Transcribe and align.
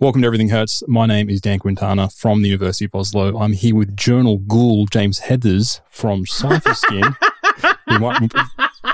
Welcome 0.00 0.22
to 0.22 0.26
Everything 0.26 0.48
Hurts. 0.48 0.82
My 0.88 1.04
name 1.04 1.28
is 1.28 1.42
Dan 1.42 1.58
Quintana 1.58 2.08
from 2.08 2.40
the 2.40 2.48
University 2.48 2.86
of 2.86 2.94
Oslo. 2.94 3.38
I'm 3.38 3.52
here 3.52 3.74
with 3.74 3.94
journal 3.94 4.38
ghoul 4.38 4.86
James 4.86 5.20
Heathers 5.20 5.82
from 5.90 6.24
Cipher 6.24 6.72
Skin. 6.72 7.14
we, 7.86 7.98
might, 7.98 8.32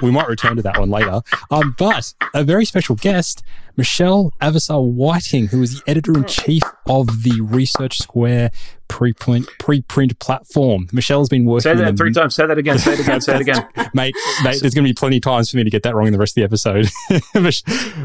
we 0.02 0.10
might 0.10 0.26
return 0.26 0.56
to 0.56 0.62
that 0.62 0.80
one 0.80 0.90
later. 0.90 1.20
Um, 1.52 1.76
but 1.78 2.12
a 2.34 2.42
very 2.42 2.64
special 2.64 2.96
guest, 2.96 3.44
Michelle 3.76 4.32
Avissar 4.40 4.82
Whiting, 4.82 5.48
who 5.48 5.62
is 5.62 5.74
the 5.74 5.90
editor 5.90 6.16
in 6.16 6.24
chief 6.24 6.62
of 6.86 7.22
the 7.22 7.40
Research 7.40 7.98
Square 7.98 8.50
preprint 8.88 9.46
preprint 9.60 10.18
platform. 10.18 10.88
Michelle's 10.92 11.28
been 11.28 11.44
working. 11.44 11.62
Say 11.62 11.74
that 11.74 11.96
three 11.96 12.12
times. 12.12 12.34
Say 12.34 12.46
that 12.46 12.56
again. 12.56 12.78
Say 12.78 12.94
it 12.94 13.00
again. 13.00 13.20
Say 13.20 13.34
it 13.34 13.40
again, 13.42 13.68
mate. 13.94 14.14
Mate, 14.44 14.60
there's 14.60 14.74
going 14.74 14.84
to 14.84 14.90
be 14.90 14.94
plenty 14.94 15.16
of 15.16 15.22
times 15.22 15.50
for 15.50 15.56
me 15.56 15.64
to 15.64 15.70
get 15.70 15.82
that 15.82 15.94
wrong 15.94 16.06
in 16.06 16.12
the 16.12 16.18
rest 16.18 16.38
of 16.38 16.40
the 16.40 16.44
episode. 16.44 16.88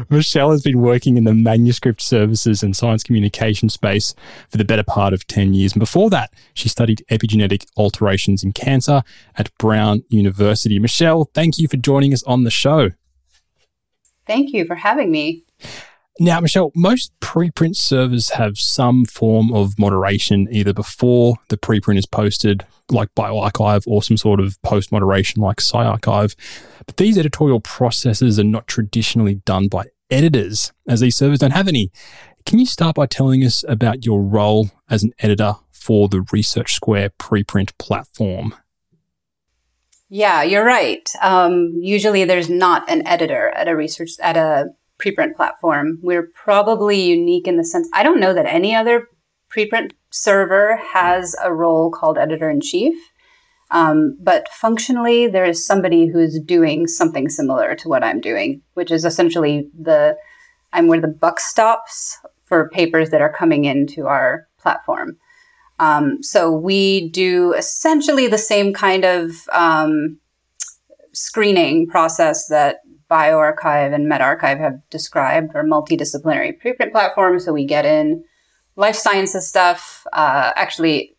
Michelle 0.10 0.50
has 0.50 0.62
been 0.62 0.80
working 0.80 1.16
in 1.16 1.24
the 1.24 1.34
manuscript 1.34 2.02
services 2.02 2.62
and 2.62 2.76
science 2.76 3.02
communication 3.02 3.68
space 3.68 4.14
for 4.50 4.58
the 4.58 4.64
better 4.64 4.84
part 4.84 5.14
of 5.14 5.26
ten 5.26 5.54
years. 5.54 5.72
And 5.72 5.80
before 5.80 6.10
that, 6.10 6.32
she 6.54 6.68
studied 6.68 7.04
epigenetic 7.10 7.64
alterations 7.76 8.42
in 8.42 8.52
cancer 8.52 9.02
at 9.36 9.56
Brown 9.58 10.04
University. 10.08 10.78
Michelle, 10.78 11.30
thank 11.32 11.58
you 11.58 11.68
for 11.68 11.76
joining 11.76 12.12
us 12.12 12.22
on 12.24 12.44
the 12.44 12.50
show. 12.50 12.90
Thank 14.26 14.52
you 14.52 14.64
for 14.66 14.76
having 14.76 15.10
me. 15.10 15.44
Now, 16.20 16.40
Michelle, 16.40 16.72
most 16.74 17.12
preprint 17.20 17.74
servers 17.76 18.30
have 18.30 18.58
some 18.58 19.06
form 19.06 19.52
of 19.52 19.78
moderation 19.78 20.46
either 20.50 20.74
before 20.74 21.36
the 21.48 21.56
preprint 21.56 21.98
is 21.98 22.06
posted, 22.06 22.66
like 22.90 23.14
bioRxiv, 23.14 23.84
or 23.86 24.02
some 24.02 24.18
sort 24.18 24.38
of 24.38 24.60
post 24.62 24.92
moderation 24.92 25.40
like 25.40 25.56
PsyArXiv. 25.56 26.36
But 26.86 26.98
these 26.98 27.16
editorial 27.16 27.60
processes 27.60 28.38
are 28.38 28.44
not 28.44 28.66
traditionally 28.66 29.36
done 29.36 29.68
by 29.68 29.86
editors, 30.10 30.72
as 30.86 31.00
these 31.00 31.16
servers 31.16 31.38
don't 31.38 31.52
have 31.52 31.68
any. 31.68 31.90
Can 32.44 32.58
you 32.58 32.66
start 32.66 32.96
by 32.96 33.06
telling 33.06 33.42
us 33.42 33.64
about 33.66 34.04
your 34.04 34.20
role 34.20 34.70
as 34.90 35.02
an 35.02 35.12
editor 35.20 35.54
for 35.72 36.08
the 36.08 36.26
Research 36.30 36.74
Square 36.74 37.10
preprint 37.18 37.70
platform? 37.78 38.54
Yeah, 40.10 40.42
you're 40.42 40.64
right. 40.64 41.08
Um, 41.22 41.72
usually, 41.80 42.24
there's 42.24 42.50
not 42.50 42.88
an 42.90 43.06
editor 43.06 43.48
at 43.48 43.66
a 43.66 43.74
research 43.74 44.10
at 44.20 44.36
a 44.36 44.66
preprint 45.02 45.34
platform. 45.36 45.98
We're 46.02 46.28
probably 46.34 47.00
unique 47.00 47.46
in 47.46 47.56
the 47.56 47.64
sense 47.64 47.88
I 47.92 48.02
don't 48.02 48.20
know 48.20 48.34
that 48.34 48.46
any 48.46 48.74
other 48.74 49.08
preprint 49.54 49.92
server 50.10 50.76
has 50.76 51.34
a 51.42 51.52
role 51.52 51.90
called 51.90 52.18
editor 52.18 52.50
in 52.50 52.60
chief. 52.60 52.94
Um, 53.70 54.18
but 54.20 54.48
functionally, 54.50 55.26
there 55.26 55.46
is 55.46 55.66
somebody 55.66 56.06
who's 56.06 56.38
doing 56.38 56.86
something 56.86 57.30
similar 57.30 57.74
to 57.76 57.88
what 57.88 58.04
I'm 58.04 58.20
doing, 58.20 58.60
which 58.74 58.90
is 58.90 59.04
essentially 59.04 59.70
the 59.78 60.16
I'm 60.74 60.88
where 60.88 61.00
the 61.00 61.08
buck 61.08 61.40
stops 61.40 62.18
for 62.44 62.68
papers 62.70 63.10
that 63.10 63.22
are 63.22 63.32
coming 63.32 63.64
into 63.64 64.06
our 64.06 64.46
platform. 64.58 65.16
Um, 65.78 66.22
so 66.22 66.52
we 66.52 67.08
do 67.08 67.54
essentially 67.54 68.26
the 68.28 68.38
same 68.38 68.72
kind 68.72 69.04
of 69.04 69.48
um, 69.52 70.18
screening 71.12 71.86
process 71.86 72.46
that 72.48 72.80
bioRxiv 73.12 73.94
and 73.94 74.10
medRxiv 74.10 74.58
have 74.58 74.80
described 74.88 75.54
are 75.54 75.64
multidisciplinary 75.64 76.52
preprint 76.60 76.92
platforms. 76.92 77.44
So 77.44 77.52
we 77.52 77.66
get 77.66 77.84
in 77.84 78.24
life 78.76 78.96
sciences 78.96 79.46
stuff, 79.46 80.06
uh, 80.14 80.52
actually 80.56 81.14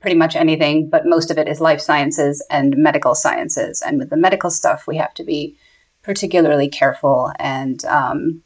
pretty 0.00 0.16
much 0.16 0.34
anything, 0.34 0.88
but 0.88 1.02
most 1.04 1.30
of 1.30 1.36
it 1.36 1.46
is 1.46 1.60
life 1.60 1.80
sciences 1.80 2.44
and 2.50 2.76
medical 2.76 3.14
sciences. 3.14 3.82
And 3.82 3.98
with 3.98 4.10
the 4.10 4.16
medical 4.16 4.50
stuff, 4.50 4.86
we 4.86 4.96
have 4.96 5.14
to 5.14 5.24
be 5.24 5.58
particularly 6.02 6.68
careful 6.68 7.32
and 7.38 7.84
um, 7.84 8.42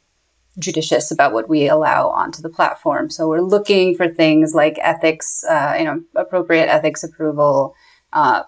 judicious 0.57 1.09
about 1.11 1.33
what 1.33 1.49
we 1.49 1.69
allow 1.69 2.09
onto 2.09 2.41
the 2.41 2.49
platform. 2.49 3.09
So 3.09 3.27
we're 3.29 3.41
looking 3.41 3.95
for 3.95 4.07
things 4.09 4.53
like 4.53 4.77
ethics, 4.81 5.43
uh, 5.45 5.75
you 5.79 5.85
know, 5.85 6.01
appropriate 6.15 6.67
ethics 6.67 7.03
approval, 7.03 7.75
uh, 8.11 8.43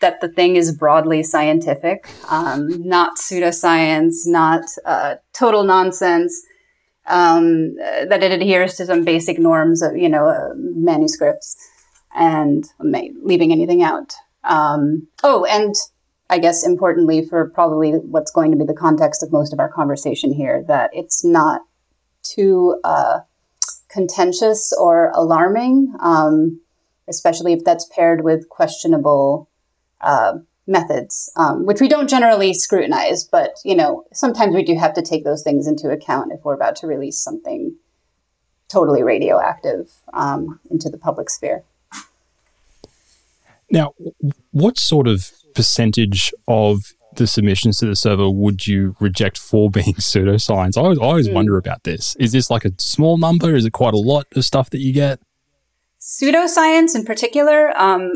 that 0.00 0.20
the 0.20 0.28
thing 0.28 0.56
is 0.56 0.76
broadly 0.76 1.22
scientific, 1.22 2.08
um, 2.30 2.86
not 2.86 3.16
pseudoscience, 3.18 4.26
not 4.26 4.62
uh, 4.84 5.16
total 5.32 5.64
nonsense, 5.64 6.40
um, 7.06 7.74
that 7.76 8.22
it 8.22 8.32
adheres 8.32 8.74
to 8.76 8.86
some 8.86 9.04
basic 9.04 9.38
norms 9.38 9.82
of, 9.82 9.96
you 9.96 10.08
know, 10.08 10.28
uh, 10.28 10.50
manuscripts 10.54 11.56
and 12.14 12.66
leaving 12.80 13.52
anything 13.52 13.82
out. 13.82 14.14
Um, 14.44 15.08
oh, 15.22 15.44
and 15.44 15.74
I 16.30 16.38
guess 16.38 16.66
importantly 16.66 17.24
for 17.24 17.48
probably 17.50 17.92
what's 17.92 18.30
going 18.30 18.50
to 18.50 18.56
be 18.56 18.64
the 18.64 18.74
context 18.74 19.22
of 19.22 19.32
most 19.32 19.52
of 19.52 19.60
our 19.60 19.70
conversation 19.70 20.32
here, 20.32 20.64
that 20.68 20.90
it's 20.92 21.24
not 21.24 21.62
too 22.22 22.78
uh, 22.84 23.20
contentious 23.88 24.72
or 24.78 25.10
alarming, 25.14 25.94
um, 26.00 26.60
especially 27.08 27.52
if 27.52 27.64
that's 27.64 27.86
paired 27.86 28.22
with 28.22 28.48
questionable 28.48 29.47
uh, 30.00 30.38
methods, 30.66 31.32
um, 31.36 31.64
which 31.66 31.80
we 31.80 31.88
don't 31.88 32.08
generally 32.08 32.54
scrutinize, 32.54 33.24
but 33.24 33.56
you 33.64 33.74
know 33.74 34.04
sometimes 34.12 34.54
we 34.54 34.62
do 34.62 34.76
have 34.76 34.94
to 34.94 35.02
take 35.02 35.24
those 35.24 35.42
things 35.42 35.66
into 35.66 35.90
account 35.90 36.32
if 36.32 36.44
we're 36.44 36.54
about 36.54 36.76
to 36.76 36.86
release 36.86 37.18
something 37.18 37.74
totally 38.68 39.02
radioactive 39.02 39.90
um, 40.12 40.60
into 40.70 40.88
the 40.88 40.98
public 40.98 41.30
sphere. 41.30 41.64
Now, 43.70 43.94
what 44.50 44.78
sort 44.78 45.08
of 45.08 45.30
percentage 45.54 46.32
of 46.46 46.92
the 47.16 47.26
submissions 47.26 47.78
to 47.78 47.86
the 47.86 47.96
server 47.96 48.30
would 48.30 48.66
you 48.66 48.96
reject 49.00 49.38
for 49.38 49.70
being 49.70 49.94
pseudoscience? 49.94 50.76
I 50.76 50.82
always, 50.82 50.98
I 50.98 51.02
always 51.02 51.28
mm. 51.28 51.34
wonder 51.34 51.56
about 51.58 51.84
this. 51.84 52.16
Is 52.16 52.32
this 52.32 52.50
like 52.50 52.64
a 52.64 52.72
small 52.78 53.18
number? 53.18 53.54
Is 53.54 53.64
it 53.64 53.72
quite 53.72 53.94
a 53.94 53.98
lot 53.98 54.26
of 54.34 54.44
stuff 54.44 54.70
that 54.70 54.80
you 54.80 54.92
get? 54.92 55.20
Pseudoscience 56.00 56.94
in 56.94 57.04
particular, 57.04 57.76
um, 57.78 58.12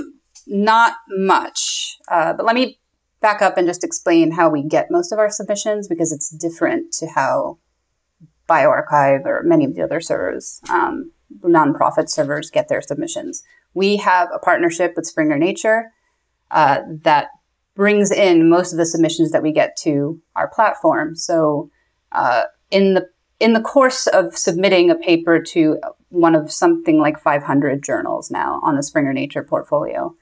not 0.47 0.95
much. 1.09 1.97
Uh, 2.09 2.33
but 2.33 2.47
let 2.47 2.55
me 2.55 2.79
back 3.21 3.41
up 3.41 3.57
and 3.57 3.67
just 3.67 3.85
explain 3.85 4.33
how 4.33 4.51
we 4.51 4.63
get 4.63 4.91
most 4.91 5.13
of 5.13 5.19
our 5.19 5.31
submissions 5.31 5.89
because 5.89 6.13
it's 6.13 6.31
different 6.31 6.93
to 6.93 7.07
how 7.07 7.59
bioRxiv 8.49 9.25
or 9.25 9.43
many 9.45 9.65
of 9.65 9.75
the 9.75 9.83
other 9.83 10.01
servers, 10.01 10.61
um, 10.69 11.13
nonprofit 11.43 12.11
servers, 12.11 12.51
get 12.51 12.69
their 12.69 12.83
submissions. 12.83 13.43
We 13.75 13.97
have 13.99 14.29
a 14.35 14.39
partnership 14.39 14.95
with 14.97 15.07
Springer 15.07 15.39
Nature 15.39 15.93
uh, 16.51 16.81
that 17.03 17.29
brings 17.75 18.11
in 18.11 18.51
most 18.51 18.73
of 18.73 18.79
the 18.79 18.85
submissions 18.85 19.31
that 19.31 19.43
we 19.43 19.53
get 19.53 19.77
to 19.79 20.21
our 20.37 20.49
platform. 20.49 21.17
So, 21.17 21.71
uh, 22.11 22.45
in 22.71 22.95
the 22.95 23.09
in 23.41 23.55
the 23.55 23.61
course 23.61 24.07
of 24.07 24.37
submitting 24.37 24.89
a 24.89 24.95
paper 24.95 25.41
to 25.41 25.79
one 26.11 26.37
of 26.37 26.53
something 26.53 27.01
like 27.01 27.19
500 27.19 27.83
journals 27.83 28.31
now 28.31 28.61
on 28.63 28.77
the 28.77 28.85
Springer 28.85 29.13
Nature 29.13 29.43
portfolio, 29.43 30.15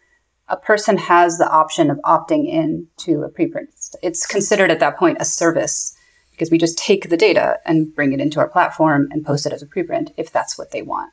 a 0.50 0.56
person 0.56 0.98
has 0.98 1.38
the 1.38 1.48
option 1.48 1.90
of 1.90 1.98
opting 2.04 2.46
in 2.46 2.88
to 2.98 3.22
a 3.22 3.30
preprint. 3.30 3.94
It's 4.02 4.26
considered 4.26 4.70
at 4.70 4.80
that 4.80 4.98
point 4.98 5.18
a 5.20 5.24
service 5.24 5.96
because 6.32 6.50
we 6.50 6.58
just 6.58 6.76
take 6.76 7.08
the 7.08 7.16
data 7.16 7.58
and 7.64 7.94
bring 7.94 8.12
it 8.12 8.20
into 8.20 8.40
our 8.40 8.48
platform 8.48 9.08
and 9.10 9.24
post 9.24 9.46
it 9.46 9.52
as 9.52 9.62
a 9.62 9.66
preprint 9.66 10.12
if 10.16 10.32
that's 10.32 10.58
what 10.58 10.72
they 10.72 10.82
want. 10.82 11.12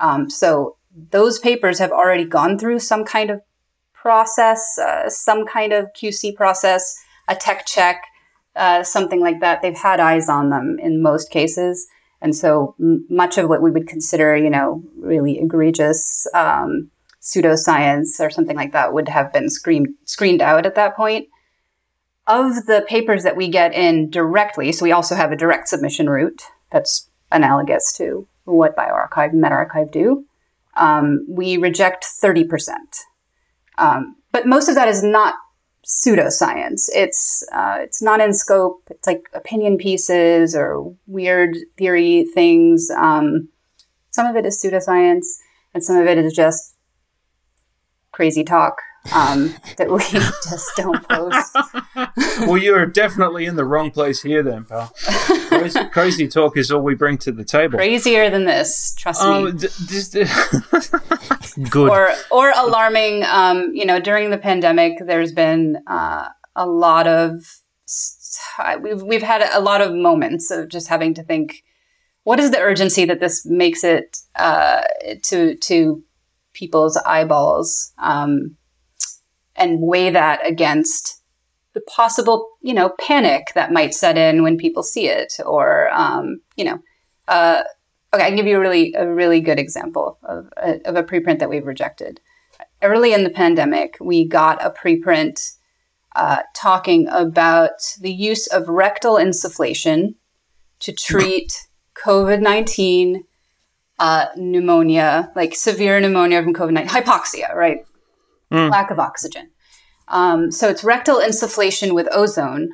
Um, 0.00 0.30
so 0.30 0.76
those 1.10 1.38
papers 1.38 1.78
have 1.78 1.92
already 1.92 2.24
gone 2.24 2.58
through 2.58 2.78
some 2.78 3.04
kind 3.04 3.30
of 3.30 3.42
process, 3.92 4.78
uh, 4.78 5.10
some 5.10 5.46
kind 5.46 5.72
of 5.72 5.88
QC 5.92 6.34
process, 6.34 6.96
a 7.28 7.36
tech 7.36 7.66
check, 7.66 8.02
uh, 8.56 8.82
something 8.82 9.20
like 9.20 9.40
that. 9.40 9.60
They've 9.60 9.76
had 9.76 10.00
eyes 10.00 10.28
on 10.28 10.48
them 10.48 10.78
in 10.80 11.02
most 11.02 11.30
cases. 11.30 11.86
And 12.22 12.34
so 12.34 12.74
m- 12.80 13.04
much 13.10 13.38
of 13.38 13.48
what 13.48 13.62
we 13.62 13.70
would 13.70 13.86
consider, 13.86 14.36
you 14.36 14.50
know, 14.50 14.82
really 14.96 15.38
egregious 15.38 16.26
um, 16.34 16.90
pseudoscience 17.20 18.18
or 18.18 18.30
something 18.30 18.56
like 18.56 18.72
that 18.72 18.92
would 18.92 19.08
have 19.08 19.32
been 19.32 19.50
screened 19.50 19.88
screened 20.04 20.40
out 20.40 20.66
at 20.66 20.74
that 20.74 20.96
point. 20.96 21.28
Of 22.26 22.66
the 22.66 22.84
papers 22.88 23.24
that 23.24 23.36
we 23.36 23.48
get 23.48 23.74
in 23.74 24.10
directly, 24.10 24.72
so 24.72 24.84
we 24.84 24.92
also 24.92 25.16
have 25.16 25.32
a 25.32 25.36
direct 25.36 25.68
submission 25.68 26.08
route 26.08 26.42
that's 26.70 27.10
analogous 27.32 27.92
to 27.96 28.28
what 28.44 28.76
bioRxiv 28.76 29.30
and 29.30 29.42
medRxiv 29.42 29.90
do. 29.90 30.24
Um, 30.76 31.26
we 31.28 31.56
reject 31.56 32.04
30%. 32.04 32.70
Um, 33.78 34.16
but 34.32 34.46
most 34.46 34.68
of 34.68 34.74
that 34.76 34.88
is 34.88 35.02
not 35.02 35.34
pseudoscience. 35.84 36.88
It's 36.94 37.44
uh, 37.52 37.78
it's 37.80 38.02
not 38.02 38.20
in 38.20 38.34
scope. 38.34 38.82
It's 38.90 39.06
like 39.06 39.22
opinion 39.34 39.78
pieces 39.78 40.54
or 40.54 40.94
weird 41.06 41.56
theory 41.76 42.26
things. 42.34 42.90
Um, 42.96 43.48
some 44.10 44.26
of 44.26 44.36
it 44.36 44.46
is 44.46 44.62
pseudoscience, 44.62 45.26
and 45.74 45.82
some 45.82 45.96
of 45.96 46.06
it 46.06 46.18
is 46.18 46.32
just 46.34 46.76
crazy 48.12 48.44
talk 48.44 48.76
um, 49.14 49.54
that 49.76 49.90
we 49.90 49.98
just 50.10 50.76
don't 50.76 51.08
post. 51.08 51.56
well, 52.40 52.58
you're 52.58 52.86
definitely 52.86 53.46
in 53.46 53.56
the 53.56 53.64
wrong 53.64 53.90
place 53.90 54.22
here, 54.22 54.42
then, 54.42 54.64
pal. 54.64 54.92
Crazy, 55.48 55.84
crazy, 55.92 56.28
talk 56.28 56.56
is 56.56 56.70
all 56.70 56.82
we 56.82 56.94
bring 56.94 57.18
to 57.18 57.32
the 57.32 57.44
table. 57.44 57.78
Crazier 57.78 58.30
than 58.30 58.44
this, 58.44 58.94
trust 58.96 59.22
oh, 59.22 59.46
me. 59.46 59.52
D- 59.52 59.68
d- 60.10 60.24
good. 61.70 61.90
Or 61.90 62.10
or 62.30 62.52
alarming. 62.56 63.24
Um, 63.24 63.70
you 63.74 63.86
know, 63.86 64.00
during 64.00 64.30
the 64.30 64.38
pandemic, 64.38 64.98
there's 65.04 65.32
been 65.32 65.82
uh, 65.86 66.28
a 66.54 66.66
lot 66.66 67.06
of 67.06 67.42
we've 68.80 69.02
we've 69.02 69.22
had 69.22 69.42
a 69.52 69.60
lot 69.60 69.80
of 69.80 69.92
moments 69.92 70.50
of 70.50 70.68
just 70.68 70.88
having 70.88 71.14
to 71.14 71.22
think 71.22 71.64
what 72.24 72.38
is 72.38 72.50
the 72.50 72.58
urgency 72.58 73.04
that 73.06 73.20
this 73.20 73.44
makes 73.46 73.82
it 73.82 74.18
uh, 74.36 74.82
to 75.22 75.56
to 75.56 76.02
people's 76.60 76.96
eyeballs, 76.98 77.92
um, 77.98 78.56
and 79.56 79.80
weigh 79.80 80.10
that 80.10 80.38
against 80.46 81.22
the 81.72 81.80
possible, 81.82 82.38
you 82.60 82.74
know, 82.74 82.90
panic 83.06 83.44
that 83.54 83.72
might 83.72 83.94
set 83.94 84.16
in 84.18 84.42
when 84.42 84.58
people 84.58 84.82
see 84.82 85.06
it, 85.08 85.32
or 85.44 85.88
um, 85.92 86.40
you 86.56 86.64
know, 86.64 86.78
uh, 87.28 87.62
okay, 88.12 88.24
I 88.24 88.28
can 88.28 88.36
give 88.36 88.46
you 88.46 88.58
a 88.58 88.60
really 88.60 88.94
a 88.94 89.06
really 89.06 89.40
good 89.40 89.58
example 89.58 90.18
of 90.22 90.52
a, 90.56 90.80
of 90.88 90.96
a 90.96 91.04
preprint 91.04 91.38
that 91.38 91.50
we've 91.50 91.66
rejected. 91.66 92.20
Early 92.82 93.12
in 93.12 93.24
the 93.24 93.30
pandemic, 93.42 93.96
we 94.00 94.26
got 94.26 94.64
a 94.64 94.70
preprint 94.70 95.36
uh, 96.16 96.42
talking 96.54 97.08
about 97.08 97.78
the 98.00 98.12
use 98.12 98.46
of 98.48 98.68
rectal 98.68 99.14
insufflation 99.14 100.14
to 100.80 100.92
treat 100.92 101.68
COVID 101.94 102.40
nineteen 102.40 103.24
uh, 104.00 104.26
pneumonia, 104.36 105.30
like 105.36 105.54
severe 105.54 106.00
pneumonia 106.00 106.42
from 106.42 106.54
COVID 106.54 106.72
nineteen, 106.72 107.02
hypoxia, 107.02 107.54
right? 107.54 107.84
Mm. 108.50 108.70
Lack 108.70 108.90
of 108.90 108.98
oxygen. 108.98 109.50
Um, 110.08 110.50
so 110.50 110.68
it's 110.68 110.82
rectal 110.82 111.18
insufflation 111.20 111.94
with 111.94 112.08
ozone 112.10 112.70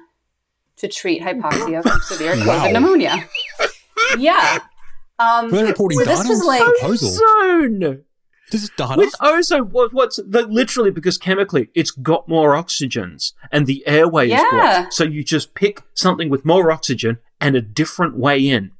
to 0.76 0.88
treat 0.88 1.20
hypoxia 1.20 1.82
from 1.82 2.00
severe 2.00 2.34
COVID 2.34 2.73
pneumonia. 2.73 3.28
Yeah. 4.19 4.61
Um, 5.19 5.50
We're 5.50 5.67
reporting 5.67 5.99
this 5.99 6.28
was 6.28 6.44
like 6.44 6.62
ozone. 6.82 8.05
This 8.52 8.62
is 8.62 8.70
data. 8.76 8.94
With 8.96 9.12
ozone, 9.20 9.70
what, 9.70 9.93
what's 9.93 10.17
the, 10.17 10.46
literally 10.46 10.90
because 10.93 11.19
chemically 11.19 11.69
it's 11.75 11.90
got 11.90 12.29
more 12.29 12.52
oxygens 12.52 13.32
and 13.50 13.67
the 13.67 13.84
airway 13.87 14.29
Yeah. 14.29 14.37
is 14.37 14.44
blocked. 14.52 14.94
So 14.94 15.05
you 15.05 15.25
just 15.25 15.55
pick 15.55 15.82
something 15.94 16.29
with 16.29 16.44
more 16.44 16.70
oxygen 16.70 17.19
and 17.40 17.56
a 17.56 17.61
different 17.61 18.17
way 18.17 18.38
in. 18.49 18.70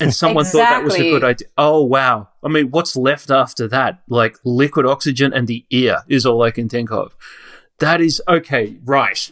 And 0.00 0.14
someone 0.22 0.44
thought 0.44 0.58
that 0.58 0.84
was 0.84 0.94
a 0.94 1.10
good 1.10 1.24
idea. 1.24 1.48
Oh 1.56 1.82
wow! 1.82 2.28
I 2.42 2.48
mean, 2.48 2.70
what's 2.70 2.96
left 2.96 3.30
after 3.30 3.68
that? 3.68 4.02
Like 4.08 4.36
liquid 4.44 4.86
oxygen 4.86 5.32
and 5.32 5.46
the 5.46 5.64
ear 5.70 5.98
is 6.08 6.26
all 6.26 6.42
I 6.42 6.50
can 6.50 6.68
think 6.68 6.90
of. 6.90 7.16
That 7.78 8.00
is 8.00 8.22
okay, 8.28 8.76
right? 8.84 9.30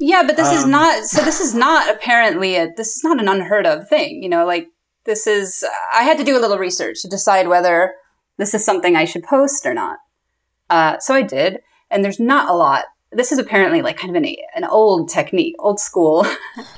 Yeah, 0.00 0.22
but 0.26 0.36
this 0.36 0.52
is 0.52 0.64
Um, 0.64 0.70
not. 0.70 1.04
So 1.04 1.22
this 1.22 1.40
is 1.40 1.54
not 1.54 1.94
apparently 1.94 2.56
a. 2.56 2.68
This 2.76 2.96
is 2.96 3.04
not 3.04 3.20
an 3.20 3.28
unheard 3.28 3.66
of 3.66 3.88
thing. 3.88 4.22
You 4.22 4.28
know, 4.28 4.46
like 4.46 4.68
this 5.04 5.26
is. 5.26 5.64
I 5.92 6.02
had 6.04 6.18
to 6.18 6.24
do 6.24 6.38
a 6.38 6.40
little 6.40 6.58
research 6.58 7.02
to 7.02 7.08
decide 7.08 7.48
whether 7.48 7.94
this 8.36 8.54
is 8.54 8.64
something 8.64 8.94
I 8.94 9.04
should 9.04 9.24
post 9.24 9.66
or 9.66 9.74
not. 9.74 9.98
Uh, 10.70 10.98
so 10.98 11.14
I 11.14 11.22
did, 11.22 11.60
and 11.90 12.04
there's 12.04 12.20
not 12.20 12.48
a 12.48 12.54
lot. 12.54 12.84
This 13.10 13.32
is 13.32 13.38
apparently 13.38 13.82
like 13.82 13.96
kind 13.96 14.14
of 14.14 14.22
an 14.22 14.34
an 14.54 14.64
old 14.64 15.08
technique, 15.08 15.54
old 15.58 15.80
school 15.80 16.26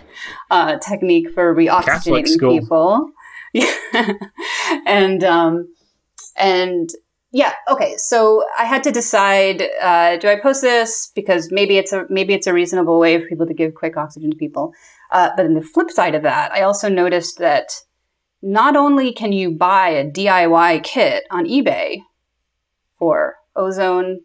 uh, 0.50 0.78
technique 0.78 1.30
for 1.30 1.54
reoxygenating 1.54 2.38
people. 2.38 3.10
Yeah, 3.52 3.74
and 4.86 5.24
um, 5.24 5.74
and 6.36 6.88
yeah, 7.32 7.52
okay. 7.68 7.96
So 7.96 8.44
I 8.56 8.64
had 8.64 8.84
to 8.84 8.92
decide: 8.92 9.60
uh, 9.82 10.18
do 10.18 10.28
I 10.28 10.38
post 10.38 10.62
this 10.62 11.10
because 11.16 11.50
maybe 11.50 11.76
it's 11.76 11.92
a 11.92 12.06
maybe 12.08 12.32
it's 12.32 12.46
a 12.46 12.52
reasonable 12.52 13.00
way 13.00 13.20
for 13.20 13.26
people 13.26 13.48
to 13.48 13.54
give 13.54 13.74
quick 13.74 13.96
oxygen 13.96 14.30
to 14.30 14.36
people. 14.36 14.72
Uh, 15.10 15.30
but 15.36 15.46
on 15.46 15.54
the 15.54 15.62
flip 15.62 15.90
side 15.90 16.14
of 16.14 16.22
that, 16.22 16.52
I 16.52 16.62
also 16.62 16.88
noticed 16.88 17.38
that 17.38 17.72
not 18.42 18.76
only 18.76 19.12
can 19.12 19.32
you 19.32 19.50
buy 19.50 19.88
a 19.90 20.10
DIY 20.10 20.82
kit 20.82 21.24
on 21.30 21.46
eBay 21.46 22.02
for 22.98 23.36
ozone, 23.54 24.20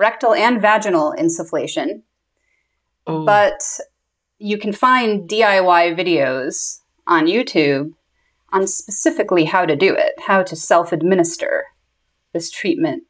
rectal 0.00 0.32
and 0.34 0.60
vaginal 0.60 1.14
insufflation, 1.16 2.02
Oh, 3.06 3.24
but 3.24 3.62
you 4.38 4.58
can 4.58 4.72
find 4.72 5.28
DIY 5.28 5.94
videos 5.98 6.80
on 7.06 7.26
YouTube 7.26 7.92
on 8.52 8.66
specifically 8.66 9.44
how 9.44 9.64
to 9.64 9.76
do 9.76 9.94
it, 9.94 10.12
how 10.26 10.42
to 10.42 10.56
self 10.56 10.92
administer 10.92 11.64
this 12.32 12.50
treatment. 12.50 13.04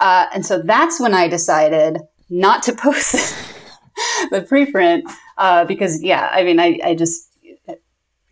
Uh, 0.00 0.26
and 0.34 0.44
so 0.44 0.60
that's 0.60 1.00
when 1.00 1.14
I 1.14 1.28
decided 1.28 1.98
not 2.28 2.62
to 2.64 2.72
post 2.72 3.12
the 4.30 4.42
preprint 4.42 5.02
uh, 5.38 5.64
because, 5.64 6.02
yeah, 6.02 6.28
I 6.32 6.42
mean, 6.42 6.58
I, 6.58 6.78
I 6.84 6.94
just. 6.94 7.31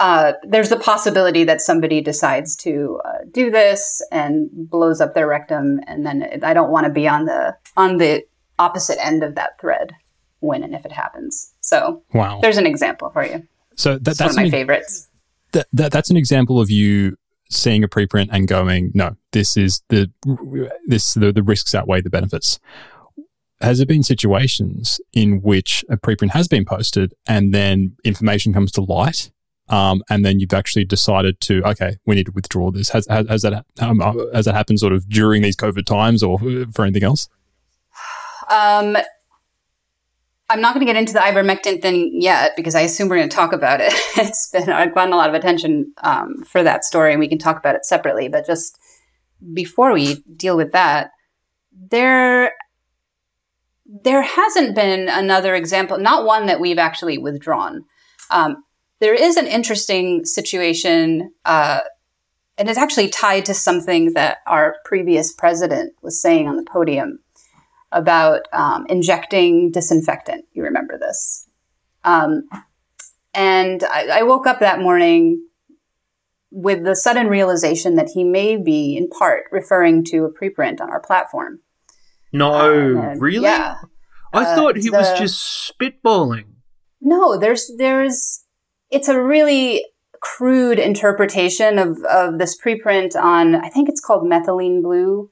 Uh, 0.00 0.32
there's 0.44 0.70
the 0.70 0.78
possibility 0.78 1.44
that 1.44 1.60
somebody 1.60 2.00
decides 2.00 2.56
to 2.56 2.98
uh, 3.04 3.18
do 3.30 3.50
this 3.50 4.02
and 4.10 4.48
blows 4.50 4.98
up 5.00 5.14
their 5.14 5.28
rectum, 5.28 5.78
and 5.86 6.06
then 6.06 6.40
I 6.42 6.54
don't 6.54 6.70
want 6.70 6.86
to 6.86 6.92
be 6.92 7.06
on 7.06 7.26
the 7.26 7.54
on 7.76 7.98
the 7.98 8.24
opposite 8.58 8.98
end 9.04 9.22
of 9.22 9.34
that 9.34 9.60
thread 9.60 9.94
when 10.40 10.62
and 10.62 10.74
if 10.74 10.86
it 10.86 10.92
happens. 10.92 11.52
So 11.60 12.02
wow. 12.14 12.40
there's 12.40 12.56
an 12.56 12.66
example 12.66 13.10
for 13.10 13.24
you. 13.24 13.46
So 13.74 13.98
that, 13.98 14.12
It's 14.12 14.20
one 14.20 14.26
that's 14.26 14.32
of 14.32 14.36
my 14.36 14.44
an, 14.44 14.50
favorites. 14.50 15.08
that, 15.52 15.66
that 15.74 15.92
that's 15.92 16.10
an 16.10 16.16
example 16.16 16.60
of 16.60 16.70
you 16.70 17.16
seeing 17.50 17.84
a 17.84 17.88
preprint 17.88 18.28
and 18.32 18.48
going, 18.48 18.92
no, 18.94 19.16
this 19.32 19.56
is 19.56 19.82
the 19.88 20.10
this 20.86 21.14
the, 21.14 21.30
the 21.30 21.42
risks 21.42 21.74
outweigh 21.74 22.00
the 22.00 22.10
benefits. 22.10 22.58
Has 23.60 23.76
there 23.76 23.86
been 23.86 24.02
situations 24.02 24.98
in 25.12 25.42
which 25.42 25.84
a 25.90 25.98
preprint 25.98 26.30
has 26.30 26.48
been 26.48 26.64
posted 26.64 27.12
and 27.26 27.52
then 27.52 27.96
information 28.02 28.54
comes 28.54 28.72
to 28.72 28.80
light, 28.80 29.30
um, 29.70 30.02
and 30.10 30.24
then 30.24 30.40
you've 30.40 30.52
actually 30.52 30.84
decided 30.84 31.40
to 31.42 31.62
okay, 31.64 31.96
we 32.04 32.16
need 32.16 32.26
to 32.26 32.32
withdraw 32.32 32.70
this? 32.70 32.90
Has 32.90 33.06
has, 33.08 33.28
has 33.28 33.42
that 33.42 33.64
um, 33.80 34.00
uh, 34.00 34.12
has 34.34 34.44
that 34.44 34.54
happened 34.54 34.80
sort 34.80 34.92
of 34.92 35.08
during 35.08 35.42
these 35.42 35.56
COVID 35.56 35.86
times 35.86 36.22
or 36.22 36.38
for 36.72 36.84
anything 36.84 37.04
else? 37.04 37.28
Um, 38.50 38.96
I'm 40.50 40.60
not 40.60 40.74
going 40.74 40.84
to 40.84 40.92
get 40.92 40.98
into 40.98 41.12
the 41.12 41.20
ivermectin 41.20 41.80
thing 41.80 42.10
yet 42.20 42.56
because 42.56 42.74
I 42.74 42.80
assume 42.80 43.08
we're 43.08 43.18
going 43.18 43.28
to 43.28 43.36
talk 43.36 43.52
about 43.52 43.80
it. 43.80 43.92
it's 44.16 44.50
been 44.50 44.68
I've 44.68 44.94
gotten 44.94 45.12
a 45.12 45.16
lot 45.16 45.28
of 45.28 45.34
attention 45.34 45.92
um, 46.02 46.42
for 46.42 46.62
that 46.64 46.84
story, 46.84 47.12
and 47.12 47.20
we 47.20 47.28
can 47.28 47.38
talk 47.38 47.56
about 47.56 47.76
it 47.76 47.84
separately. 47.84 48.28
But 48.28 48.46
just 48.46 48.76
before 49.54 49.92
we 49.92 50.16
deal 50.36 50.56
with 50.56 50.72
that, 50.72 51.12
there 51.72 52.54
there 53.86 54.22
hasn't 54.22 54.74
been 54.74 55.08
another 55.08 55.54
example, 55.54 55.98
not 55.98 56.24
one 56.24 56.46
that 56.46 56.60
we've 56.60 56.78
actually 56.78 57.18
withdrawn. 57.18 57.84
Um, 58.30 58.62
there 59.00 59.14
is 59.14 59.36
an 59.36 59.46
interesting 59.46 60.24
situation, 60.24 61.32
uh, 61.44 61.80
and 62.58 62.68
it's 62.68 62.78
actually 62.78 63.08
tied 63.08 63.44
to 63.46 63.54
something 63.54 64.12
that 64.14 64.38
our 64.46 64.76
previous 64.84 65.32
president 65.32 65.94
was 66.02 66.20
saying 66.20 66.46
on 66.48 66.56
the 66.56 66.62
podium 66.64 67.20
about 67.92 68.42
um, 68.52 68.86
injecting 68.88 69.70
disinfectant. 69.70 70.44
You 70.52 70.62
remember 70.64 70.98
this? 70.98 71.48
Um, 72.04 72.48
and 73.34 73.82
I, 73.84 74.20
I 74.20 74.22
woke 74.22 74.46
up 74.46 74.60
that 74.60 74.80
morning 74.80 75.44
with 76.52 76.84
the 76.84 76.96
sudden 76.96 77.28
realization 77.28 77.96
that 77.96 78.10
he 78.10 78.24
may 78.24 78.56
be, 78.56 78.96
in 78.96 79.08
part, 79.08 79.44
referring 79.52 80.04
to 80.04 80.24
a 80.24 80.32
preprint 80.32 80.80
on 80.80 80.90
our 80.90 81.00
platform. 81.00 81.60
no, 82.32 82.98
and- 83.00 83.20
really? 83.20 83.44
Yeah. 83.44 83.76
I 84.32 84.44
Uh, 84.44 84.54
thought 84.54 84.76
he 84.76 84.90
was 84.90 85.18
just 85.18 85.72
spitballing. 85.72 86.44
No, 87.00 87.36
there's 87.36 87.68
there's 87.78 88.44
it's 88.90 89.08
a 89.08 89.20
really 89.20 89.86
crude 90.20 90.78
interpretation 90.78 91.78
of 91.78 92.02
of 92.04 92.38
this 92.38 92.58
preprint 92.60 93.16
on 93.16 93.54
I 93.54 93.68
think 93.68 93.88
it's 93.88 94.00
called 94.00 94.24
methylene 94.24 94.82
blue. 94.82 95.30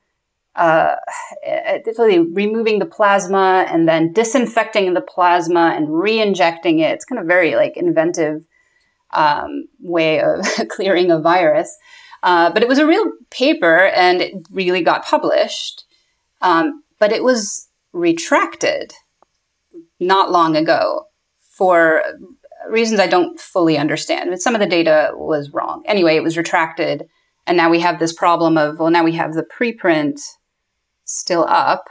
Uh, 0.54 0.96
it's 1.42 2.00
really 2.00 2.18
removing 2.18 2.80
the 2.80 2.86
plasma 2.86 3.64
and 3.68 3.86
then 3.86 4.12
disinfecting 4.12 4.92
the 4.92 5.00
plasma 5.00 5.72
and 5.76 6.00
re-injecting 6.00 6.80
it. 6.80 6.90
It's 6.90 7.04
kind 7.04 7.20
of 7.20 7.26
very 7.26 7.54
like 7.54 7.76
inventive 7.76 8.42
um, 9.12 9.68
way 9.78 10.20
of 10.20 10.44
clearing 10.68 11.12
a 11.12 11.20
virus. 11.20 11.76
Uh, 12.24 12.50
but 12.50 12.62
it 12.62 12.68
was 12.68 12.78
a 12.78 12.86
real 12.86 13.04
paper 13.30 13.86
and 13.86 14.20
it 14.20 14.34
really 14.50 14.82
got 14.82 15.04
published. 15.04 15.84
Um, 16.40 16.82
but 16.98 17.12
it 17.12 17.22
was 17.22 17.68
retracted 17.92 18.92
not 20.00 20.32
long 20.32 20.56
ago 20.56 21.06
for 21.40 22.02
reasons 22.70 23.00
I 23.00 23.06
don't 23.06 23.38
fully 23.38 23.78
understand. 23.78 24.30
But 24.30 24.40
some 24.40 24.54
of 24.54 24.60
the 24.60 24.66
data 24.66 25.10
was 25.14 25.50
wrong. 25.50 25.82
Anyway, 25.87 26.16
it 26.16 26.22
was 26.22 26.37
retracted. 26.37 27.08
And 27.46 27.56
now 27.56 27.70
we 27.70 27.80
have 27.80 27.98
this 27.98 28.12
problem 28.12 28.58
of, 28.58 28.78
well, 28.78 28.90
now 28.90 29.04
we 29.04 29.12
have 29.12 29.34
the 29.34 29.42
preprint 29.42 30.20
still 31.04 31.46
up. 31.48 31.84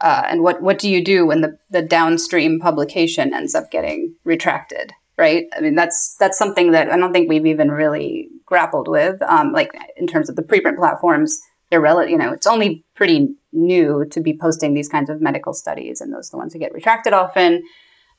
Uh, 0.00 0.24
and 0.26 0.42
what, 0.42 0.62
what 0.62 0.78
do 0.78 0.88
you 0.88 1.02
do 1.02 1.26
when 1.26 1.40
the, 1.40 1.56
the 1.70 1.82
downstream 1.82 2.60
publication 2.60 3.34
ends 3.34 3.54
up 3.54 3.70
getting 3.70 4.14
retracted? 4.24 4.92
Right? 5.18 5.46
I 5.56 5.60
mean, 5.60 5.74
that's 5.74 6.14
that's 6.20 6.36
something 6.36 6.72
that 6.72 6.90
I 6.90 6.98
don't 6.98 7.10
think 7.10 7.26
we've 7.26 7.46
even 7.46 7.70
really 7.70 8.28
grappled 8.44 8.86
with. 8.86 9.22
Um, 9.22 9.52
like 9.52 9.70
in 9.96 10.06
terms 10.06 10.28
of 10.28 10.36
the 10.36 10.42
preprint 10.42 10.76
platforms, 10.76 11.40
they're 11.70 11.80
relative. 11.80 12.10
You 12.10 12.18
know, 12.18 12.32
it's 12.32 12.46
only 12.46 12.84
pretty 12.94 13.34
new 13.50 14.04
to 14.10 14.20
be 14.20 14.36
posting 14.36 14.74
these 14.74 14.90
kinds 14.90 15.08
of 15.08 15.22
medical 15.22 15.54
studies, 15.54 16.02
and 16.02 16.12
those 16.12 16.28
are 16.28 16.32
the 16.32 16.36
ones 16.36 16.52
who 16.52 16.58
get 16.58 16.74
retracted 16.74 17.14
often. 17.14 17.62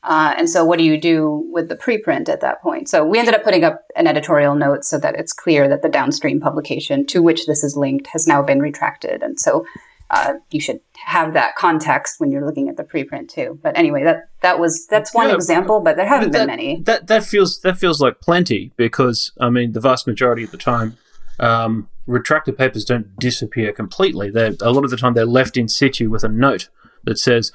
Uh, 0.02 0.34
and 0.38 0.48
so, 0.48 0.64
what 0.64 0.78
do 0.78 0.84
you 0.84 1.00
do 1.00 1.44
with 1.50 1.68
the 1.68 1.76
preprint 1.76 2.28
at 2.28 2.40
that 2.40 2.62
point? 2.62 2.88
So, 2.88 3.04
we 3.04 3.18
ended 3.18 3.34
up 3.34 3.42
putting 3.42 3.64
up 3.64 3.82
an 3.96 4.06
editorial 4.06 4.54
note 4.54 4.84
so 4.84 4.98
that 4.98 5.16
it's 5.16 5.32
clear 5.32 5.68
that 5.68 5.82
the 5.82 5.88
downstream 5.88 6.40
publication 6.40 7.04
to 7.06 7.22
which 7.22 7.46
this 7.46 7.64
is 7.64 7.76
linked 7.76 8.08
has 8.08 8.26
now 8.26 8.42
been 8.42 8.60
retracted. 8.60 9.22
And 9.22 9.40
so, 9.40 9.64
uh, 10.10 10.34
you 10.50 10.60
should 10.60 10.80
have 11.04 11.34
that 11.34 11.56
context 11.56 12.18
when 12.18 12.30
you're 12.30 12.44
looking 12.44 12.68
at 12.68 12.76
the 12.76 12.84
preprint 12.84 13.28
too. 13.28 13.58
But 13.62 13.76
anyway, 13.76 14.04
that 14.04 14.30
that 14.40 14.58
was 14.58 14.86
that's 14.86 15.14
one 15.14 15.28
Yeah, 15.28 15.34
example, 15.34 15.80
but 15.80 15.96
there 15.96 16.06
haven't 16.06 16.32
that, 16.32 16.38
been 16.38 16.46
many. 16.46 16.80
That 16.82 17.08
that 17.08 17.24
feels 17.24 17.60
that 17.60 17.78
feels 17.78 18.00
like 18.00 18.20
plenty 18.20 18.72
because 18.76 19.32
I 19.40 19.50
mean 19.50 19.72
the 19.72 19.80
vast 19.80 20.06
majority 20.06 20.44
of 20.44 20.50
the 20.50 20.56
time, 20.56 20.96
um, 21.38 21.88
retracted 22.06 22.56
papers 22.56 22.84
don't 22.84 23.18
disappear 23.18 23.72
completely. 23.72 24.30
They 24.30 24.56
a 24.62 24.72
lot 24.72 24.84
of 24.84 24.90
the 24.90 24.96
time 24.96 25.12
they're 25.12 25.26
left 25.26 25.56
in 25.56 25.68
situ 25.68 26.08
with 26.08 26.24
a 26.24 26.28
note 26.28 26.70
that 27.04 27.18
says, 27.18 27.52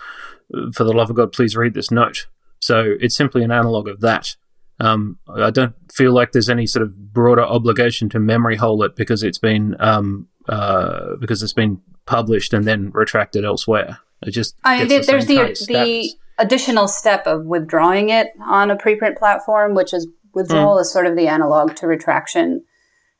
"For 0.73 0.83
the 0.83 0.93
love 0.93 1.09
of 1.09 1.15
God, 1.15 1.31
please 1.31 1.57
read 1.57 1.73
this 1.73 1.89
note." 1.89 2.27
So 2.63 2.95
it's 3.01 3.15
simply 3.15 3.43
an 3.43 3.51
analog 3.51 3.89
of 3.89 3.99
that. 3.99 4.37
Um, 4.79 5.19
I 5.27 5.51
don't 5.51 5.75
feel 5.91 6.13
like 6.13 6.31
there's 6.31 6.49
any 6.49 6.65
sort 6.65 6.83
of 6.83 7.13
broader 7.13 7.43
obligation 7.43 8.07
to 8.09 8.19
memory 8.19 8.55
hole 8.55 8.81
it 8.83 8.95
because 8.95 9.21
it's 9.21 9.37
been 9.37 9.75
um, 9.79 10.27
uh, 10.47 11.17
because 11.19 11.43
it's 11.43 11.53
been 11.53 11.81
published 12.05 12.53
and 12.53 12.65
then 12.65 12.89
retracted 12.91 13.43
elsewhere. 13.43 13.99
It 14.21 14.31
just 14.31 14.55
I, 14.63 14.85
gets 14.85 15.07
there's 15.07 15.25
the 15.25 15.55
the 15.67 16.13
additional 16.39 16.87
step 16.87 17.27
of 17.27 17.45
withdrawing 17.45 18.09
it 18.09 18.29
on 18.41 18.71
a 18.71 18.77
preprint 18.77 19.17
platform, 19.17 19.73
which 19.73 19.93
is 19.93 20.07
withdrawal 20.33 20.79
is 20.79 20.91
sort 20.91 21.05
of 21.05 21.17
the 21.17 21.27
analog 21.27 21.75
to 21.75 21.87
retraction. 21.87 22.63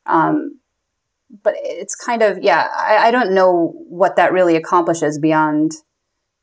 Um, 0.05 0.59
but 1.43 1.53
it's 1.57 1.95
kind 1.95 2.21
of 2.21 2.41
yeah, 2.41 2.69
I, 2.77 3.07
I 3.07 3.11
don't 3.11 3.33
know 3.33 3.73
what 3.89 4.15
that 4.15 4.31
really 4.31 4.55
accomplishes 4.55 5.19
beyond, 5.19 5.73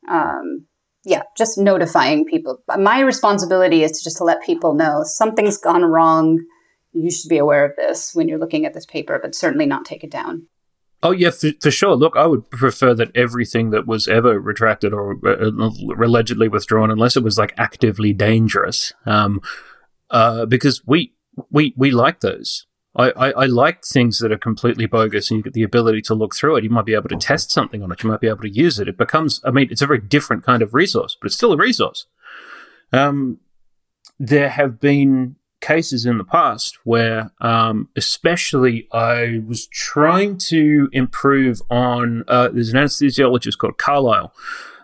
um, 0.07 0.67
yeah, 1.05 1.23
just 1.37 1.59
notifying 1.59 2.25
people. 2.25 2.63
My 2.79 3.01
responsibility 3.01 3.83
is 3.83 3.93
to 3.93 4.05
just 4.05 4.19
to 4.19 4.25
let 4.25 4.43
people 4.43 4.75
know 4.75 5.03
something's 5.05 5.57
gone 5.57 5.85
wrong. 5.85 6.45
You 6.93 7.11
should 7.11 7.29
be 7.29 7.39
aware 7.39 7.65
of 7.65 7.77
this 7.77 8.15
when 8.15 8.29
you're 8.29 8.39
looking 8.39 8.67
at 8.67 8.75
this 8.75 8.87
paper, 8.87 9.19
but 9.23 9.35
certainly 9.35 9.67
not 9.67 9.85
take 9.85 10.05
it 10.05 10.11
down. 10.11 10.47
Oh 11.03 11.13
yeah, 11.13 11.31
for, 11.31 11.51
for 11.61 11.71
sure. 11.71 11.97
Look, 11.97 12.17
I 12.17 12.27
would 12.27 12.51
prefer 12.51 12.95
that 12.95 13.17
everything 13.17 13.71
that 13.71 13.87
was 13.87 14.07
ever 14.07 14.39
retracted 14.39 14.93
or 14.93 15.17
uh, 15.27 15.51
allegedly 15.99 16.49
withdrawn, 16.49 16.91
unless 16.91 17.17
it 17.17 17.25
was 17.25 17.39
like 17.39 17.55
actively 17.57 18.13
dangerous, 18.13 18.93
um, 19.07 19.41
uh, 20.11 20.45
because 20.45 20.83
we 20.87 21.15
we 21.51 21.73
we 21.77 21.91
like 21.91 22.21
those. 22.21 22.67
I, 22.97 23.11
I, 23.11 23.31
I 23.31 23.47
like 23.47 23.85
things 23.85 24.19
that 24.19 24.33
are 24.33 24.39
completely 24.39 24.87
bogus, 24.87 25.31
and 25.31 25.39
you 25.39 25.45
get 25.45 25.53
the 25.53 25.63
ability 25.63 26.03
to 26.03 26.15
look 26.15 26.35
through 26.35 26.57
it. 26.57 26.65
You 26.65 26.71
might 26.71 26.87
be 26.87 26.95
able 26.95 27.09
to 27.11 27.17
test 27.17 27.51
something 27.51 27.83
on 27.83 27.93
it. 27.93 28.03
You 28.03 28.11
might 28.11 28.21
be 28.21 28.29
able 28.29 28.43
to 28.43 28.51
use 28.51 28.81
it. 28.81 28.89
It 28.89 28.99
becomes, 28.99 29.41
I 29.45 29.51
mean, 29.51 29.69
it's 29.71 29.83
a 29.83 29.87
very 29.87 30.01
different 30.01 30.45
kind 30.45 30.63
of 30.63 30.75
resource, 30.75 31.17
but 31.21 31.27
it's 31.27 31.37
still 31.37 31.53
a 31.53 31.57
resource. 31.57 32.07
Um, 32.93 33.39
there 34.19 34.49
have 34.49 34.81
been 34.81 35.37
cases 35.61 36.07
in 36.07 36.19
the 36.19 36.25
past 36.25 36.79
where, 36.85 37.31
um, 37.41 37.89
especially, 37.97 38.89
I 38.93 39.41
was 39.47 39.67
trying 39.69 40.39
to 40.49 40.89
improve 40.93 41.61
on. 41.71 42.25
Uh, 42.27 42.49
there's 42.49 42.71
an 42.71 42.79
anesthesiologist 42.79 43.59
called 43.59 43.79
Carlisle, 43.79 44.35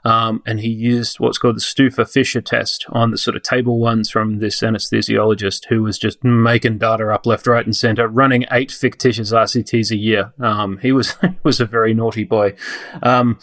um, 0.07 0.41
and 0.47 0.61
he 0.61 0.69
used 0.69 1.19
what's 1.19 1.37
called 1.37 1.57
the 1.57 1.61
Stouffer 1.61 2.09
Fisher 2.09 2.41
test 2.41 2.87
on 2.91 3.11
the 3.11 3.19
sort 3.19 3.35
of 3.35 3.43
table 3.43 3.81
ones 3.81 4.09
from 4.09 4.39
this 4.39 4.61
anesthesiologist 4.61 5.67
who 5.69 5.83
was 5.83 5.99
just 5.99 6.23
making 6.23 6.79
data 6.79 7.13
up 7.13 7.27
left, 7.27 7.49
right, 7.49 7.67
and 7.67 7.75
center, 7.75 8.07
running 8.07 8.45
eight 8.53 8.71
fictitious 8.71 9.33
RCTs 9.33 9.91
a 9.91 9.97
year. 9.97 10.33
Um, 10.39 10.79
he 10.79 10.93
was 10.93 11.17
was 11.43 11.59
a 11.59 11.67
very 11.67 11.93
naughty 11.93 12.23
boy. 12.23 12.55
Um, 13.03 13.41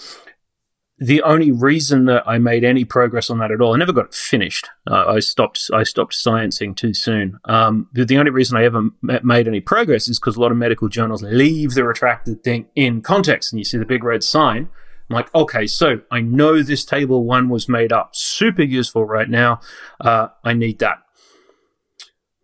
the 0.98 1.22
only 1.24 1.51
reason 1.51 2.05
that 2.05 2.24
I 2.25 2.38
made 2.38 2.63
any 2.63 2.86
progress 2.86 3.29
on 3.29 3.39
that 3.39 3.51
at 3.51 3.60
all, 3.60 3.74
I 3.74 3.77
never 3.77 3.91
got 3.91 4.05
it 4.05 4.13
finished. 4.13 4.70
Uh, 4.89 5.03
I 5.05 5.20
stopped. 5.20 5.70
I 5.74 5.84
stopped 5.84 6.13
sciencing 6.13 6.77
too 6.77 6.93
soon. 6.93 7.39
Um, 7.43 7.89
the, 7.91 8.05
the 8.05 8.17
only 8.17 8.32
reason 8.32 8.58
I 8.58 8.63
ever 8.63 8.77
m- 8.77 9.20
made 9.22 9.50
any 9.50 9.60
progress 9.60 10.08
is 10.08 10.17
because 10.17 10.38
a 10.38 10.39
lot 10.39 10.53
of 10.53 10.58
medical 10.58 10.88
journals 10.88 11.24
leave 11.24 11.74
the 11.74 11.84
retracted 11.84 12.41
thing 12.41 12.67
in 12.74 13.01
context, 13.01 13.51
and 13.51 13.60
you 13.60 13.65
see 13.65 13.77
the 13.77 13.86
big 13.86 14.05
red 14.05 14.24
sign. 14.24 14.70
I'm 15.10 15.15
like, 15.15 15.33
okay, 15.36 15.67
so 15.67 16.01
I 16.10 16.22
know 16.22 16.63
this 16.63 16.86
table 16.86 17.25
one 17.25 17.50
was 17.50 17.67
made 17.67 17.91
up. 17.91 18.15
Super 18.15 18.63
useful 18.63 19.05
right 19.05 19.29
now. 19.29 19.60
Uh, 20.00 20.29
I 20.43 20.53
need 20.53 20.79
that. 20.79 21.00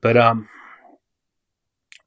But 0.01 0.17
um, 0.17 0.49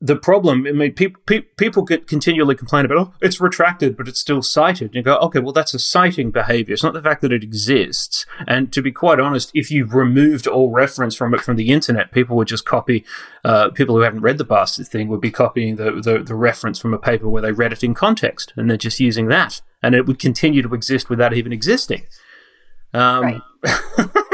the 0.04 0.16
problem, 0.16 0.66
I 0.66 0.72
mean, 0.72 0.94
people 0.94 1.22
pe- 1.26 1.42
people 1.56 1.84
get 1.84 2.08
continually 2.08 2.56
complain 2.56 2.84
about, 2.84 2.98
oh, 2.98 3.14
it's 3.20 3.40
retracted, 3.40 3.96
but 3.96 4.08
it's 4.08 4.18
still 4.18 4.42
cited. 4.42 4.88
And 4.88 4.96
you 4.96 5.02
go, 5.02 5.16
okay, 5.18 5.38
well, 5.38 5.52
that's 5.52 5.74
a 5.74 5.78
citing 5.78 6.32
behavior. 6.32 6.72
It's 6.72 6.82
not 6.82 6.92
the 6.92 7.00
fact 7.00 7.22
that 7.22 7.32
it 7.32 7.44
exists. 7.44 8.26
And 8.48 8.72
to 8.72 8.82
be 8.82 8.90
quite 8.90 9.20
honest, 9.20 9.52
if 9.54 9.70
you 9.70 9.86
removed 9.86 10.48
all 10.48 10.72
reference 10.72 11.14
from 11.14 11.32
it 11.34 11.40
from 11.40 11.54
the 11.54 11.70
internet, 11.70 12.10
people 12.10 12.36
would 12.36 12.48
just 12.48 12.64
copy. 12.64 13.04
Uh, 13.44 13.70
people 13.70 13.94
who 13.94 14.02
haven't 14.02 14.22
read 14.22 14.38
the 14.38 14.44
bastard 14.44 14.88
thing 14.88 15.06
would 15.06 15.20
be 15.20 15.30
copying 15.30 15.76
the, 15.76 15.92
the 15.92 16.18
the 16.18 16.34
reference 16.34 16.80
from 16.80 16.92
a 16.92 16.98
paper 16.98 17.28
where 17.28 17.42
they 17.42 17.52
read 17.52 17.72
it 17.72 17.84
in 17.84 17.94
context, 17.94 18.52
and 18.56 18.68
they're 18.68 18.76
just 18.76 18.98
using 18.98 19.28
that, 19.28 19.60
and 19.84 19.94
it 19.94 20.04
would 20.04 20.18
continue 20.18 20.62
to 20.62 20.74
exist 20.74 21.08
without 21.10 21.32
even 21.32 21.52
existing. 21.52 22.06
Um, 22.92 23.40
Right. 23.62 24.08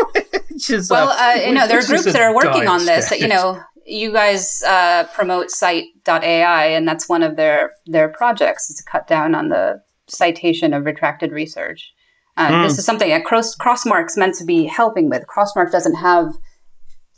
which 0.59 0.71
is, 0.71 0.91
Well, 0.91 1.09
uh, 1.11 1.15
uh, 1.17 1.35
you 1.47 1.55
know, 1.55 1.67
there 1.69 1.79
are 1.79 1.87
groups 1.87 2.05
that 2.05 2.17
are 2.17 2.35
working 2.35 2.67
on 2.67 2.85
this. 2.85 3.11
That, 3.11 3.21
you 3.21 3.29
know, 3.29 3.63
you 3.89 4.13
guys 4.13 4.63
uh, 4.63 5.05
promote 5.15 5.49
scite.ai, 5.49 6.67
and 6.67 6.87
that's 6.87 7.09
one 7.09 7.23
of 7.23 7.37
their 7.37 7.73
their 7.87 8.09
projects 8.09 8.71
is 8.71 8.77
to 8.77 8.85
cut 8.85 9.07
down 9.07 9.35
on 9.35 9.49
the 9.49 9.83
citation 10.07 10.73
of 10.75 10.85
retracted 10.85 11.33
research. 11.33 11.93
Uh, 12.37 12.49
Hmm. 12.49 12.63
This 12.63 12.79
is 12.79 12.85
something 12.85 13.09
that 13.11 13.25
Cross, 13.25 13.57
Crossmark's 13.57 14.17
meant 14.17 14.37
to 14.37 14.45
be 14.45 14.67
helping 14.67 15.09
with. 15.09 15.27
Crossmark 15.27 15.73
doesn't 15.73 15.97
have 15.97 16.35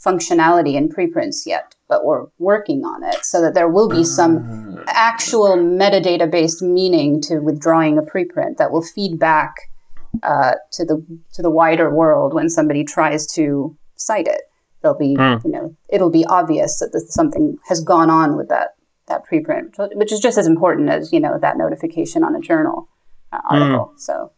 functionality 0.04 0.74
in 0.74 0.88
preprints 0.88 1.46
yet, 1.46 1.74
but 1.88 2.04
we're 2.06 2.26
working 2.38 2.84
on 2.84 3.04
it 3.04 3.22
so 3.24 3.42
that 3.42 3.52
there 3.52 3.68
will 3.68 3.88
be 3.88 4.02
some 4.02 4.82
actual 4.86 5.56
metadata 5.56 6.30
based 6.30 6.62
meaning 6.62 7.20
to 7.20 7.40
withdrawing 7.40 7.98
a 7.98 8.02
preprint 8.02 8.56
that 8.56 8.72
will 8.72 8.82
feed 8.82 9.18
back 9.18 9.54
uh, 10.22 10.52
to 10.72 10.84
the 10.84 11.04
to 11.34 11.42
the 11.42 11.50
wider 11.50 11.94
world 11.94 12.32
when 12.32 12.48
somebody 12.48 12.82
tries 12.82 13.26
to 13.26 13.76
cite 13.96 14.26
it. 14.26 14.42
There'll 14.82 14.98
be 14.98 15.14
Hmm. 15.14 15.36
you 15.44 15.50
know 15.50 15.76
it'll 15.88 16.10
be 16.10 16.24
obvious 16.26 16.78
that 16.78 16.90
this, 16.92 17.12
something 17.12 17.58
has 17.68 17.82
gone 17.82 18.10
on 18.10 18.36
with 18.36 18.48
that 18.48 18.74
that 19.08 19.22
preprint, 19.28 19.74
which 19.96 20.12
is 20.12 20.20
just 20.20 20.38
as 20.38 20.46
important 20.46 20.88
as 20.88 21.12
you 21.12 21.20
know 21.20 21.38
that 21.38 21.56
notification 21.58 22.22
on 22.24 22.34
a 22.34 22.40
journal 22.40 22.88
uh, 23.32 23.40
article. 23.50 23.92
So 23.96 24.32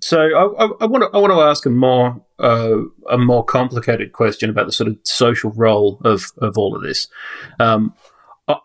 So 0.00 0.20
I, 0.20 0.64
I 0.82 0.86
want 0.86 1.02
to 1.04 1.10
I 1.16 1.18
want 1.20 1.32
to 1.32 1.40
ask 1.40 1.66
a 1.66 1.70
more 1.70 2.22
uh, 2.38 2.78
a 3.10 3.18
more 3.18 3.44
complicated 3.44 4.12
question 4.12 4.50
about 4.50 4.66
the 4.66 4.72
sort 4.72 4.88
of 4.88 4.98
social 5.02 5.50
role 5.52 6.00
of 6.04 6.32
of 6.38 6.56
all 6.58 6.76
of 6.76 6.82
this. 6.82 7.08
Um, 7.58 7.94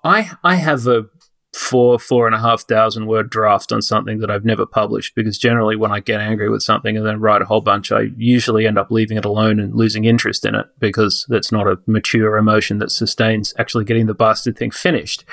I 0.03 0.31
I 0.43 0.55
have 0.55 0.87
a 0.87 1.05
four 1.53 1.99
four 1.99 2.27
and 2.27 2.35
a 2.35 2.39
half 2.39 2.61
thousand 2.61 3.07
word 3.07 3.29
draft 3.29 3.71
on 3.73 3.81
something 3.81 4.19
that 4.19 4.31
I've 4.31 4.45
never 4.45 4.65
published 4.65 5.15
because 5.15 5.37
generally 5.37 5.75
when 5.75 5.91
I 5.91 5.99
get 5.99 6.21
angry 6.21 6.49
with 6.49 6.63
something 6.63 6.95
and 6.95 7.05
then 7.05 7.19
write 7.19 7.41
a 7.41 7.45
whole 7.45 7.61
bunch, 7.61 7.91
I 7.91 8.07
usually 8.15 8.65
end 8.65 8.77
up 8.77 8.89
leaving 8.89 9.17
it 9.17 9.25
alone 9.25 9.59
and 9.59 9.75
losing 9.75 10.05
interest 10.05 10.45
in 10.45 10.55
it 10.55 10.67
because 10.79 11.25
that's 11.27 11.51
not 11.51 11.67
a 11.67 11.79
mature 11.87 12.37
emotion 12.37 12.77
that 12.79 12.91
sustains 12.91 13.53
actually 13.59 13.83
getting 13.83 14.05
the 14.05 14.13
bastard 14.13 14.57
thing 14.57 14.71
finished. 14.71 15.25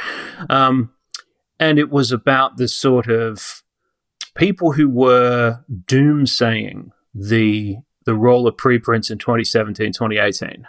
Um, 0.51 0.91
and 1.61 1.79
it 1.79 1.91
was 1.91 2.11
about 2.11 2.57
the 2.57 2.69
sort 2.69 3.09
of 3.09 3.63
people 4.37 4.73
who 4.73 4.89
were 4.89 5.65
doomsaying 5.71 6.91
the 7.15 7.77
the 8.05 8.15
role 8.15 8.47
of 8.47 8.57
preprints 8.57 9.11
in 9.11 9.19
2017 9.19 9.93
2018 9.93 10.67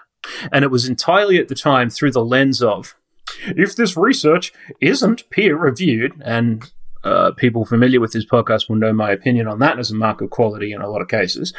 and 0.51 0.65
it 0.65 0.72
was 0.72 0.89
entirely 0.89 1.38
at 1.38 1.48
the 1.48 1.56
time 1.56 1.89
through 1.89 2.12
the 2.12 2.25
lens 2.25 2.62
of 2.62 2.96
if 3.45 3.75
this 3.75 3.95
research 3.98 4.53
isn't 4.81 5.29
peer 5.29 5.57
reviewed 5.57 6.21
and 6.24 6.71
uh, 7.03 7.31
people 7.31 7.65
familiar 7.65 8.00
with 8.00 8.12
this 8.12 8.25
podcast 8.25 8.67
will 8.67 8.75
know 8.75 8.91
my 8.91 9.12
opinion 9.12 9.48
on 9.48 9.59
that 9.59 9.79
as 9.79 9.89
a 9.89 9.95
mark 9.95 10.21
of 10.21 10.29
quality 10.29 10.74
in 10.74 10.81
a 10.81 10.89
lot 10.89 11.01
of 11.01 11.07
cases. 11.07 11.53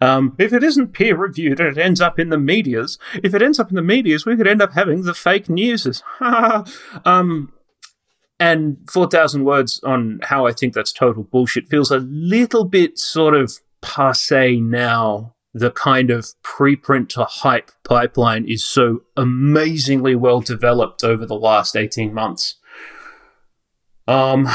Um, 0.00 0.34
if 0.38 0.52
it 0.52 0.62
isn't 0.62 0.94
peer 0.94 1.16
reviewed 1.16 1.60
and 1.60 1.76
it 1.76 1.80
ends 1.80 2.00
up 2.00 2.18
in 2.18 2.30
the 2.30 2.38
medias, 2.38 2.98
if 3.22 3.34
it 3.34 3.42
ends 3.42 3.60
up 3.60 3.68
in 3.68 3.76
the 3.76 3.82
medias, 3.82 4.24
we 4.24 4.36
could 4.36 4.46
end 4.46 4.62
up 4.62 4.72
having 4.72 5.02
the 5.02 5.14
fake 5.14 5.48
newses. 5.48 6.02
um, 7.04 7.52
and 8.38 8.78
4,000 8.90 9.44
words 9.44 9.80
on 9.82 10.20
how 10.22 10.46
I 10.46 10.52
think 10.52 10.74
that's 10.74 10.92
total 10.92 11.24
bullshit 11.24 11.68
feels 11.68 11.90
a 11.90 11.98
little 11.98 12.64
bit 12.64 12.98
sort 12.98 13.34
of 13.34 13.58
passe 13.82 14.60
now. 14.60 15.35
The 15.56 15.70
kind 15.70 16.10
of 16.10 16.26
preprint 16.42 17.08
to 17.10 17.24
hype 17.24 17.70
pipeline 17.82 18.44
is 18.46 18.64
so 18.64 19.04
amazingly 19.16 20.14
well 20.14 20.40
developed 20.40 21.02
over 21.02 21.24
the 21.24 21.34
last 21.34 21.76
18 21.76 22.12
months. 22.12 22.56
Um, 24.06 24.48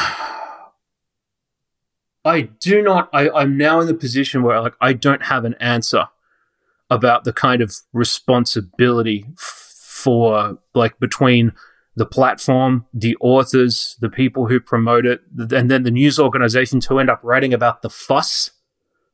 I 2.23 2.41
do 2.59 2.81
not, 2.83 3.09
I, 3.13 3.29
I'm 3.29 3.57
now 3.57 3.79
in 3.79 3.87
the 3.87 3.95
position 3.95 4.43
where 4.43 4.61
like 4.61 4.75
I 4.79 4.93
don't 4.93 5.23
have 5.23 5.43
an 5.43 5.55
answer 5.59 6.05
about 6.89 7.23
the 7.23 7.33
kind 7.33 7.61
of 7.61 7.73
responsibility 7.93 9.25
f- 9.39 9.73
for 9.77 10.59
like 10.75 10.99
between 10.99 11.53
the 11.95 12.05
platform, 12.05 12.85
the 12.93 13.17
authors, 13.19 13.97
the 14.01 14.09
people 14.09 14.47
who 14.47 14.59
promote 14.59 15.05
it, 15.05 15.21
and 15.37 15.69
then 15.71 15.83
the 15.83 15.91
news 15.91 16.19
organizations 16.19 16.85
who 16.85 16.99
end 16.99 17.09
up 17.09 17.19
writing 17.23 17.53
about 17.53 17.81
the 17.81 17.89
fuss. 17.89 18.51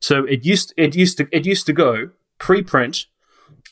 So 0.00 0.24
it 0.24 0.44
used 0.44 0.72
it 0.76 0.94
used 0.94 1.18
to 1.18 1.28
it 1.32 1.46
used 1.46 1.66
to 1.66 1.72
go 1.72 2.10
preprint. 2.38 3.06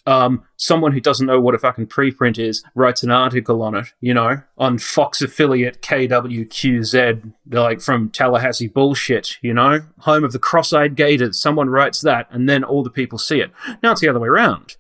um, 0.06 0.45
someone 0.56 0.92
who 0.92 1.00
doesn't 1.00 1.26
know 1.26 1.40
what 1.40 1.54
a 1.54 1.59
fucking 1.59 1.87
preprint 1.88 2.38
is 2.38 2.62
writes 2.75 3.02
an 3.02 3.11
article 3.11 3.61
on 3.61 3.75
it, 3.75 3.88
you 4.00 4.14
know, 4.14 4.40
on 4.56 4.78
Fox 4.78 5.21
affiliate 5.21 5.83
KWQZ, 5.83 7.33
like 7.50 7.80
from 7.80 8.11
Tallahassee 8.11 8.68
bullshit, 8.68 9.37
you 9.42 9.52
know, 9.52 9.80
home 10.00 10.25
of 10.25 10.33
the 10.33 10.38
cross-eyed 10.38 10.95
gators. 10.95 11.38
Someone 11.38 11.68
writes 11.68 12.00
that, 12.02 12.28
and 12.30 12.49
then 12.49 12.62
all 12.62 12.83
the 12.85 12.90
people 12.90 13.18
see 13.18 13.40
it. 13.40 13.50
Now 13.83 13.92
it's 13.92 14.00
the 14.00 14.09
other 14.09 14.21
way 14.21 14.28
around. 14.28 14.76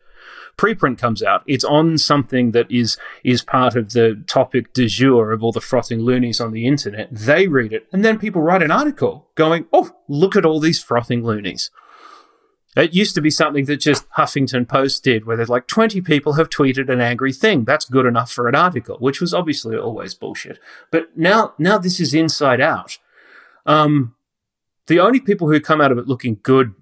Preprint 0.56 0.98
comes 0.98 1.22
out. 1.22 1.42
It's 1.46 1.64
on 1.64 1.98
something 1.98 2.52
that 2.52 2.70
is 2.70 2.96
is 3.22 3.42
part 3.42 3.76
of 3.76 3.92
the 3.92 4.22
topic 4.26 4.72
du 4.72 4.88
jour 4.88 5.32
of 5.32 5.42
all 5.42 5.52
the 5.52 5.60
frothing 5.60 6.00
loonies 6.00 6.40
on 6.40 6.52
the 6.52 6.66
internet. 6.66 7.08
They 7.12 7.46
read 7.46 7.72
it, 7.72 7.86
and 7.92 8.04
then 8.04 8.18
people 8.18 8.42
write 8.42 8.62
an 8.62 8.70
article 8.70 9.28
going, 9.34 9.66
"Oh, 9.72 9.90
look 10.08 10.34
at 10.34 10.46
all 10.46 10.60
these 10.60 10.82
frothing 10.82 11.24
loonies." 11.24 11.70
It 12.76 12.92
used 12.92 13.14
to 13.14 13.22
be 13.22 13.30
something 13.30 13.64
that 13.66 13.78
just 13.78 14.08
Huffington 14.18 14.68
Post 14.68 15.02
did, 15.02 15.24
where 15.24 15.36
there's 15.36 15.48
like 15.48 15.66
20 15.66 16.02
people 16.02 16.34
have 16.34 16.50
tweeted 16.50 16.90
an 16.90 17.00
angry 17.00 17.32
thing. 17.32 17.64
That's 17.64 17.86
good 17.86 18.04
enough 18.04 18.30
for 18.30 18.48
an 18.48 18.54
article, 18.54 18.98
which 18.98 19.18
was 19.18 19.32
obviously 19.32 19.76
always 19.76 20.14
bullshit. 20.14 20.58
But 20.90 21.16
now, 21.16 21.54
now 21.58 21.78
this 21.78 22.00
is 22.00 22.12
inside 22.12 22.60
out. 22.60 22.98
Um, 23.64 24.14
the 24.88 25.00
only 25.00 25.20
people 25.20 25.50
who 25.50 25.58
come 25.58 25.80
out 25.80 25.90
of 25.90 25.96
it 25.96 26.06
looking 26.06 26.38
good, 26.42 26.74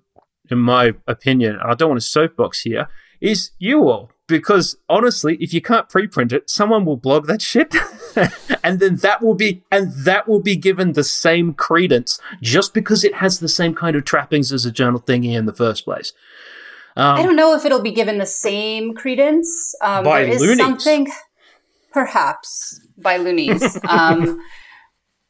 in 0.50 0.58
my 0.58 0.94
opinion, 1.06 1.60
I 1.64 1.74
don't 1.74 1.90
want 1.90 2.00
to 2.00 2.06
soapbox 2.06 2.62
here, 2.62 2.88
is 3.24 3.52
you 3.58 3.88
all 3.88 4.10
because 4.26 4.76
honestly, 4.88 5.36
if 5.40 5.52
you 5.52 5.60
can't 5.60 5.88
preprint 5.88 6.32
it, 6.32 6.48
someone 6.48 6.84
will 6.84 6.96
blog 6.96 7.26
that 7.26 7.42
shit, 7.42 7.74
and 8.64 8.80
then 8.80 8.96
that 8.96 9.22
will 9.22 9.34
be 9.34 9.62
and 9.72 9.92
that 10.04 10.28
will 10.28 10.40
be 10.40 10.56
given 10.56 10.92
the 10.92 11.04
same 11.04 11.54
credence 11.54 12.20
just 12.42 12.74
because 12.74 13.02
it 13.02 13.16
has 13.16 13.40
the 13.40 13.48
same 13.48 13.74
kind 13.74 13.96
of 13.96 14.04
trappings 14.04 14.52
as 14.52 14.66
a 14.66 14.70
journal 14.70 15.00
thingy 15.00 15.34
in 15.34 15.46
the 15.46 15.54
first 15.54 15.84
place. 15.84 16.12
Um, 16.96 17.16
I 17.16 17.22
don't 17.22 17.36
know 17.36 17.54
if 17.54 17.64
it'll 17.64 17.82
be 17.82 17.92
given 17.92 18.18
the 18.18 18.26
same 18.26 18.94
credence. 18.94 19.74
Um, 19.80 20.04
by 20.04 20.24
there 20.24 20.34
is 20.34 20.40
loonies. 20.40 20.58
something, 20.58 21.08
perhaps 21.92 22.80
by 22.98 23.16
loonies, 23.16 23.78
um, 23.88 24.38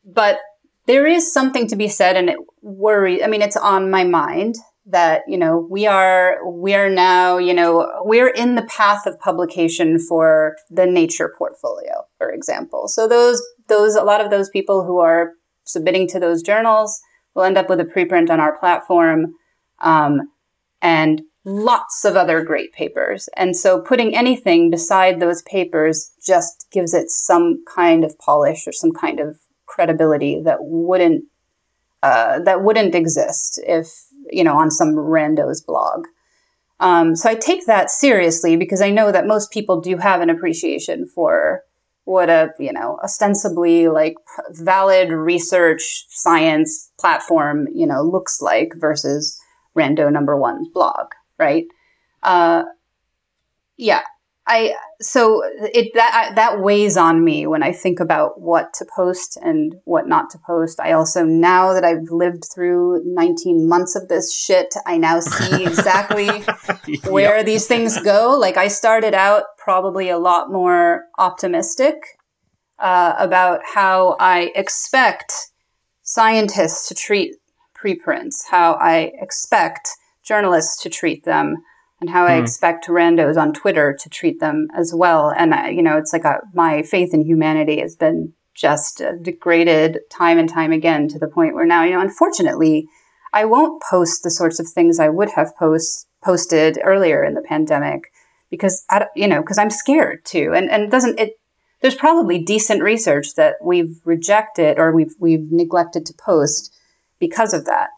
but 0.05 0.39
there 0.87 1.07
is 1.07 1.33
something 1.33 1.69
to 1.69 1.77
be 1.77 1.89
said, 1.89 2.17
and 2.17 2.29
it 2.29 2.39
worries. 2.61 3.23
I 3.25 3.29
mean, 3.29 3.41
it's 3.41 3.57
on 3.57 3.91
my 3.91 4.03
mind 4.05 4.57
that 4.87 5.23
you 5.27 5.39
know 5.39 5.67
we 5.71 5.87
are 5.87 6.39
we 6.47 6.75
are 6.75 6.91
now 6.91 7.39
you 7.39 7.55
know 7.55 7.91
we're 8.03 8.29
in 8.29 8.55
the 8.55 8.65
path 8.65 9.07
of 9.07 9.19
publication 9.19 9.99
for 9.99 10.57
the 10.71 10.87
nature 10.87 11.33
portfolio 11.39 12.05
for 12.19 12.31
example. 12.31 12.89
So 12.89 13.09
those 13.09 13.43
those 13.69 13.95
a 13.95 14.03
lot 14.03 14.21
of 14.21 14.31
those 14.31 14.51
people 14.51 14.85
who 14.85 14.99
are 14.99 15.33
submitting 15.65 16.07
to 16.09 16.21
those 16.21 16.43
journals 16.43 17.01
will 17.35 17.45
end 17.45 17.59
up 17.59 17.69
with 17.69 17.81
a 17.81 17.85
preprint 17.85 18.31
on 18.31 18.41
our 18.41 18.59
platform 18.59 19.35
um, 19.81 20.31
and 20.83 21.23
lots 21.45 22.05
of 22.05 22.17
other 22.17 22.43
great 22.43 22.73
papers. 22.73 23.29
And 23.37 23.57
so 23.57 23.81
putting 23.81 24.17
anything 24.17 24.71
beside 24.71 25.21
those 25.21 25.43
papers 25.43 26.11
just 26.25 26.67
gives 26.71 26.95
it 26.95 27.11
some 27.11 27.63
kind 27.67 28.05
of 28.05 28.19
polish 28.19 28.67
or 28.67 28.73
some 28.73 28.93
kind 28.93 29.21
of 29.21 29.39
credibility 29.67 30.41
that 30.43 30.59
wouldn't 30.61 31.25
uh, 32.03 32.39
that 32.41 32.63
wouldn't 32.63 32.95
exist 32.95 33.59
if 33.67 34.05
you 34.31 34.45
know, 34.45 34.57
on 34.57 34.71
some 34.71 34.95
rando's 34.95 35.61
blog. 35.61 36.07
Um, 36.81 37.15
so 37.17 37.31
I 37.31 37.35
take 37.35 37.67
that 37.67 37.91
seriously 37.91 38.57
because 38.57 38.81
I 38.81 38.91
know 38.91 39.13
that 39.13 39.27
most 39.27 39.51
people 39.53 39.81
do 39.81 39.97
have 39.97 40.21
an 40.21 40.31
appreciation 40.31 41.07
for 41.07 41.63
what 42.05 42.29
a, 42.29 42.51
you 42.59 42.73
know, 42.73 42.99
ostensibly 43.03 43.89
like 43.89 44.15
valid 44.51 45.11
research 45.11 46.05
science 46.11 46.91
platform, 46.99 47.69
you 47.73 47.87
know, 47.87 48.03
looks 48.03 48.41
like 48.43 48.73
versus 48.77 49.41
rando 49.77 50.13
number 50.13 50.37
one's 50.37 50.69
blog, 50.69 51.07
right? 51.39 51.65
Uh, 52.23 52.65
yeah. 53.77 54.03
I 54.47 54.75
so 55.01 55.43
it 55.73 55.95
that 55.95 56.33
that 56.35 56.61
weighs 56.61 56.99
on 56.99 57.25
me 57.25 57.47
when 57.47 57.63
I 57.63 57.73
think 57.73 57.99
about 57.99 58.41
what 58.41 58.75
to 58.75 58.85
post 58.95 59.39
and 59.43 59.77
what 59.85 60.07
not 60.07 60.29
to 60.31 60.39
post. 60.39 60.81
I 60.81 60.93
also 60.93 61.25
now 61.25 61.73
that 61.73 61.85
I've 61.85 62.11
lived 62.11 62.45
through 62.53 63.03
19 63.07 63.67
months 63.67 63.97
of 63.97 64.09
this 64.09 64.35
shit, 64.35 64.75
I 64.87 64.99
now 64.99 65.21
see 65.21 65.65
exactly 65.65 66.29
where 67.09 67.43
these 67.43 67.67
things 67.67 67.99
go. 68.03 68.37
Like 68.39 68.59
I 68.59 68.69
started 68.69 69.15
out 69.15 69.45
probably 69.57 70.11
a 70.11 70.19
lot 70.19 70.53
more 70.53 71.05
optimistic 71.19 71.97
uh, 72.79 73.15
about 73.19 73.61
how 73.65 74.17
I 74.21 74.53
expect 74.55 75.33
scientists 76.03 76.87
to 76.89 76.95
treat 76.95 77.37
preprints, 77.75 78.47
how 78.51 78.75
I 78.75 79.13
expect 79.15 79.89
journalists 80.23 80.83
to 80.83 80.91
treat 80.91 81.25
them 81.25 81.57
and 82.05 82.11
how 82.11 82.27
mm. 82.27 82.31
I 82.31 82.37
hmm. 82.37 82.43
expect 82.43 82.87
randos 82.87 83.39
on 83.39 83.55
Twitter 83.55 83.97
to 83.99 84.11
treat 84.11 84.39
them 84.39 84.69
as 84.77 84.93
well. 84.95 85.33
And 85.35 85.55
I, 85.55 85.71
you 85.71 85.83
know, 85.83 85.97
it's 85.97 86.13
like 86.13 86.25
a, 86.25 86.41
my 86.53 86.83
faith 86.83 87.15
in 87.15 87.25
humanity 87.25 87.81
has 87.81 87.97
been 87.97 88.35
just 88.53 89.01
uh, 89.01 89.13
degraded 89.23 90.01
time 90.11 90.39
and 90.39 90.47
time 90.49 90.71
again 90.71 91.09
to 91.09 91.19
the 91.19 91.27
point 91.27 91.55
where 91.55 91.65
now, 91.65 91.83
you 91.83 91.93
know, 91.93 92.03
unfortunately, 92.03 92.87
I 93.33 93.47
won't 93.47 93.83
post 93.83 94.23
the 94.23 94.31
sorts 94.31 94.61
of 94.61 94.69
things 94.69 95.01
I 95.01 95.09
would 95.09 95.31
have 95.31 95.57
post 95.57 96.07
posted 96.23 96.79
earlier 96.85 97.25
in 97.25 97.33
the 97.33 97.41
pandemic 97.41 98.13
because 98.51 98.85
I, 98.91 99.07
you 99.17 99.27
know, 99.27 99.41
because 99.41 99.59
I'm 99.59 99.71
scared 99.71 100.27
too. 100.27 100.53
And 100.55 100.71
and 100.71 100.83
it 100.83 100.91
doesn't 100.91 101.19
it? 101.19 101.41
There's 101.81 101.95
probably 101.95 102.39
decent 102.39 102.83
research 102.83 103.35
that 103.37 103.55
we've 103.63 103.99
rejected 104.05 104.79
or 104.79 104.93
we've 104.93 105.15
we've 105.19 105.51
neglected 105.51 106.05
to 106.07 106.15
post 106.15 106.75
because 107.19 107.55
of 107.55 107.65
that. 107.65 107.89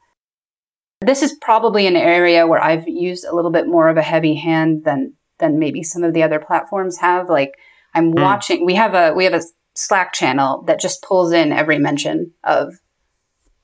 This 1.01 1.23
is 1.23 1.37
probably 1.41 1.87
an 1.87 1.97
area 1.97 2.47
where 2.47 2.63
I've 2.63 2.89
used 2.89 3.25
a 3.25 3.35
little 3.35 3.51
bit 3.51 3.67
more 3.67 3.89
of 3.89 3.97
a 3.97 4.03
heavy 4.03 4.35
hand 4.35 4.85
than 4.85 5.15
than 5.39 5.59
maybe 5.59 5.83
some 5.83 6.03
of 6.03 6.15
the 6.15 6.23
other 6.23 6.39
platforms 6.39 6.99
have. 6.99 7.29
Like 7.29 7.53
I'm 7.95 8.13
mm. 8.13 8.23
watching 8.23 8.65
we 8.65 8.75
have 8.75 8.95
a 8.95 9.13
we 9.13 9.25
have 9.25 9.35
a 9.35 9.43
Slack 9.75 10.15
channel 10.15 10.63
that 10.63 10.81
just 10.81 11.03
pulls 11.03 11.33
in 11.33 11.53
every 11.53 11.79
mention 11.79 12.33
of 12.43 12.81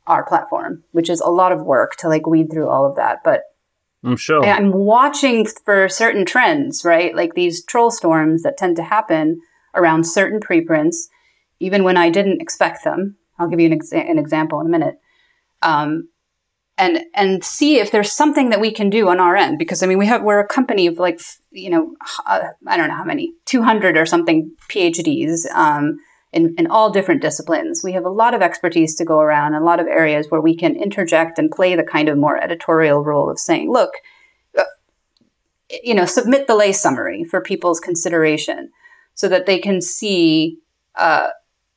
our 0.06 0.26
platform, 0.26 0.84
which 0.92 1.08
is 1.08 1.20
a 1.20 1.30
lot 1.30 1.52
of 1.52 1.62
work 1.62 1.96
to 1.96 2.08
like 2.08 2.26
weed 2.26 2.50
through 2.50 2.68
all 2.68 2.84
of 2.84 2.96
that. 2.96 3.20
But 3.24 3.42
I'm 4.04 4.16
sure 4.16 4.44
I'm 4.44 4.72
watching 4.72 5.46
for 5.64 5.88
certain 5.88 6.26
trends, 6.26 6.84
right? 6.84 7.14
Like 7.14 7.34
these 7.34 7.64
troll 7.64 7.90
storms 7.90 8.42
that 8.42 8.58
tend 8.58 8.76
to 8.76 8.82
happen 8.82 9.40
around 9.74 10.04
certain 10.04 10.40
preprints, 10.40 11.08
even 11.60 11.84
when 11.84 11.96
I 11.96 12.10
didn't 12.10 12.42
expect 12.42 12.84
them. 12.84 13.16
I'll 13.38 13.48
give 13.48 13.60
you 13.60 13.72
an, 13.72 13.78
exa- 13.78 14.10
an 14.10 14.18
example 14.18 14.60
in 14.60 14.66
a 14.66 14.70
minute. 14.70 14.96
Um, 15.62 16.08
and 16.78 17.00
and 17.14 17.44
see 17.44 17.78
if 17.78 17.90
there's 17.90 18.12
something 18.12 18.50
that 18.50 18.60
we 18.60 18.72
can 18.72 18.90
do 18.90 19.08
on 19.08 19.20
our 19.20 19.36
end 19.36 19.58
because 19.58 19.82
I 19.82 19.86
mean 19.86 19.98
we 19.98 20.06
have 20.06 20.22
we're 20.22 20.40
a 20.40 20.46
company 20.46 20.86
of 20.86 20.98
like 20.98 21.20
you 21.50 21.70
know 21.70 21.94
uh, 22.26 22.40
I 22.66 22.76
don't 22.76 22.88
know 22.88 22.96
how 22.96 23.04
many 23.04 23.34
200 23.46 23.96
or 23.96 24.06
something 24.06 24.50
PhDs 24.68 25.50
um, 25.54 25.98
in 26.32 26.54
in 26.56 26.66
all 26.68 26.90
different 26.90 27.22
disciplines. 27.22 27.82
We 27.84 27.92
have 27.92 28.04
a 28.04 28.10
lot 28.10 28.34
of 28.34 28.42
expertise 28.42 28.94
to 28.96 29.04
go 29.04 29.20
around, 29.20 29.54
a 29.54 29.60
lot 29.60 29.80
of 29.80 29.86
areas 29.86 30.26
where 30.30 30.40
we 30.40 30.56
can 30.56 30.76
interject 30.76 31.38
and 31.38 31.50
play 31.50 31.76
the 31.76 31.84
kind 31.84 32.08
of 32.08 32.18
more 32.18 32.42
editorial 32.42 33.04
role 33.04 33.30
of 33.30 33.38
saying, 33.38 33.70
look, 33.70 33.92
uh, 34.58 34.64
you 35.82 35.94
know, 35.94 36.06
submit 36.06 36.46
the 36.46 36.56
lay 36.56 36.72
summary 36.72 37.24
for 37.24 37.40
people's 37.40 37.80
consideration 37.80 38.70
so 39.14 39.28
that 39.28 39.46
they 39.46 39.58
can 39.58 39.80
see. 39.80 40.58
Uh, 40.94 41.28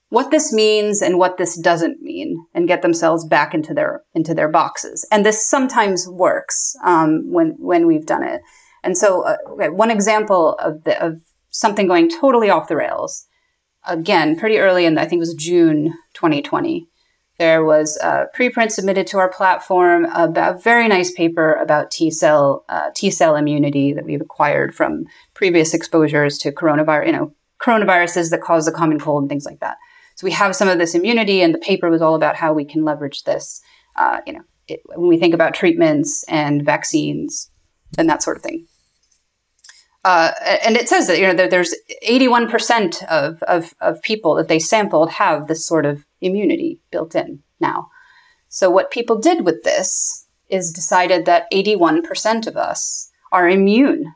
what 0.10 0.32
this 0.32 0.54
means 0.54 1.02
and 1.02 1.18
what 1.18 1.38
this 1.38 1.60
doesn't 1.60 2.02
mean 2.02 2.38
and 2.54 2.68
get 2.68 2.82
themselves 2.82 3.26
back 3.26 3.54
into 3.54 3.74
their 3.74 4.04
into 4.14 4.34
their 4.34 4.50
boxes 4.50 5.08
and 5.12 5.26
this 5.26 5.46
sometimes 5.48 6.08
works 6.08 6.76
um, 6.84 7.24
when 7.32 7.56
when 7.58 7.88
we've 7.88 8.06
done 8.06 8.24
it 8.24 8.42
and 8.84 8.98
so 8.98 9.24
uh, 9.24 9.38
okay, 9.50 9.70
one 9.70 9.92
example 9.92 10.56
of 10.56 10.84
the, 10.84 11.02
of 11.04 11.22
something 11.50 11.88
going 11.88 12.10
totally 12.10 12.50
off 12.50 12.68
the 12.68 12.76
rails 12.76 13.26
again 13.88 14.38
pretty 14.38 14.58
early 14.58 14.86
in 14.86 14.98
i 14.98 15.06
think 15.06 15.20
it 15.20 15.28
was 15.28 15.34
june 15.34 15.94
2020 16.14 16.88
there 17.38 17.66
was 17.66 17.98
a 18.02 18.28
preprint 18.36 18.72
submitted 18.72 19.08
to 19.08 19.18
our 19.18 19.30
platform 19.30 20.06
about 20.16 20.56
a 20.56 20.60
very 20.60 20.88
nice 20.88 21.12
paper 21.12 21.54
about 21.56 21.92
T 21.92 22.10
cell 22.10 22.64
uh, 22.70 22.92
T 22.96 23.12
cell 23.12 23.36
immunity 23.36 23.92
that 23.92 24.06
we've 24.06 24.22
acquired 24.22 24.74
from 24.74 25.06
previous 25.34 25.74
exposures 25.74 26.38
to 26.40 26.52
coronavirus, 26.52 27.08
you 27.08 27.12
know, 27.12 27.34
coronaviruses 27.62 28.30
that 28.30 28.42
cause 28.42 28.66
the 28.66 28.72
common 28.72 29.00
cold 29.00 29.24
and 29.24 29.30
things 29.30 29.46
like 29.46 29.60
that. 29.60 29.78
So 30.16 30.26
we 30.26 30.32
have 30.32 30.56
some 30.56 30.70
of 30.70 30.78
this 30.78 30.96
immunity, 30.96 31.42
and 31.42 31.54
the 31.54 31.60
paper 31.60 31.90
was 31.90 32.02
all 32.02 32.16
about 32.16 32.36
how 32.36 32.54
we 32.54 32.66
can 32.66 32.84
leverage 32.84 33.24
this. 33.24 33.62
Uh, 33.96 34.20
you 34.26 34.34
know, 34.34 34.44
it, 34.68 34.82
when 34.86 35.08
we 35.08 35.18
think 35.18 35.34
about 35.34 35.54
treatments 35.54 36.24
and 36.28 36.64
vaccines 36.64 37.50
and 37.98 38.10
that 38.10 38.24
sort 38.24 38.38
of 38.38 38.44
thing. 38.44 38.66
Uh, 40.04 40.32
and 40.64 40.78
it 40.78 40.88
says 40.88 41.08
that 41.08 41.18
you 41.18 41.26
know 41.26 41.48
there's 41.48 41.74
81% 42.08 43.04
of, 43.06 43.42
of, 43.44 43.74
of 43.82 44.02
people 44.04 44.36
that 44.36 44.48
they 44.48 44.60
sampled 44.60 45.10
have 45.10 45.48
this 45.48 45.66
sort 45.66 45.86
of 45.86 46.06
immunity 46.22 46.80
built 46.92 47.16
in 47.16 47.42
now. 47.60 47.90
So 48.50 48.70
what 48.70 48.92
people 48.92 49.18
did 49.18 49.46
with 49.46 49.64
this 49.64 50.28
is 50.48 50.72
decided 50.72 51.26
that 51.26 51.52
81% 51.52 52.46
of 52.46 52.56
us 52.56 53.10
are 53.32 53.50
immune 53.50 54.14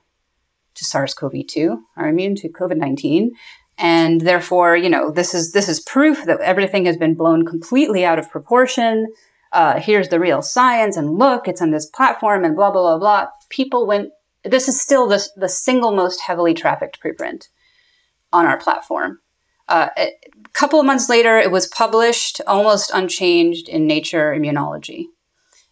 to 0.75 0.85
SARS-CoV-2, 0.85 1.81
are 1.97 2.07
immune 2.07 2.35
to 2.35 2.49
COVID-19, 2.49 3.31
and 3.79 4.21
therefore, 4.21 4.75
you 4.75 4.89
know, 4.89 5.09
this 5.09 5.33
is 5.33 5.53
this 5.53 5.69
is 5.69 5.79
proof 5.79 6.25
that 6.25 6.41
everything 6.41 6.85
has 6.85 6.97
been 6.97 7.15
blown 7.15 7.45
completely 7.45 8.05
out 8.05 8.19
of 8.19 8.29
proportion. 8.29 9.07
Uh, 9.53 9.79
here's 9.79 10.09
the 10.09 10.19
real 10.19 10.41
science, 10.41 10.97
and 10.97 11.17
look, 11.17 11.47
it's 11.47 11.61
on 11.61 11.71
this 11.71 11.85
platform, 11.85 12.43
and 12.43 12.55
blah 12.55 12.69
blah 12.69 12.81
blah 12.81 12.99
blah. 12.99 13.27
People 13.49 13.87
went 13.87 14.11
this 14.43 14.67
is 14.67 14.79
still 14.79 15.07
the, 15.07 15.25
the 15.37 15.49
single 15.49 15.91
most 15.91 16.21
heavily 16.21 16.53
trafficked 16.53 16.99
preprint 17.01 17.47
on 18.31 18.45
our 18.45 18.57
platform. 18.57 19.19
Uh, 19.67 19.89
a 19.97 20.11
couple 20.53 20.79
of 20.79 20.85
months 20.85 21.09
later, 21.09 21.37
it 21.37 21.51
was 21.51 21.67
published 21.67 22.41
almost 22.47 22.91
unchanged 22.93 23.69
in 23.69 23.87
Nature 23.87 24.33
Immunology. 24.33 25.05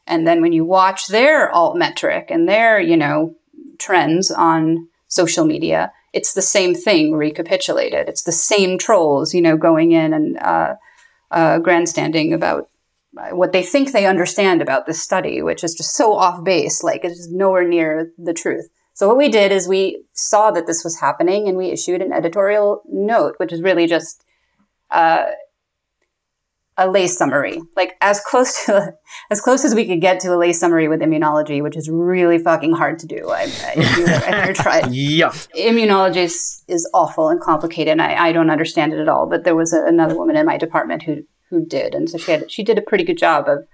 And 0.05 0.25
then 0.25 0.41
when 0.41 0.53
you 0.53 0.63
watch 0.63 1.07
their 1.07 1.49
alt 1.51 1.75
metric 1.75 2.27
and 2.29 2.47
their, 2.47 2.79
you 2.79 2.95
know, 2.95 3.35
trends 3.79 4.31
on 4.31 4.87
social 5.07 5.45
media, 5.45 5.91
it's 6.17 6.33
the 6.33 6.41
same 6.41 6.73
thing 6.73 7.13
recapitulated. 7.13 8.09
It's 8.09 8.23
the 8.23 8.31
same 8.31 8.79
trolls, 8.79 9.35
you 9.35 9.41
know, 9.41 9.55
going 9.55 9.91
in 9.91 10.13
and 10.13 10.37
uh, 10.39 10.73
uh, 11.29 11.59
grandstanding 11.59 12.33
about 12.33 12.69
what 13.31 13.51
they 13.51 13.63
think 13.63 13.91
they 13.91 14.07
understand 14.07 14.61
about 14.61 14.87
this 14.87 15.01
study, 15.01 15.43
which 15.43 15.63
is 15.63 15.75
just 15.75 15.95
so 15.95 16.13
off 16.13 16.43
base, 16.43 16.83
like 16.83 17.03
it's 17.03 17.29
nowhere 17.29 17.67
near 17.67 18.11
the 18.17 18.33
truth. 18.33 18.67
So 18.93 19.07
what 19.07 19.17
we 19.17 19.29
did 19.29 19.51
is 19.51 19.67
we 19.67 20.03
saw 20.13 20.49
that 20.51 20.65
this 20.65 20.83
was 20.83 20.99
happening 20.99 21.47
and 21.47 21.55
we 21.55 21.67
issued 21.69 22.01
an 22.01 22.11
editorial 22.11 22.81
note, 22.89 23.35
which 23.37 23.53
is 23.53 23.61
really 23.61 23.85
just 23.85 24.25
uh, 24.89 25.25
a 26.77 26.89
lay 26.89 27.07
summary, 27.07 27.59
like 27.75 27.95
as 28.01 28.19
close 28.21 28.65
to 28.65 28.93
as 29.31 29.41
close 29.41 29.65
as 29.65 29.73
we 29.73 29.85
could 29.85 30.01
get 30.01 30.19
to 30.21 30.33
a 30.33 30.37
lay 30.37 30.53
summary 30.53 30.87
with 30.87 31.01
immunology, 31.01 31.61
which 31.61 31.75
is 31.75 31.89
really 31.89 32.37
fucking 32.37 32.73
hard 32.73 32.99
to 32.99 33.07
do. 33.07 33.29
I, 33.29 33.41
I, 33.41 33.73
if, 33.75 33.97
you, 33.97 34.05
ever 34.05 34.53
tried, 34.61 34.91
yeah, 34.91 35.29
immunology 35.55 36.17
is, 36.17 36.63
is 36.67 36.89
awful 36.93 37.29
and 37.29 37.41
complicated, 37.41 37.91
and 37.91 38.01
I, 38.01 38.27
I 38.27 38.31
don't 38.31 38.49
understand 38.49 38.93
it 38.93 38.99
at 38.99 39.09
all. 39.09 39.27
But 39.27 39.43
there 39.43 39.55
was 39.55 39.73
a, 39.73 39.83
another 39.85 40.15
woman 40.15 40.35
in 40.35 40.45
my 40.45 40.57
department 40.57 41.03
who 41.03 41.23
who 41.49 41.65
did, 41.65 41.95
and 41.95 42.09
so 42.09 42.17
she 42.17 42.31
had 42.31 42.51
she 42.51 42.63
did 42.63 42.77
a 42.77 42.81
pretty 42.81 43.03
good 43.03 43.17
job 43.17 43.47
of 43.47 43.65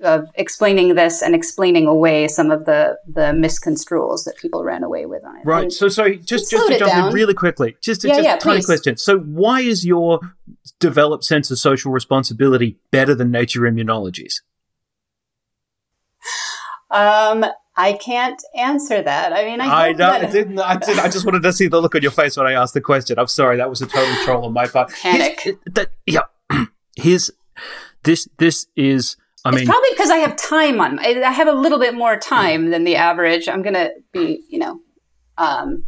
of 0.00 0.28
explaining 0.34 0.94
this 0.94 1.22
and 1.22 1.34
explaining 1.34 1.86
away 1.86 2.28
some 2.28 2.50
of 2.50 2.64
the 2.64 2.96
the 3.06 3.32
misconstruals 3.32 4.24
that 4.24 4.36
people 4.36 4.64
ran 4.64 4.82
away 4.82 5.06
with 5.06 5.24
on 5.24 5.36
it. 5.36 5.42
Right. 5.44 5.64
And 5.64 5.72
so, 5.72 5.88
sorry, 5.88 6.18
just 6.18 6.50
just 6.50 6.68
to 6.68 6.78
jump 6.78 6.92
down. 6.92 7.08
in 7.08 7.14
really 7.14 7.34
quickly, 7.34 7.76
just, 7.80 8.04
yeah, 8.04 8.14
just 8.14 8.24
yeah, 8.24 8.34
a 8.36 8.38
tiny 8.38 8.58
please. 8.58 8.66
question. 8.66 8.96
So, 8.96 9.18
why 9.18 9.60
is 9.60 9.84
your 9.84 10.20
developed 10.78 11.24
sense 11.24 11.50
of 11.50 11.58
social 11.58 11.92
responsibility 11.92 12.78
better 12.90 13.14
than 13.14 13.30
nature 13.30 13.62
immunology's? 13.62 14.42
Um, 16.90 17.44
I 17.76 17.92
can't 17.92 18.42
answer 18.56 19.02
that. 19.02 19.32
I 19.32 19.44
mean, 19.44 19.60
I, 19.60 19.88
I 19.88 19.92
know, 19.92 20.10
I 20.10 20.26
didn't. 20.26 20.58
I 20.58 20.76
did. 20.76 20.98
I 20.98 21.08
just 21.08 21.24
wanted 21.24 21.42
to 21.42 21.52
see 21.52 21.68
the 21.68 21.80
look 21.80 21.94
on 21.94 22.02
your 22.02 22.10
face 22.10 22.36
when 22.36 22.46
I 22.46 22.52
asked 22.52 22.74
the 22.74 22.80
question. 22.80 23.18
I'm 23.18 23.26
sorry, 23.26 23.56
that 23.56 23.68
was 23.68 23.82
a 23.82 23.86
total 23.86 24.14
troll 24.24 24.44
on 24.44 24.52
my 24.52 24.66
part. 24.66 24.90
Panic. 24.90 25.40
Here's, 25.40 25.56
that, 25.72 25.90
yeah. 26.06 26.22
Here's 26.96 27.30
this. 28.04 28.28
This 28.38 28.66
is 28.76 29.16
I 29.44 29.54
it's 29.54 29.64
probably 29.64 29.90
because 29.90 30.10
I 30.10 30.16
have 30.18 30.36
time 30.36 30.80
on. 30.80 30.98
I 30.98 31.30
have 31.30 31.48
a 31.48 31.52
little 31.52 31.78
bit 31.78 31.94
more 31.94 32.16
time 32.16 32.70
than 32.70 32.84
the 32.84 32.96
average. 32.96 33.48
I'm 33.48 33.62
going 33.62 33.74
to 33.74 33.92
be, 34.12 34.42
you 34.48 34.58
know, 34.58 34.80
um, 35.36 35.84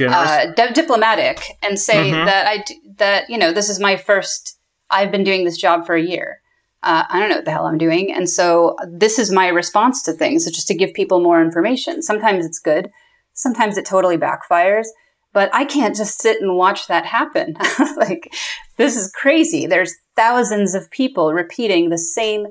uh, 0.00 0.46
di- 0.52 0.72
diplomatic 0.72 1.56
and 1.62 1.78
say 1.78 2.10
mm-hmm. 2.10 2.26
that 2.26 2.46
I 2.46 2.64
that 2.96 3.30
you 3.30 3.38
know 3.38 3.52
this 3.52 3.68
is 3.68 3.78
my 3.78 3.96
first. 3.96 4.58
I've 4.90 5.10
been 5.10 5.24
doing 5.24 5.44
this 5.44 5.56
job 5.56 5.86
for 5.86 5.94
a 5.94 6.02
year. 6.02 6.40
Uh, 6.82 7.04
I 7.08 7.18
don't 7.18 7.30
know 7.30 7.36
what 7.36 7.46
the 7.46 7.50
hell 7.50 7.66
I'm 7.66 7.78
doing, 7.78 8.12
and 8.12 8.28
so 8.28 8.76
this 8.88 9.18
is 9.18 9.30
my 9.30 9.48
response 9.48 10.02
to 10.02 10.12
things. 10.12 10.46
It's 10.46 10.56
just 10.56 10.68
to 10.68 10.74
give 10.74 10.92
people 10.94 11.20
more 11.20 11.40
information. 11.40 12.02
Sometimes 12.02 12.44
it's 12.44 12.58
good. 12.58 12.90
Sometimes 13.32 13.78
it 13.78 13.86
totally 13.86 14.18
backfires 14.18 14.86
but 15.34 15.50
I 15.52 15.66
can't 15.66 15.94
just 15.94 16.22
sit 16.22 16.40
and 16.40 16.56
watch 16.56 16.86
that 16.86 17.04
happen. 17.04 17.56
like, 17.96 18.32
this 18.78 18.96
is 18.96 19.12
crazy. 19.12 19.66
There's 19.66 19.94
thousands 20.16 20.74
of 20.74 20.90
people 20.90 21.34
repeating 21.34 21.90
the 21.90 21.98
same 21.98 22.46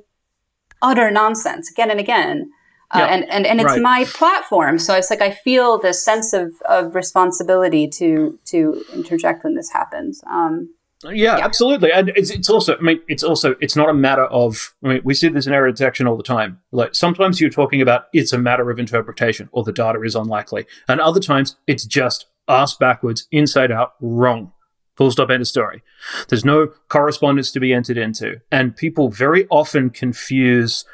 utter 0.81 1.09
nonsense 1.09 1.71
again 1.71 1.89
and 1.89 1.99
again. 1.99 2.51
Uh, 2.91 3.07
and, 3.09 3.23
and, 3.31 3.47
and 3.47 3.59
it's 3.59 3.71
right. 3.71 3.81
my 3.81 4.05
platform. 4.05 4.77
So 4.77 4.93
it's 4.93 5.09
like 5.09 5.21
I 5.21 5.31
feel 5.31 5.79
this 5.79 6.05
sense 6.05 6.31
of, 6.31 6.53
of 6.69 6.93
responsibility 6.93 7.87
to 7.87 8.37
to 8.45 8.83
interject 8.93 9.43
when 9.43 9.55
this 9.55 9.71
happens. 9.71 10.21
Um, 10.29 10.69
yeah, 11.05 11.37
yeah, 11.37 11.45
absolutely. 11.45 11.91
And 11.91 12.09
it's, 12.15 12.29
it's 12.29 12.49
also, 12.49 12.77
I 12.77 12.81
mean, 12.81 13.01
it's 13.07 13.23
also, 13.23 13.55
it's 13.59 13.75
not 13.75 13.89
a 13.89 13.93
matter 13.93 14.25
of, 14.25 14.73
I 14.83 14.87
mean, 14.87 15.01
we 15.03 15.13
see 15.13 15.27
this 15.27 15.47
in 15.47 15.53
error 15.53 15.69
detection 15.69 16.07
all 16.07 16.15
the 16.15 16.23
time. 16.23 16.61
Like 16.71 16.95
sometimes 16.95 17.41
you're 17.41 17.49
talking 17.49 17.81
about 17.81 18.05
it's 18.13 18.31
a 18.31 18.37
matter 18.37 18.69
of 18.69 18.79
interpretation 18.79 19.49
or 19.51 19.63
the 19.63 19.73
data 19.73 20.01
is 20.01 20.15
unlikely. 20.15 20.65
And 20.87 21.01
other 21.01 21.19
times 21.19 21.57
it's 21.67 21.85
just 21.85 22.27
ass 22.47 22.75
backwards, 22.75 23.27
inside 23.31 23.71
out, 23.71 23.93
wrong. 24.01 24.51
Full 24.95 25.11
stop, 25.11 25.31
end 25.31 25.41
of 25.41 25.47
story. 25.47 25.81
There's 26.29 26.45
no 26.45 26.67
correspondence 26.87 27.51
to 27.51 27.59
be 27.59 27.73
entered 27.73 27.97
into. 27.97 28.41
And 28.51 28.75
people 28.75 29.09
very 29.09 29.47
often 29.49 29.89
confuse 29.89 30.85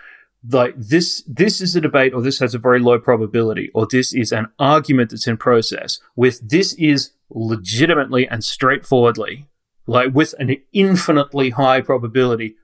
like 0.48 0.74
this 0.78 1.22
this 1.28 1.60
is 1.60 1.76
a 1.76 1.82
debate 1.82 2.14
or 2.14 2.22
this 2.22 2.40
has 2.40 2.56
a 2.56 2.60
very 2.60 2.80
low 2.80 2.98
probability 2.98 3.70
or 3.74 3.86
this 3.92 4.14
is 4.14 4.32
an 4.32 4.48
argument 4.58 5.10
that's 5.10 5.28
in 5.28 5.36
process 5.36 6.00
with 6.16 6.40
this 6.48 6.74
is 6.76 7.12
legitimately 7.30 8.28
and 8.28 8.44
straightforwardly 8.44 9.48
like 9.86 10.14
with 10.14 10.34
an 10.40 10.56
infinitely 10.72 11.50
high 11.50 11.82
probability 11.82 12.56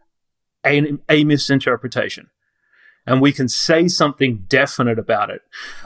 a, 0.66 0.98
a 1.10 1.26
misinterpretation 1.26 2.30
and 3.06 3.22
we 3.22 3.34
can 3.34 3.50
say 3.50 3.88
something 3.88 4.46
definite 4.48 4.98
about 4.98 5.30
it 5.30 5.42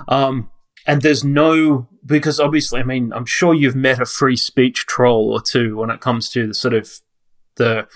um, 0.08 0.52
and 0.86 1.02
there's 1.02 1.24
no 1.24 1.88
because 2.06 2.40
obviously, 2.40 2.80
I 2.80 2.84
mean, 2.84 3.14
I'm 3.14 3.26
sure 3.26 3.54
you've 3.54 3.76
met 3.76 4.02
a 4.02 4.06
free 4.06 4.36
speech 4.36 4.86
troll 4.86 5.32
or 5.32 5.42
two 5.42 5.78
when 5.78 5.90
it 5.90 6.02
comes 6.02 6.30
to 6.30 6.48
the 6.48 6.54
sort 6.54 6.74
of 6.74 6.90
the. 7.56 7.88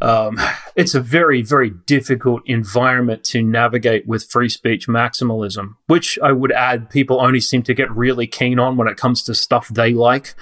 Um, 0.00 0.38
it's 0.76 0.94
a 0.94 1.00
very, 1.00 1.42
very 1.42 1.70
difficult 1.86 2.42
environment 2.46 3.24
to 3.24 3.42
navigate 3.42 4.06
with 4.06 4.24
free 4.24 4.48
speech 4.48 4.88
maximalism, 4.88 5.76
which 5.86 6.18
I 6.22 6.32
would 6.32 6.52
add 6.52 6.90
people 6.90 7.20
only 7.20 7.40
seem 7.40 7.62
to 7.64 7.74
get 7.74 7.90
really 7.94 8.26
keen 8.26 8.58
on 8.58 8.76
when 8.76 8.88
it 8.88 8.96
comes 8.96 9.22
to 9.24 9.34
stuff 9.34 9.68
they 9.68 9.92
like. 9.92 10.34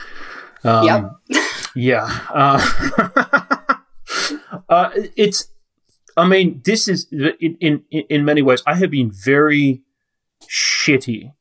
Um, 0.65 1.17
yep. 1.29 1.43
yeah. 1.75 2.21
Uh, 2.31 3.05
uh, 4.69 4.91
it's, 5.17 5.49
I 6.17 6.27
mean, 6.27 6.61
this 6.65 6.89
is 6.89 7.07
in, 7.13 7.57
in 7.61 7.85
in 7.91 8.25
many 8.25 8.43
ways. 8.43 8.63
I 8.67 8.75
have 8.77 8.91
been 8.91 9.11
very 9.11 9.83
shitty 10.49 11.33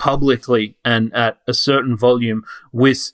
publicly 0.00 0.76
and 0.82 1.14
at 1.14 1.38
a 1.46 1.52
certain 1.52 1.94
volume 1.94 2.42
with 2.72 3.12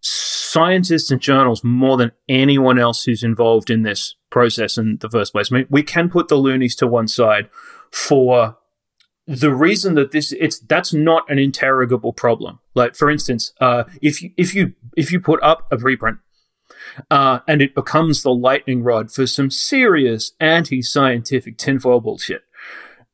scientists 0.00 1.12
and 1.12 1.20
journals 1.20 1.62
more 1.62 1.96
than 1.96 2.10
anyone 2.28 2.76
else 2.76 3.04
who's 3.04 3.22
involved 3.22 3.70
in 3.70 3.84
this 3.84 4.16
process 4.30 4.76
in 4.76 4.98
the 5.00 5.08
first 5.08 5.32
place. 5.32 5.50
I 5.50 5.56
mean, 5.56 5.66
we 5.70 5.84
can 5.84 6.10
put 6.10 6.26
the 6.26 6.34
loonies 6.34 6.74
to 6.76 6.88
one 6.88 7.06
side 7.06 7.48
for 7.92 8.56
the 9.28 9.54
reason 9.54 9.94
that 9.94 10.10
this 10.10 10.32
it's 10.32 10.58
that's 10.58 10.92
not 10.92 11.30
an 11.30 11.38
interrogable 11.38 12.12
problem. 12.12 12.58
Like 12.74 12.96
for 12.96 13.08
instance, 13.08 13.52
uh, 13.60 13.84
if 14.02 14.20
you 14.20 14.32
if 14.36 14.54
you 14.54 14.72
if 14.96 15.12
you 15.12 15.20
put 15.20 15.40
up 15.42 15.68
a 15.70 15.76
preprint 15.76 16.18
uh, 17.12 17.40
and 17.46 17.62
it 17.62 17.76
becomes 17.76 18.22
the 18.22 18.34
lightning 18.34 18.82
rod 18.82 19.12
for 19.12 19.26
some 19.26 19.50
serious 19.50 20.32
anti-scientific 20.40 21.58
tinfoil 21.58 22.00
bullshit, 22.00 22.42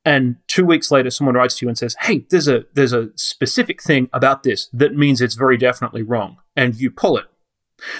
and 0.05 0.37
two 0.47 0.65
weeks 0.65 0.91
later 0.91 1.09
someone 1.09 1.35
writes 1.35 1.57
to 1.57 1.65
you 1.65 1.69
and 1.69 1.77
says 1.77 1.95
hey 2.01 2.25
there's 2.29 2.47
a 2.47 2.63
there's 2.73 2.93
a 2.93 3.09
specific 3.15 3.81
thing 3.81 4.09
about 4.13 4.43
this 4.43 4.69
that 4.71 4.95
means 4.95 5.19
it's 5.19 5.35
very 5.35 5.57
definitely 5.57 6.03
wrong. 6.03 6.37
And 6.55 6.75
you 6.75 6.89
pull 6.89 7.17
it. 7.17 7.25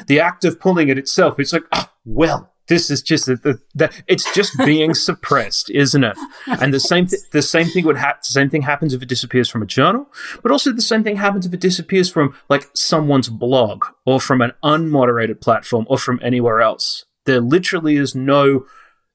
The 0.08 0.22
act 0.22 0.46
of 0.46 0.60
pulling 0.60 0.88
it 0.90 0.98
itself 0.98 1.40
it's 1.40 1.52
like 1.52 1.64
oh, 1.72 1.90
well 2.06 2.52
this 2.68 2.90
is 2.90 3.04
just 3.04 3.28
the, 3.28 3.62
the, 3.76 4.04
it's 4.08 4.34
just 4.34 4.58
being 4.58 4.94
suppressed 5.08 5.70
isn't 5.72 6.04
it? 6.04 6.18
And 6.48 6.74
the 6.74 6.80
same 6.80 7.08
th- 7.08 7.22
the 7.32 7.42
same 7.42 7.68
thing 7.68 7.86
would 7.86 7.98
happen 7.98 8.20
the 8.22 8.32
same 8.32 8.50
thing 8.50 8.62
happens 8.62 8.94
if 8.94 9.02
it 9.02 9.10
disappears 9.10 9.50
from 9.50 9.62
a 9.62 9.66
journal 9.66 10.08
but 10.42 10.52
also 10.52 10.72
the 10.72 10.82
same 10.82 11.04
thing 11.04 11.18
happens 11.18 11.46
if 11.46 11.54
it 11.54 11.60
disappears 11.60 12.10
from 12.10 12.36
like 12.50 12.70
someone's 12.74 13.30
blog 13.30 13.86
or 14.06 14.20
from 14.20 14.42
an 14.42 14.54
unmoderated 14.64 15.42
platform 15.42 15.86
or 15.90 15.98
from 15.98 16.20
anywhere 16.24 16.62
else. 16.62 17.06
There 17.26 17.42
literally 17.42 17.98
is 17.98 18.14
no 18.14 18.66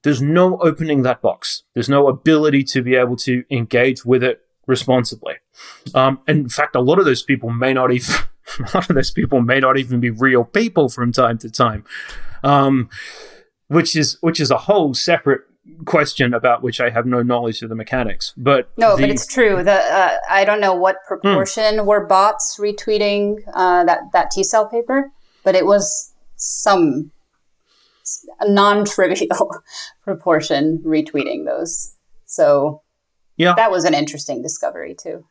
there's 0.02 0.22
no 0.22 0.58
opening 0.58 1.02
that 1.02 1.20
box. 1.20 1.62
There's 1.74 1.88
no 1.88 2.08
ability 2.08 2.64
to 2.64 2.82
be 2.82 2.94
able 2.94 3.16
to 3.16 3.44
engage 3.50 4.04
with 4.04 4.22
it 4.22 4.40
responsibly. 4.66 5.34
Um, 5.94 6.20
and 6.26 6.38
in 6.40 6.48
fact, 6.48 6.74
a 6.74 6.80
lot 6.80 6.98
of 6.98 7.04
those 7.04 7.22
people 7.22 7.50
may 7.50 7.72
not 7.72 7.92
even 7.92 8.14
a 8.58 8.62
lot 8.74 8.88
of 8.88 8.96
those 8.96 9.10
people 9.10 9.40
may 9.40 9.60
not 9.60 9.78
even 9.78 10.00
be 10.00 10.10
real 10.10 10.44
people 10.44 10.88
from 10.88 11.12
time 11.12 11.38
to 11.38 11.50
time, 11.50 11.84
um, 12.42 12.88
which 13.68 13.94
is 13.94 14.16
which 14.20 14.40
is 14.40 14.50
a 14.50 14.58
whole 14.58 14.94
separate 14.94 15.42
question 15.84 16.34
about 16.34 16.62
which 16.62 16.80
I 16.80 16.90
have 16.90 17.06
no 17.06 17.22
knowledge 17.22 17.62
of 17.62 17.68
the 17.68 17.74
mechanics. 17.74 18.32
But 18.36 18.70
no, 18.76 18.96
the, 18.96 19.02
but 19.02 19.10
it's 19.10 19.26
true. 19.26 19.62
The 19.62 19.72
uh, 19.72 20.16
I 20.28 20.44
don't 20.44 20.60
know 20.60 20.74
what 20.74 20.96
hmm. 21.06 21.14
proportion 21.14 21.78
hmm. 21.78 21.86
were 21.86 22.06
bots 22.06 22.58
retweeting 22.58 23.42
uh, 23.54 23.84
that 23.84 24.00
that 24.12 24.30
T 24.30 24.42
cell 24.42 24.66
paper, 24.66 25.10
but 25.44 25.54
it 25.54 25.66
was 25.66 26.12
some 26.36 27.10
non-trivial 28.42 29.50
proportion 30.02 30.78
retweeting 30.84 31.44
those. 31.44 31.94
So 32.26 32.82
yeah, 33.36 33.54
that 33.56 33.70
was 33.70 33.84
an 33.84 33.94
interesting 33.94 34.42
discovery 34.42 34.94
too. 34.94 35.24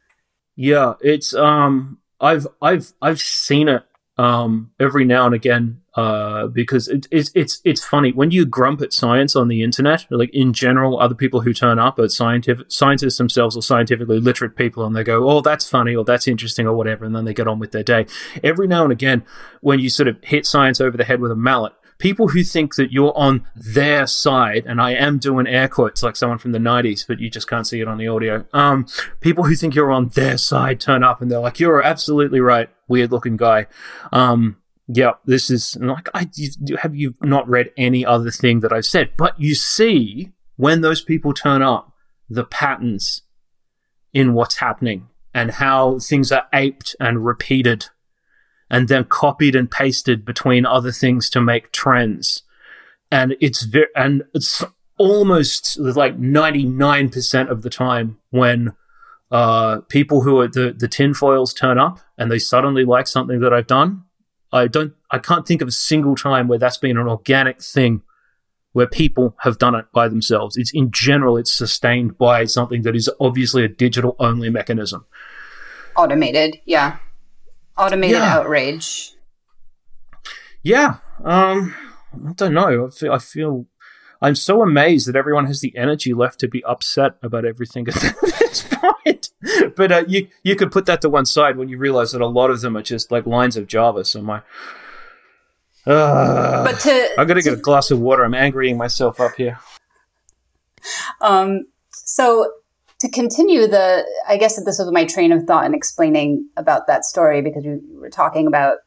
Yeah, 0.56 0.94
it's 1.02 1.34
um, 1.34 2.00
I've 2.20 2.48
I've 2.62 2.94
I've 3.02 3.20
seen 3.20 3.70
it 3.70 3.84
um, 4.18 4.72
every 4.80 5.06
now 5.06 5.26
and 5.26 5.34
again 5.34 5.80
uh, 5.96 6.48
because 6.48 6.88
it, 6.88 7.08
it's 7.10 7.32
it's 7.36 7.62
it's 7.64 7.84
funny 7.84 8.12
when 8.12 8.32
you 8.32 8.46
grump 8.46 8.82
at 8.82 8.94
science 8.94 9.36
on 9.36 9.48
the 9.48 9.64
internet, 9.64 10.06
like 10.10 10.30
in 10.34 10.54
general, 10.54 11.00
other 11.00 11.16
people 11.16 11.42
who 11.42 11.54
turn 11.54 11.80
up 11.80 11.98
are 12.00 12.10
scientific 12.10 12.66
scientists 12.70 13.18
themselves 13.18 13.56
or 13.56 13.62
scientifically 13.62 14.20
literate 14.20 14.56
people, 14.56 14.86
and 14.86 14.96
they 14.96 15.04
go, 15.04 15.30
"Oh, 15.30 15.42
that's 15.42 15.68
funny," 15.68 15.96
or 15.96 16.04
"That's 16.04 16.28
interesting," 16.28 16.68
or 16.68 16.74
whatever, 16.74 17.06
and 17.06 17.16
then 17.16 17.26
they 17.26 17.34
get 17.34 17.48
on 17.48 17.60
with 17.60 17.72
their 17.72 17.84
day. 17.84 18.06
Every 18.44 18.68
now 18.68 18.84
and 18.84 18.92
again, 18.92 19.24
when 19.62 19.80
you 19.80 19.90
sort 19.90 20.08
of 20.08 20.18
hit 20.22 20.46
science 20.46 20.82
over 20.82 20.98
the 20.98 21.06
head 21.06 21.22
with 21.22 21.32
a 21.32 21.36
mallet, 21.36 21.74
people 22.00 22.30
who 22.30 22.44
think 22.44 22.76
that 22.76 22.92
you're 22.92 23.16
on 23.16 23.46
their 23.56 24.08
side, 24.08 24.66
and 24.66 24.82
I 24.82 24.94
am 24.94 25.20
doing 25.20 25.46
air 25.46 25.68
quotes 25.68 26.02
like 26.02 26.16
someone 26.16 26.40
from 26.40 26.54
the 26.54 26.60
90s, 26.60 27.06
but 27.08 27.20
you 27.20 27.30
just 27.30 27.48
can't 27.48 27.68
see 27.68 27.82
it 27.82 27.88
on 27.88 27.98
the 27.98 28.08
audio. 28.08 28.46
Um, 28.54 28.88
people 29.20 29.44
who 29.44 29.56
think 29.56 29.76
you're 29.76 29.92
on 29.92 30.08
their 30.10 30.38
side 30.38 30.80
turn 30.80 31.04
up 31.04 31.22
and 31.22 31.30
they're 31.30 31.40
like, 31.40 31.60
you're 31.60 31.84
absolutely 31.84 32.40
right, 32.40 32.70
weird 32.88 33.12
looking 33.12 33.38
guy. 33.38 33.68
Um, 34.12 34.58
yeah, 34.88 35.14
this 35.26 35.52
is 35.52 35.78
like, 35.80 36.10
I 36.16 36.30
you, 36.36 36.78
have 36.78 36.96
you 36.96 37.16
not 37.22 37.48
read 37.48 37.72
any 37.78 38.06
other 38.06 38.32
thing 38.32 38.62
that 38.62 38.74
I've 38.74 38.86
said? 38.86 39.12
But 39.18 39.40
you 39.40 39.54
see, 39.54 40.32
when 40.56 40.82
those 40.82 41.04
people 41.04 41.34
turn 41.34 41.62
up, 41.62 41.94
the 42.30 42.44
patterns 42.44 43.24
in 44.14 44.34
what's 44.34 44.58
happening 44.58 45.10
and 45.34 45.52
how 45.52 46.00
things 46.00 46.32
are 46.32 46.48
aped 46.54 46.96
and 47.00 47.26
repeated 47.26 47.88
and 48.70 48.88
then 48.88 49.04
copied 49.06 49.56
and 49.56 49.70
pasted 49.70 50.24
between 50.24 50.66
other 50.66 50.92
things 50.92 51.30
to 51.32 51.42
make 51.42 51.72
trends. 51.72 52.44
And 53.12 53.36
it's 53.40 53.64
very, 53.64 53.88
and 53.96 54.24
it's 54.34 54.64
almost 54.98 55.80
like 55.80 56.20
99% 56.20 57.50
of 57.50 57.64
the 57.64 57.70
time 57.70 58.20
when 58.30 58.74
uh, 59.32 59.82
people 59.90 60.22
who 60.22 60.40
are 60.40 60.48
the, 60.48 60.76
the 60.78 60.88
tinfoils 60.88 61.54
turn 61.54 61.80
up 61.80 62.00
and 62.18 62.32
they 62.32 62.40
suddenly 62.40 62.86
like 62.86 63.08
something 63.08 63.40
that 63.40 63.54
I've 63.54 63.68
done. 63.68 64.04
I 64.52 64.68
don't, 64.68 64.94
I 65.12 65.20
can't 65.20 65.48
think 65.48 65.62
of 65.62 65.68
a 65.68 65.72
single 65.72 66.16
time 66.16 66.48
where 66.48 66.60
that's 66.60 66.78
been 66.78 66.98
an 66.98 67.08
organic 67.08 67.62
thing 67.62 68.02
where 68.74 68.88
people 68.88 69.36
have 69.40 69.58
done 69.58 69.74
it 69.74 69.86
by 69.92 70.08
themselves. 70.08 70.56
It's 70.56 70.72
in 70.74 70.92
general, 70.92 71.38
it's 71.38 71.52
sustained 71.52 72.18
by 72.18 72.46
something 72.46 72.84
that 72.84 72.96
is 72.96 73.10
obviously 73.20 73.64
a 73.64 73.68
digital 73.68 74.16
only 74.20 74.50
mechanism. 74.50 75.06
Automated, 75.96 76.60
yeah 76.66 76.98
automated 77.80 78.18
yeah. 78.18 78.36
outrage. 78.36 79.14
Yeah, 80.62 80.98
um, 81.24 81.74
I 82.14 82.34
don't 82.34 82.54
know. 82.54 82.88
I 82.88 82.90
feel, 82.90 83.14
I 83.14 83.18
feel 83.20 83.66
I'm 84.22 84.36
so 84.36 84.62
amazed 84.62 85.08
that 85.08 85.16
everyone 85.16 85.46
has 85.46 85.62
the 85.62 85.76
energy 85.78 86.14
left 86.14 86.40
to 86.42 86.48
be 86.48 86.64
upset 86.66 87.14
about 87.24 87.46
everything 87.46 87.88
at 87.90 87.96
this 87.96 88.68
point. 88.70 89.30
But 89.76 89.92
uh, 89.92 90.04
you 90.08 90.28
you 90.44 90.56
could 90.56 90.72
put 90.72 90.86
that 90.88 91.02
to 91.02 91.10
one 91.10 91.26
side 91.26 91.58
when 91.58 91.70
you 91.70 91.78
realize 91.78 92.12
that 92.12 92.22
a 92.22 92.28
lot 92.28 92.50
of 92.50 92.62
them 92.62 92.76
are 92.76 92.82
just 92.82 93.12
like 93.12 93.26
lines 93.26 93.56
of 93.56 93.68
Java. 93.68 94.04
So 94.04 94.22
my, 94.22 94.42
uh, 95.86 96.66
but 96.66 96.80
to 96.82 97.10
I 97.18 97.26
got 97.26 97.36
to 97.36 97.42
get 97.42 97.54
a 97.54 97.58
glass 97.58 97.92
of 97.92 98.00
water. 98.00 98.26
I'm 98.26 98.34
angrying 98.34 98.78
myself 98.78 99.20
up 99.20 99.36
here. 99.36 99.60
Um. 101.22 101.68
So 101.92 102.52
to 103.00 103.10
continue 103.10 103.66
the, 103.66 104.06
I 104.28 104.38
guess 104.38 104.56
that 104.58 104.66
this 104.66 104.80
was 104.80 104.92
my 104.92 105.06
train 105.06 105.32
of 105.32 105.46
thought 105.46 105.66
in 105.66 105.74
explaining 105.74 106.48
about 106.58 106.88
that 106.88 107.06
story 107.06 107.42
because 107.42 107.64
we 107.64 107.80
were 107.94 108.10
talking 108.10 108.46
about 108.46 108.80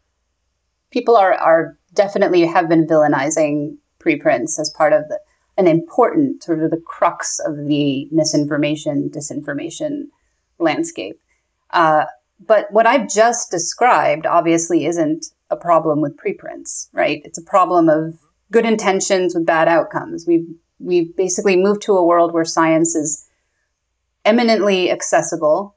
people 0.90 1.16
are 1.16 1.34
are 1.34 1.78
definitely 1.94 2.46
have 2.46 2.68
been 2.68 2.86
villainizing 2.86 3.76
preprints 3.98 4.58
as 4.58 4.70
part 4.70 4.92
of 4.92 5.08
the, 5.08 5.18
an 5.56 5.66
important 5.66 6.42
sort 6.42 6.62
of 6.62 6.70
the 6.70 6.82
crux 6.86 7.38
of 7.40 7.56
the 7.66 8.08
misinformation 8.10 9.10
disinformation 9.10 10.04
landscape. 10.58 11.18
Uh, 11.70 12.04
but 12.44 12.70
what 12.70 12.86
I've 12.86 13.08
just 13.08 13.50
described 13.50 14.26
obviously 14.26 14.84
isn't 14.86 15.26
a 15.50 15.56
problem 15.56 16.00
with 16.00 16.16
preprints, 16.16 16.88
right? 16.92 17.22
It's 17.24 17.38
a 17.38 17.42
problem 17.42 17.88
of 17.88 18.18
good 18.50 18.66
intentions 18.66 19.34
with 19.34 19.46
bad 19.46 19.68
outcomes. 19.68 20.26
We've 20.26 20.46
we've 20.78 21.16
basically 21.16 21.56
moved 21.56 21.82
to 21.82 21.96
a 21.96 22.04
world 22.04 22.34
where 22.34 22.44
science 22.44 22.94
is 22.94 23.26
eminently 24.24 24.90
accessible 24.90 25.76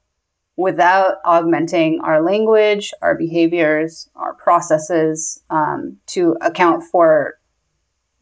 without 0.57 1.15
augmenting 1.25 1.99
our 2.01 2.21
language, 2.21 2.93
our 3.01 3.15
behaviors, 3.15 4.09
our 4.15 4.33
processes 4.33 5.41
um, 5.49 5.97
to 6.07 6.35
account 6.41 6.83
for 6.83 7.35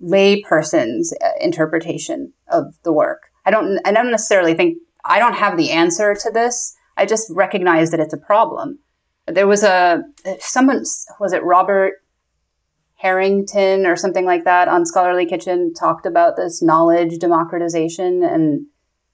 layperson's 0.02 1.14
uh, 1.24 1.30
interpretation 1.40 2.34
of 2.48 2.76
the 2.84 2.92
work. 2.92 3.32
I 3.46 3.52
don't. 3.52 3.80
I 3.86 3.92
don't 3.92 4.12
necessarily 4.12 4.54
think 4.54 4.78
I 5.06 5.20
don't 5.20 5.36
have 5.36 5.58
the 5.58 5.72
answer 5.72 6.16
to 6.16 6.32
this. 6.32 6.76
I 6.98 7.06
just 7.06 7.30
recognize 7.32 7.92
that 7.92 8.00
it's 8.00 8.14
a 8.14 8.18
problem. 8.18 8.80
There 9.28 9.48
was 9.48 9.64
a 9.64 10.04
someone 10.40 10.84
was 11.20 11.34
it 11.34 11.44
Robert 11.44 12.04
Harington 12.96 13.86
or 13.86 13.96
something 13.96 14.26
like 14.26 14.46
that 14.46 14.68
on 14.68 14.86
Scholarly 14.86 15.26
Kitchen 15.26 15.74
talked 15.74 16.06
about 16.06 16.38
this 16.38 16.62
knowledge 16.62 17.20
democratization 17.20 18.24
and 18.24 18.66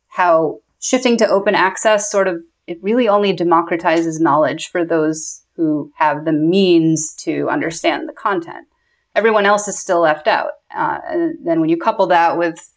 how 0.08 0.60
shifting 0.80 1.18
to 1.18 1.28
open 1.28 1.56
access 1.56 2.10
sort 2.10 2.28
of 2.28 2.42
it 2.68 2.82
really 2.84 3.08
only 3.08 3.36
democratizes 3.36 4.20
knowledge 4.20 4.70
for 4.70 4.86
those 4.86 5.44
who 5.56 5.92
have 5.96 6.24
the 6.24 6.32
means 6.32 7.14
to 7.16 7.50
understand 7.50 8.08
the 8.08 8.14
content. 8.14 8.68
Everyone 9.16 9.46
else 9.46 9.68
is 9.68 9.78
still 9.78 10.02
left 10.02 10.28
out. 10.28 10.52
Uh, 10.74 11.00
and 11.08 11.46
then 11.46 11.60
when 11.60 11.70
you 11.70 11.78
couple 11.78 12.06
that 12.08 12.38
with 12.38 12.72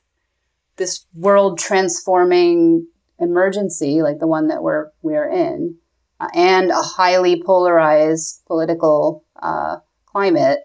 this 0.76 1.04
world 1.14 1.58
transforming 1.58 2.86
emergency 3.20 4.02
like 4.02 4.18
the 4.18 4.26
one 4.26 4.48
that 4.48 4.62
we're 4.62 4.86
we're 5.02 5.28
in, 5.30 5.76
uh, 6.20 6.28
and 6.34 6.70
a 6.70 6.82
highly 6.82 7.42
polarized 7.42 8.40
political 8.46 9.24
uh, 9.42 9.76
climate, 10.06 10.60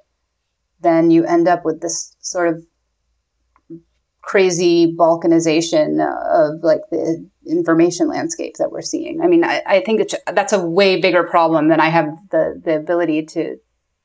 then 0.80 1.12
you 1.12 1.26
end 1.26 1.48
up 1.48 1.66
with 1.66 1.82
this 1.82 2.16
sort 2.20 2.48
of 2.48 2.64
crazy 4.28 4.94
balkanization 4.94 6.02
of 6.04 6.62
like 6.62 6.82
the 6.92 7.26
information 7.46 8.10
landscape 8.10 8.56
that 8.58 8.74
we're 8.74 8.82
seeing. 8.82 9.22
I 9.22 9.28
mean, 9.28 9.46
I, 9.46 9.64
I 9.66 9.80
think 9.80 10.02
that's 10.28 10.52
a 10.52 10.60
way 10.60 11.00
bigger 11.00 11.24
problem 11.24 11.70
than 11.70 11.80
I 11.80 11.88
have 11.88 12.10
the, 12.30 12.62
the 12.62 12.76
ability 12.76 13.24
to, 13.28 13.56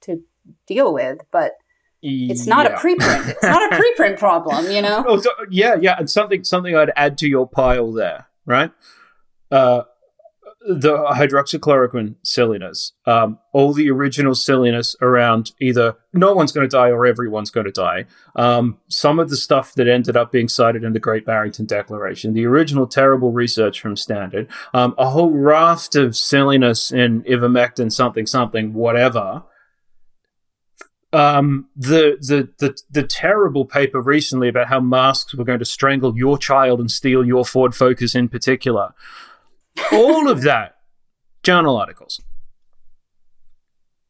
to 0.03 0.23
deal 0.69 0.95
with, 0.95 1.19
but 1.33 1.55
it's 2.03 2.47
not 2.47 2.67
yeah. 2.67 2.77
a 2.77 2.79
preprint. 2.79 3.31
It's 3.31 3.43
not 3.43 3.73
a 3.73 3.77
preprint 4.01 4.17
problem, 4.17 4.71
you 4.71 4.81
know? 4.81 5.05
Oh, 5.09 5.21
so, 5.21 5.31
yeah, 5.51 5.75
yeah. 5.81 5.97
And 5.99 6.09
something, 6.09 6.45
something 6.45 6.77
I'd 6.77 6.93
add 6.95 7.19
to 7.19 7.29
your 7.29 7.49
pile 7.49 7.91
there, 7.91 8.29
right? 8.47 8.71
Uh, 9.51 9.83
the 10.67 10.97
hydroxychloroquine 10.97 12.15
silliness, 12.23 12.93
um, 13.07 13.39
all 13.53 13.73
the 13.73 13.91
original 13.91 14.35
silliness 14.35 14.95
around 15.01 15.53
either 15.61 15.97
no 16.13 16.33
one's 16.33 16.53
going 16.53 16.69
to 16.69 16.77
die 16.77 16.91
or 16.91 17.05
everyone's 17.05 17.51
going 17.51 17.67
to 17.67 17.73
die. 17.73 18.05
Um, 18.37 18.79
some 18.89 19.19
of 19.19 19.29
the 19.29 19.37
stuff 19.37 19.75
that 19.75 19.89
ended 19.89 20.17
up 20.17 20.31
being 20.31 20.49
cited 20.49 20.85
in 20.85 20.93
the 20.93 21.01
Great 21.01 21.27
Barrington 21.27 21.67
Declaration, 21.67 22.35
the 22.35 22.47
original 22.47 22.87
terrible 22.87 23.33
research 23.33 23.81
from 23.81 23.97
Stanford, 23.97 24.49
um, 24.73 24.95
a 24.99 25.11
whole 25.11 25.33
raft 25.33 25.97
of 25.97 26.17
silliness 26.17 26.93
in 26.93 27.23
ivermectin, 27.23 27.91
something, 27.91 28.27
something, 28.27 28.73
whatever. 28.73 29.43
Um, 31.15 31.69
the, 31.77 32.17
the 32.21 32.49
the 32.59 32.81
the 32.91 33.03
terrible 33.03 33.67
paper 33.67 34.01
recently 34.01 34.49
about 34.49 34.69
how 34.69 34.81
masks 34.81 35.35
were 35.35 35.45
going 35.45 35.59
to 35.59 35.65
strangle 35.67 36.17
your 36.17 36.39
child 36.39 36.81
and 36.81 36.91
steal 36.91 37.23
your 37.23 37.45
Ford 37.45 37.75
Focus 37.75 38.15
in 38.15 38.31
particular 38.31 38.95
all 39.93 40.29
of 40.29 40.43
that 40.43 40.77
journal 41.43 41.77
articles. 41.77 42.21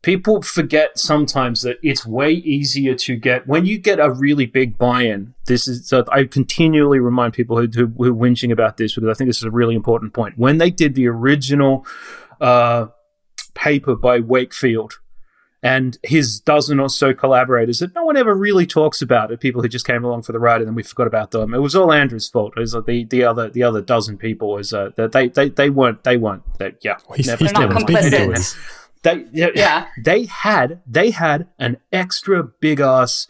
People 0.03 0.43
forget 0.43 0.99
sometimes 0.99 1.63
that 1.63 1.79
it's 1.81 2.05
way 2.05 2.33
easier 2.33 2.95
to 2.97 3.15
get 3.15 3.47
when 3.47 3.67
you 3.67 3.79
get 3.79 4.01
a 4.01 4.11
really 4.11 4.47
big 4.47 4.77
buy-in. 4.77 5.35
This 5.47 5.69
is 5.69 5.87
so 5.87 6.05
I 6.11 6.25
continually 6.25 6.99
remind 6.99 7.35
people 7.35 7.57
who, 7.57 7.69
who, 7.69 7.87
who 7.87 8.11
are 8.11 8.15
whinging 8.15 8.51
about 8.51 8.79
this 8.79 8.95
because 8.97 9.09
I 9.09 9.15
think 9.15 9.29
this 9.29 9.39
is 9.39 9.45
a 9.45 9.51
really 9.51 9.77
important 9.77 10.13
point. 10.13 10.37
When 10.37 10.59
they 10.59 10.71
did 10.71 10.97
the 10.97 11.07
original 11.07 11.87
uh, 12.41 12.87
paper 13.55 13.95
by 13.95 14.19
Wakefield 14.19 14.99
and 15.63 15.99
his 16.03 16.41
dozen 16.41 16.81
or 16.81 16.89
so 16.89 17.15
collaborators 17.15 17.79
that 17.79 17.95
no 17.95 18.05
one 18.05 18.17
ever 18.17 18.35
really 18.35 18.67
talks 18.67 19.01
about 19.01 19.31
it. 19.31 19.41
People 19.41 19.63
who 19.63 19.69
just 19.69 19.87
came 19.87 20.05
along 20.05 20.23
for 20.23 20.33
the 20.33 20.41
ride 20.41 20.61
and 20.61 20.67
then 20.67 20.75
we 20.75 20.83
forgot 20.83 21.07
about 21.07 21.31
them. 21.31 21.55
It 21.55 21.59
was 21.59 21.77
all 21.77 21.93
Andrew's 21.93 22.29
fault. 22.29 22.55
It 22.57 22.61
was 22.61 22.75
like 22.75 22.87
the, 22.87 23.05
the 23.05 23.25
other 23.25 23.49
the 23.49 23.63
other 23.63 23.81
dozen 23.81 24.19
people 24.19 24.53
was 24.53 24.73
uh, 24.73 24.91
that 24.97 25.13
they, 25.13 25.29
they 25.29 25.49
they 25.51 25.71
weren't 25.71 26.03
they 26.03 26.17
weren't 26.17 26.43
they, 26.59 26.75
yeah. 26.83 26.97
Well, 27.09 27.17
he's, 27.17 27.33
he's 27.35 27.53
not 27.53 27.71
complicit. 27.71 28.57
They 29.03 29.27
yeah, 29.33 29.49
yeah, 29.55 29.87
they 30.03 30.25
had 30.25 30.81
they 30.87 31.11
had 31.11 31.49
an 31.59 31.79
extra 31.93 32.43
big 32.43 32.81
ass 32.81 33.29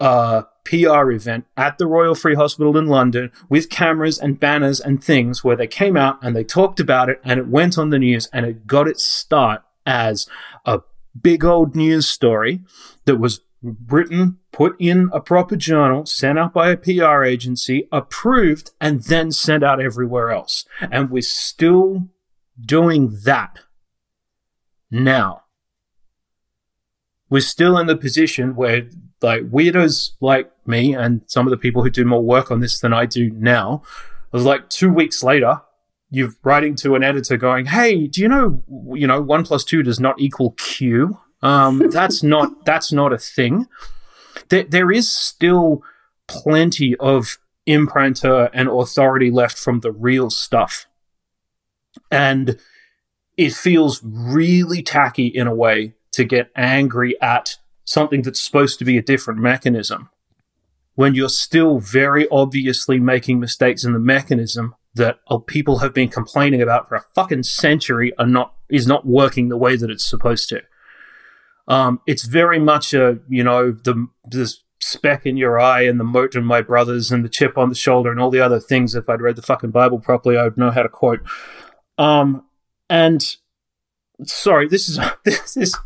uh, 0.00 0.42
PR 0.64 1.10
event 1.10 1.46
at 1.56 1.78
the 1.78 1.86
Royal 1.86 2.14
Free 2.14 2.34
Hospital 2.34 2.76
in 2.76 2.86
London 2.86 3.30
with 3.48 3.70
cameras 3.70 4.18
and 4.18 4.38
banners 4.38 4.80
and 4.80 5.02
things 5.02 5.42
where 5.42 5.56
they 5.56 5.66
came 5.66 5.96
out 5.96 6.18
and 6.22 6.36
they 6.36 6.44
talked 6.44 6.78
about 6.78 7.08
it 7.08 7.20
and 7.24 7.38
it 7.38 7.48
went 7.48 7.78
on 7.78 7.90
the 7.90 7.98
news 7.98 8.28
and 8.32 8.46
it 8.46 8.66
got 8.66 8.86
its 8.86 9.02
start 9.02 9.62
as 9.86 10.28
a 10.64 10.80
big 11.22 11.44
old 11.44 11.74
news 11.76 12.06
story 12.08 12.60
that 13.04 13.16
was 13.16 13.40
written, 13.62 14.38
put 14.52 14.76
in 14.78 15.10
a 15.12 15.20
proper 15.20 15.56
journal, 15.56 16.06
sent 16.06 16.38
out 16.38 16.52
by 16.52 16.70
a 16.70 16.76
PR 16.76 17.24
agency, 17.24 17.88
approved, 17.90 18.70
and 18.80 19.02
then 19.04 19.32
sent 19.32 19.64
out 19.64 19.80
everywhere 19.80 20.30
else. 20.30 20.64
And 20.80 21.10
we're 21.10 21.22
still 21.22 22.08
doing 22.60 23.18
that 23.24 23.58
now. 24.90 25.42
we're 27.30 27.40
still 27.40 27.76
in 27.78 27.86
the 27.86 27.96
position 27.96 28.54
where 28.56 28.88
like 29.20 29.42
weirdos 29.50 30.12
like 30.20 30.50
me 30.66 30.94
and 30.94 31.22
some 31.26 31.46
of 31.46 31.50
the 31.50 31.56
people 31.56 31.82
who 31.82 31.90
do 31.90 32.04
more 32.04 32.22
work 32.22 32.50
on 32.50 32.60
this 32.60 32.80
than 32.80 32.92
I 32.92 33.04
do 33.06 33.30
now, 33.30 33.82
it 34.32 34.36
was 34.36 34.44
like 34.44 34.70
two 34.70 34.92
weeks 34.92 35.22
later, 35.22 35.60
you're 36.10 36.32
writing 36.42 36.74
to 36.76 36.94
an 36.94 37.02
editor 37.02 37.36
going, 37.36 37.66
"Hey, 37.66 38.06
do 38.06 38.20
you 38.20 38.28
know, 38.28 38.62
you 38.94 39.06
know, 39.06 39.20
one 39.20 39.44
plus 39.44 39.64
two 39.64 39.82
does 39.82 40.00
not 40.00 40.20
equal 40.20 40.52
Q? 40.52 41.18
Um, 41.42 41.78
that's 41.90 42.22
not 42.22 42.64
that's 42.64 42.92
not 42.92 43.12
a 43.12 43.18
thing. 43.18 43.66
There, 44.48 44.64
there 44.64 44.90
is 44.90 45.10
still 45.10 45.82
plenty 46.26 46.96
of 46.96 47.38
imprinter 47.66 48.50
and 48.52 48.68
authority 48.68 49.30
left 49.30 49.58
from 49.58 49.80
the 49.80 49.92
real 49.92 50.30
stuff, 50.30 50.86
and 52.10 52.58
it 53.36 53.52
feels 53.52 54.00
really 54.02 54.82
tacky 54.82 55.26
in 55.26 55.46
a 55.46 55.54
way 55.54 55.94
to 56.12 56.24
get 56.24 56.50
angry 56.56 57.20
at 57.20 57.56
something 57.84 58.22
that's 58.22 58.40
supposed 58.40 58.78
to 58.78 58.84
be 58.84 58.98
a 58.98 59.02
different 59.02 59.40
mechanism 59.40 60.10
when 60.98 61.14
you're 61.14 61.28
still 61.28 61.78
very 61.78 62.26
obviously 62.28 62.98
making 62.98 63.38
mistakes 63.38 63.84
in 63.84 63.92
the 63.92 64.00
mechanism 64.00 64.74
that 64.98 65.18
people 65.46 65.78
have 65.78 65.94
been 65.94 66.08
complaining 66.08 66.62
about 66.62 66.88
for 66.88 66.96
a 66.96 67.04
fucking 67.14 67.42
century 67.42 68.12
are 68.18 68.26
not 68.26 68.54
is 68.68 68.86
not 68.86 69.06
working 69.06 69.48
the 69.48 69.56
way 69.56 69.76
that 69.76 69.90
it's 69.90 70.04
supposed 70.04 70.48
to. 70.50 70.60
Um, 71.66 72.00
it's 72.06 72.24
very 72.24 72.58
much 72.58 72.94
a 72.94 73.18
you 73.28 73.42
know 73.42 73.72
the 73.72 74.06
the 74.28 74.54
speck 74.80 75.26
in 75.26 75.36
your 75.36 75.58
eye 75.58 75.82
and 75.82 75.98
the 75.98 76.04
mote 76.04 76.34
in 76.34 76.44
my 76.44 76.62
brothers 76.62 77.10
and 77.10 77.24
the 77.24 77.28
chip 77.28 77.58
on 77.58 77.68
the 77.68 77.74
shoulder 77.74 78.10
and 78.10 78.20
all 78.20 78.30
the 78.30 78.40
other 78.40 78.60
things. 78.60 78.94
If 78.94 79.08
I'd 79.08 79.20
read 79.20 79.36
the 79.36 79.42
fucking 79.42 79.70
Bible 79.70 79.98
properly, 79.98 80.36
I 80.36 80.44
would 80.44 80.56
know 80.56 80.70
how 80.70 80.82
to 80.82 80.88
quote. 80.88 81.20
Um, 81.98 82.44
and 82.88 83.36
sorry, 84.24 84.68
this 84.68 84.88
is 84.88 84.98
this 85.24 85.56
is 85.56 85.76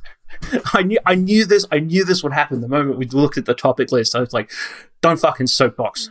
I 0.72 0.82
knew 0.82 0.98
I 1.04 1.14
knew 1.14 1.44
this 1.44 1.66
I 1.70 1.78
knew 1.78 2.04
this 2.04 2.22
would 2.22 2.32
happen 2.32 2.60
the 2.60 2.68
moment 2.68 2.98
we 2.98 3.06
looked 3.06 3.38
at 3.38 3.46
the 3.46 3.54
topic 3.54 3.92
list. 3.92 4.14
I 4.14 4.20
was 4.20 4.32
like, 4.32 4.50
don't 5.00 5.18
fucking 5.18 5.48
soapbox. 5.48 6.10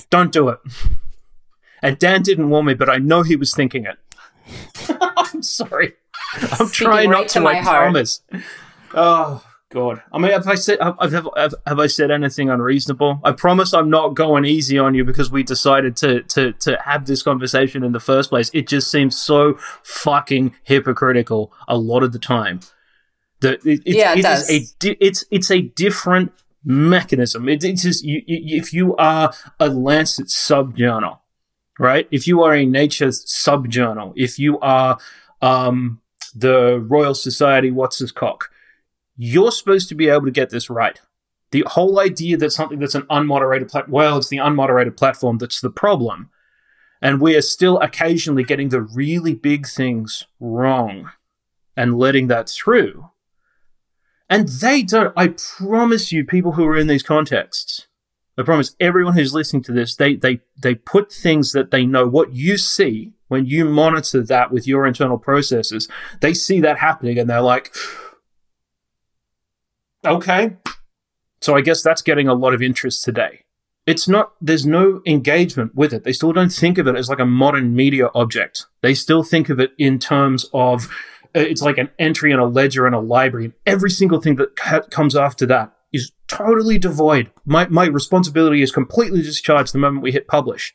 don't 0.10 0.32
do 0.32 0.48
it. 0.48 0.58
And 1.82 1.98
Dan 1.98 2.22
didn't 2.22 2.50
warn 2.50 2.66
me, 2.66 2.74
but 2.74 2.88
I 2.88 2.98
know 2.98 3.22
he 3.22 3.36
was 3.36 3.54
thinking 3.54 3.86
it. 3.86 3.98
I'm 5.16 5.42
sorry. 5.42 5.94
I'm 6.34 6.48
Speaking 6.48 6.68
trying 6.70 7.10
right 7.10 7.20
not 7.20 7.28
to, 7.28 7.40
to 7.40 7.46
I 7.46 7.54
heart. 7.56 7.82
promise. 7.82 8.20
Oh 8.94 9.44
God. 9.70 10.02
I 10.12 10.18
mean, 10.18 10.32
have 10.32 10.46
I 10.48 10.54
said 10.54 10.78
have, 10.80 10.96
have, 11.00 11.28
have, 11.36 11.54
have 11.66 11.78
I 11.78 11.86
said 11.86 12.10
anything 12.10 12.48
unreasonable? 12.48 13.20
I 13.22 13.32
promise 13.32 13.74
I'm 13.74 13.90
not 13.90 14.14
going 14.14 14.44
easy 14.44 14.78
on 14.78 14.94
you 14.94 15.04
because 15.04 15.30
we 15.30 15.42
decided 15.42 15.96
to 15.96 16.22
to 16.22 16.52
to 16.54 16.78
have 16.84 17.06
this 17.06 17.22
conversation 17.22 17.84
in 17.84 17.92
the 17.92 18.00
first 18.00 18.30
place. 18.30 18.50
It 18.54 18.66
just 18.66 18.90
seems 18.90 19.16
so 19.18 19.58
fucking 19.82 20.54
hypocritical 20.64 21.52
a 21.68 21.76
lot 21.76 22.02
of 22.02 22.12
the 22.12 22.18
time. 22.18 22.60
That 23.40 23.64
it, 23.64 23.82
it, 23.84 23.96
yeah, 23.96 24.12
it, 24.14 24.20
it 24.20 24.22
does. 24.22 24.50
a 24.50 24.60
di- 24.78 24.96
it's 25.00 25.24
it's 25.30 25.50
a 25.50 25.60
different 25.62 26.32
mechanism. 26.64 27.48
It, 27.48 27.62
it's 27.62 27.82
just 27.82 28.04
you, 28.04 28.22
you, 28.26 28.58
if 28.60 28.72
you 28.72 28.96
are 28.96 29.32
a 29.60 29.68
Lancet 29.68 30.26
subjournal, 30.28 31.18
right? 31.78 32.08
If 32.10 32.26
you 32.26 32.42
are 32.42 32.54
a 32.54 32.66
Nature 32.66 33.08
subjournal, 33.08 34.12
if 34.16 34.38
you 34.38 34.58
are 34.60 34.98
um, 35.40 36.00
the 36.34 36.80
Royal 36.80 37.14
Society, 37.14 37.70
what's 37.70 37.98
his 37.98 38.12
cock, 38.12 38.50
you're 39.16 39.52
supposed 39.52 39.88
to 39.88 39.94
be 39.94 40.08
able 40.08 40.26
to 40.26 40.30
get 40.30 40.50
this 40.50 40.70
right. 40.70 41.00
The 41.50 41.64
whole 41.66 41.98
idea 41.98 42.36
that 42.36 42.52
something 42.52 42.78
that's 42.78 42.94
an 42.94 43.06
unmoderated 43.10 43.70
platform, 43.70 43.92
well, 43.92 44.18
it's 44.18 44.28
the 44.28 44.36
unmoderated 44.36 44.96
platform 44.96 45.38
that's 45.38 45.60
the 45.60 45.70
problem. 45.70 46.30
And 47.00 47.20
we 47.20 47.36
are 47.36 47.42
still 47.42 47.78
occasionally 47.80 48.44
getting 48.44 48.68
the 48.68 48.82
really 48.82 49.34
big 49.34 49.66
things 49.66 50.26
wrong 50.40 51.10
and 51.76 51.98
letting 51.98 52.26
that 52.26 52.48
through. 52.48 53.10
And 54.28 54.48
they 54.48 54.82
don't, 54.82 55.12
I 55.16 55.28
promise 55.28 56.12
you, 56.12 56.24
people 56.24 56.52
who 56.52 56.66
are 56.66 56.76
in 56.76 56.86
these 56.86 57.02
contexts, 57.02 57.87
I 58.38 58.44
promise 58.44 58.76
everyone 58.78 59.14
who's 59.14 59.34
listening 59.34 59.64
to 59.64 59.72
this, 59.72 59.96
they, 59.96 60.14
they, 60.14 60.40
they 60.56 60.76
put 60.76 61.12
things 61.12 61.50
that 61.52 61.72
they 61.72 61.84
know 61.84 62.06
what 62.06 62.32
you 62.32 62.56
see 62.56 63.14
when 63.26 63.46
you 63.46 63.64
monitor 63.64 64.22
that 64.24 64.52
with 64.52 64.66
your 64.66 64.86
internal 64.86 65.18
processes, 65.18 65.88
they 66.20 66.32
see 66.32 66.60
that 66.60 66.78
happening 66.78 67.18
and 67.18 67.28
they're 67.28 67.40
like, 67.40 67.74
okay. 70.06 70.56
So 71.40 71.56
I 71.56 71.60
guess 71.60 71.82
that's 71.82 72.00
getting 72.00 72.28
a 72.28 72.34
lot 72.34 72.54
of 72.54 72.62
interest 72.62 73.04
today. 73.04 73.44
It's 73.86 74.06
not, 74.06 74.34
there's 74.40 74.66
no 74.66 75.02
engagement 75.04 75.74
with 75.74 75.92
it. 75.92 76.04
They 76.04 76.12
still 76.12 76.32
don't 76.32 76.52
think 76.52 76.78
of 76.78 76.86
it 76.86 76.94
as 76.94 77.08
like 77.08 77.18
a 77.18 77.26
modern 77.26 77.74
media 77.74 78.08
object. 78.14 78.66
They 78.82 78.94
still 78.94 79.24
think 79.24 79.48
of 79.48 79.58
it 79.58 79.72
in 79.78 79.98
terms 79.98 80.48
of, 80.52 80.88
uh, 81.34 81.40
it's 81.40 81.62
like 81.62 81.78
an 81.78 81.90
entry 81.98 82.30
in 82.30 82.38
a 82.38 82.46
ledger 82.46 82.86
in 82.86 82.94
a 82.94 83.00
library, 83.00 83.46
and 83.46 83.54
every 83.66 83.90
single 83.90 84.20
thing 84.20 84.36
that 84.36 84.56
comes 84.90 85.16
after 85.16 85.44
that 85.46 85.74
totally 86.28 86.78
devoid. 86.78 87.30
My 87.44 87.66
my 87.68 87.86
responsibility 87.86 88.62
is 88.62 88.70
completely 88.70 89.22
discharged 89.22 89.74
the 89.74 89.78
moment 89.78 90.02
we 90.02 90.12
hit 90.12 90.28
publish. 90.28 90.74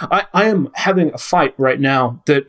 I, 0.00 0.26
I 0.32 0.44
am 0.46 0.70
having 0.74 1.12
a 1.12 1.18
fight 1.18 1.54
right 1.58 1.78
now 1.78 2.22
that 2.26 2.46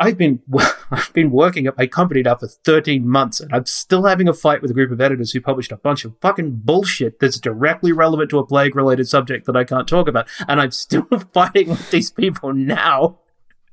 I've 0.00 0.16
been 0.16 0.40
I've 0.90 1.12
been 1.12 1.30
working 1.30 1.66
at 1.66 1.76
my 1.76 1.86
company 1.86 2.22
now 2.22 2.36
for 2.36 2.46
13 2.46 3.06
months 3.06 3.40
and 3.40 3.52
I'm 3.52 3.66
still 3.66 4.04
having 4.04 4.28
a 4.28 4.34
fight 4.34 4.62
with 4.62 4.70
a 4.70 4.74
group 4.74 4.90
of 4.90 5.00
editors 5.00 5.32
who 5.32 5.40
published 5.40 5.72
a 5.72 5.76
bunch 5.76 6.04
of 6.04 6.14
fucking 6.20 6.60
bullshit 6.64 7.20
that's 7.20 7.38
directly 7.38 7.92
relevant 7.92 8.30
to 8.30 8.38
a 8.38 8.46
plague 8.46 8.74
related 8.74 9.08
subject 9.08 9.46
that 9.46 9.56
I 9.56 9.64
can't 9.64 9.88
talk 9.88 10.08
about. 10.08 10.28
And 10.48 10.60
I'm 10.60 10.70
still 10.70 11.06
fighting 11.32 11.70
with 11.70 11.90
these 11.90 12.10
people 12.10 12.52
now 12.52 13.18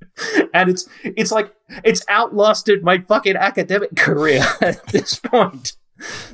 and 0.54 0.70
it's 0.70 0.88
it's 1.04 1.32
like 1.32 1.54
it's 1.84 2.04
outlasted 2.08 2.84
my 2.84 3.00
fucking 3.00 3.36
academic 3.36 3.96
career 3.96 4.44
at 4.62 4.86
this 4.88 5.20
point. 5.20 5.74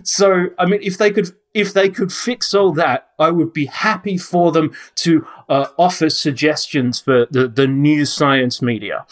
So 0.04 0.48
I 0.58 0.66
mean, 0.66 0.80
if 0.82 0.98
they 0.98 1.12
could 1.12 1.32
if 1.54 1.74
they 1.74 1.90
could 1.90 2.12
fix 2.12 2.54
all 2.54 2.74
that, 2.74 3.10
I 3.20 3.32
would 3.32 3.54
be 3.54 3.66
happy 3.66 4.18
for 4.18 4.52
them 4.52 4.74
to 4.96 5.26
uh, 5.50 5.68
offer 5.78 6.10
suggestions 6.10 7.00
for 7.00 7.28
the 7.32 7.48
the 7.48 7.68
new 7.68 8.06
science 8.06 8.62
media. 8.62 9.06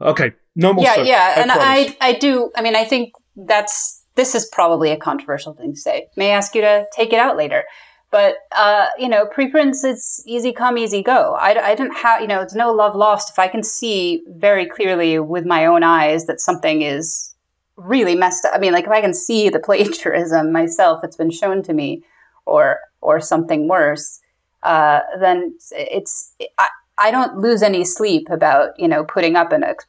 Okay, 0.00 0.32
no 0.56 0.72
more. 0.72 0.84
Yeah, 0.84 0.94
so, 0.94 1.02
yeah, 1.02 1.34
I 1.36 1.40
and 1.40 1.50
promise. 1.50 1.66
I 1.66 1.96
I 2.00 2.12
do. 2.14 2.50
I 2.56 2.62
mean, 2.62 2.76
I 2.76 2.84
think 2.84 3.12
that's 3.36 4.02
this 4.14 4.34
is 4.34 4.46
probably 4.52 4.90
a 4.90 4.96
controversial 4.96 5.54
thing 5.54 5.74
to 5.74 5.80
say. 5.80 6.08
May 6.16 6.32
I 6.32 6.36
ask 6.36 6.54
you 6.54 6.62
to 6.62 6.86
take 6.94 7.12
it 7.12 7.18
out 7.18 7.36
later? 7.36 7.64
But, 8.10 8.34
uh, 8.56 8.86
you 8.98 9.08
know, 9.08 9.26
preprints, 9.26 9.84
it's 9.84 10.20
easy 10.26 10.52
come, 10.52 10.76
easy 10.76 11.00
go. 11.00 11.36
I, 11.38 11.54
I 11.54 11.74
didn't 11.76 11.96
have, 11.96 12.20
you 12.20 12.26
know, 12.26 12.40
it's 12.40 12.56
no 12.56 12.72
love 12.72 12.96
lost 12.96 13.30
if 13.30 13.38
I 13.38 13.46
can 13.46 13.62
see 13.62 14.24
very 14.26 14.66
clearly 14.66 15.20
with 15.20 15.46
my 15.46 15.66
own 15.66 15.84
eyes 15.84 16.26
that 16.26 16.40
something 16.40 16.82
is 16.82 17.29
really 17.76 18.14
messed 18.14 18.44
up. 18.44 18.52
I 18.54 18.58
mean, 18.58 18.72
like 18.72 18.84
if 18.84 18.90
I 18.90 19.00
can 19.00 19.14
see 19.14 19.48
the 19.48 19.60
plagiarism 19.64 20.52
myself, 20.52 21.02
it's 21.04 21.16
been 21.16 21.30
shown 21.30 21.62
to 21.64 21.72
me, 21.72 22.04
or, 22.46 22.80
or 23.00 23.20
something 23.20 23.68
worse, 23.68 24.20
uh, 24.62 25.00
then 25.20 25.56
it's, 25.72 26.34
I, 26.58 26.68
I 26.98 27.10
don't 27.10 27.38
lose 27.38 27.62
any 27.62 27.84
sleep 27.84 28.28
about, 28.30 28.78
you 28.78 28.88
know, 28.88 29.04
putting 29.04 29.36
up 29.36 29.52
an 29.52 29.64
ex- 29.64 29.86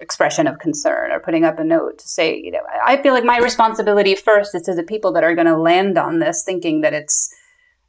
expression 0.00 0.46
of 0.46 0.58
concern 0.58 1.10
or 1.10 1.20
putting 1.20 1.44
up 1.44 1.58
a 1.58 1.64
note 1.64 1.98
to 1.98 2.08
say, 2.08 2.36
you 2.36 2.50
know, 2.50 2.60
I 2.84 3.00
feel 3.02 3.14
like 3.14 3.24
my 3.24 3.38
responsibility 3.38 4.14
first 4.14 4.54
is 4.54 4.62
to 4.62 4.74
the 4.74 4.82
people 4.82 5.12
that 5.12 5.24
are 5.24 5.34
going 5.34 5.46
to 5.46 5.56
land 5.56 5.96
on 5.96 6.18
this 6.18 6.42
thinking 6.44 6.82
that 6.82 6.92
it's, 6.92 7.34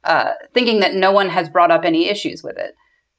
uh, 0.04 0.32
thinking 0.54 0.80
that 0.80 0.94
no 0.94 1.10
one 1.10 1.28
has 1.28 1.48
brought 1.48 1.72
up 1.72 1.84
any 1.84 2.08
issues 2.08 2.42
with 2.42 2.56
it. 2.56 2.76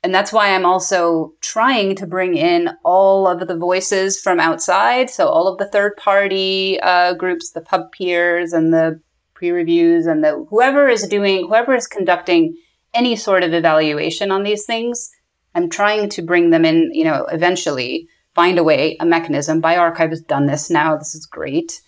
And 0.07 0.15
that's 0.15 0.31
why 0.31 0.55
I'm 0.55 0.65
also 0.65 1.33
trying 1.41 1.93
to 1.97 2.07
bring 2.07 2.37
in 2.37 2.69
all 2.85 3.27
of 3.27 3.45
the 3.45 3.57
voices 3.57 4.17
from 4.17 4.39
outside. 4.39 5.09
So 5.09 5.27
all 5.27 5.49
of 5.49 5.57
the 5.57 5.67
third 5.67 5.97
party 5.97 6.79
uh, 6.79 7.13
groups, 7.15 7.51
the 7.51 7.59
PubPeers 7.59 8.53
and 8.53 8.73
the 8.73 9.01
pre 9.33 9.51
reviews 9.51 10.05
and 10.05 10.23
the 10.23 10.47
whoever 10.49 10.87
is 10.87 11.05
doing, 11.09 11.45
whoever 11.45 11.75
is 11.75 11.87
conducting 11.87 12.55
any 12.93 13.17
sort 13.17 13.43
of 13.43 13.53
evaluation 13.53 14.31
on 14.31 14.43
these 14.43 14.65
things. 14.65 15.11
I'm 15.53 15.69
trying 15.69 16.07
to 16.11 16.21
bring 16.21 16.51
them 16.51 16.63
in, 16.63 16.89
you 16.93 17.03
know, 17.03 17.25
eventually 17.25 18.07
find 18.33 18.57
a 18.57 18.63
way, 18.63 18.95
a 19.01 19.05
mechanism. 19.05 19.61
bioRxiv 19.61 20.11
has 20.11 20.21
done 20.21 20.45
this 20.45 20.69
now. 20.69 20.95
This 20.95 21.15
is 21.15 21.25
great. 21.25 21.81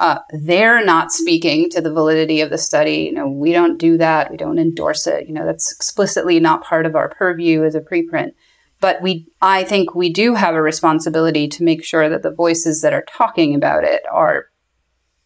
Uh, 0.00 0.18
they're 0.30 0.82
not 0.82 1.12
speaking 1.12 1.68
to 1.68 1.80
the 1.82 1.92
validity 1.92 2.40
of 2.40 2.48
the 2.48 2.56
study. 2.56 3.02
You 3.02 3.12
know, 3.12 3.28
we 3.28 3.52
don't 3.52 3.78
do 3.78 3.98
that. 3.98 4.30
We 4.30 4.38
don't 4.38 4.58
endorse 4.58 5.06
it. 5.06 5.28
You 5.28 5.34
know, 5.34 5.44
that's 5.44 5.70
explicitly 5.70 6.40
not 6.40 6.64
part 6.64 6.86
of 6.86 6.96
our 6.96 7.10
purview 7.10 7.64
as 7.64 7.74
a 7.74 7.82
preprint. 7.82 8.32
But 8.80 9.02
we, 9.02 9.26
I 9.42 9.62
think 9.62 9.94
we 9.94 10.10
do 10.10 10.34
have 10.34 10.54
a 10.54 10.62
responsibility 10.62 11.48
to 11.48 11.62
make 11.62 11.84
sure 11.84 12.08
that 12.08 12.22
the 12.22 12.30
voices 12.32 12.80
that 12.80 12.94
are 12.94 13.04
talking 13.14 13.54
about 13.54 13.84
it 13.84 14.00
are 14.10 14.46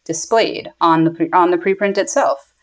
displayed 0.03 0.69
on 0.81 1.05
the 1.05 1.11
pre, 1.11 1.29
on 1.31 1.51
the 1.51 1.57
preprint 1.57 1.97
itself. 1.97 2.53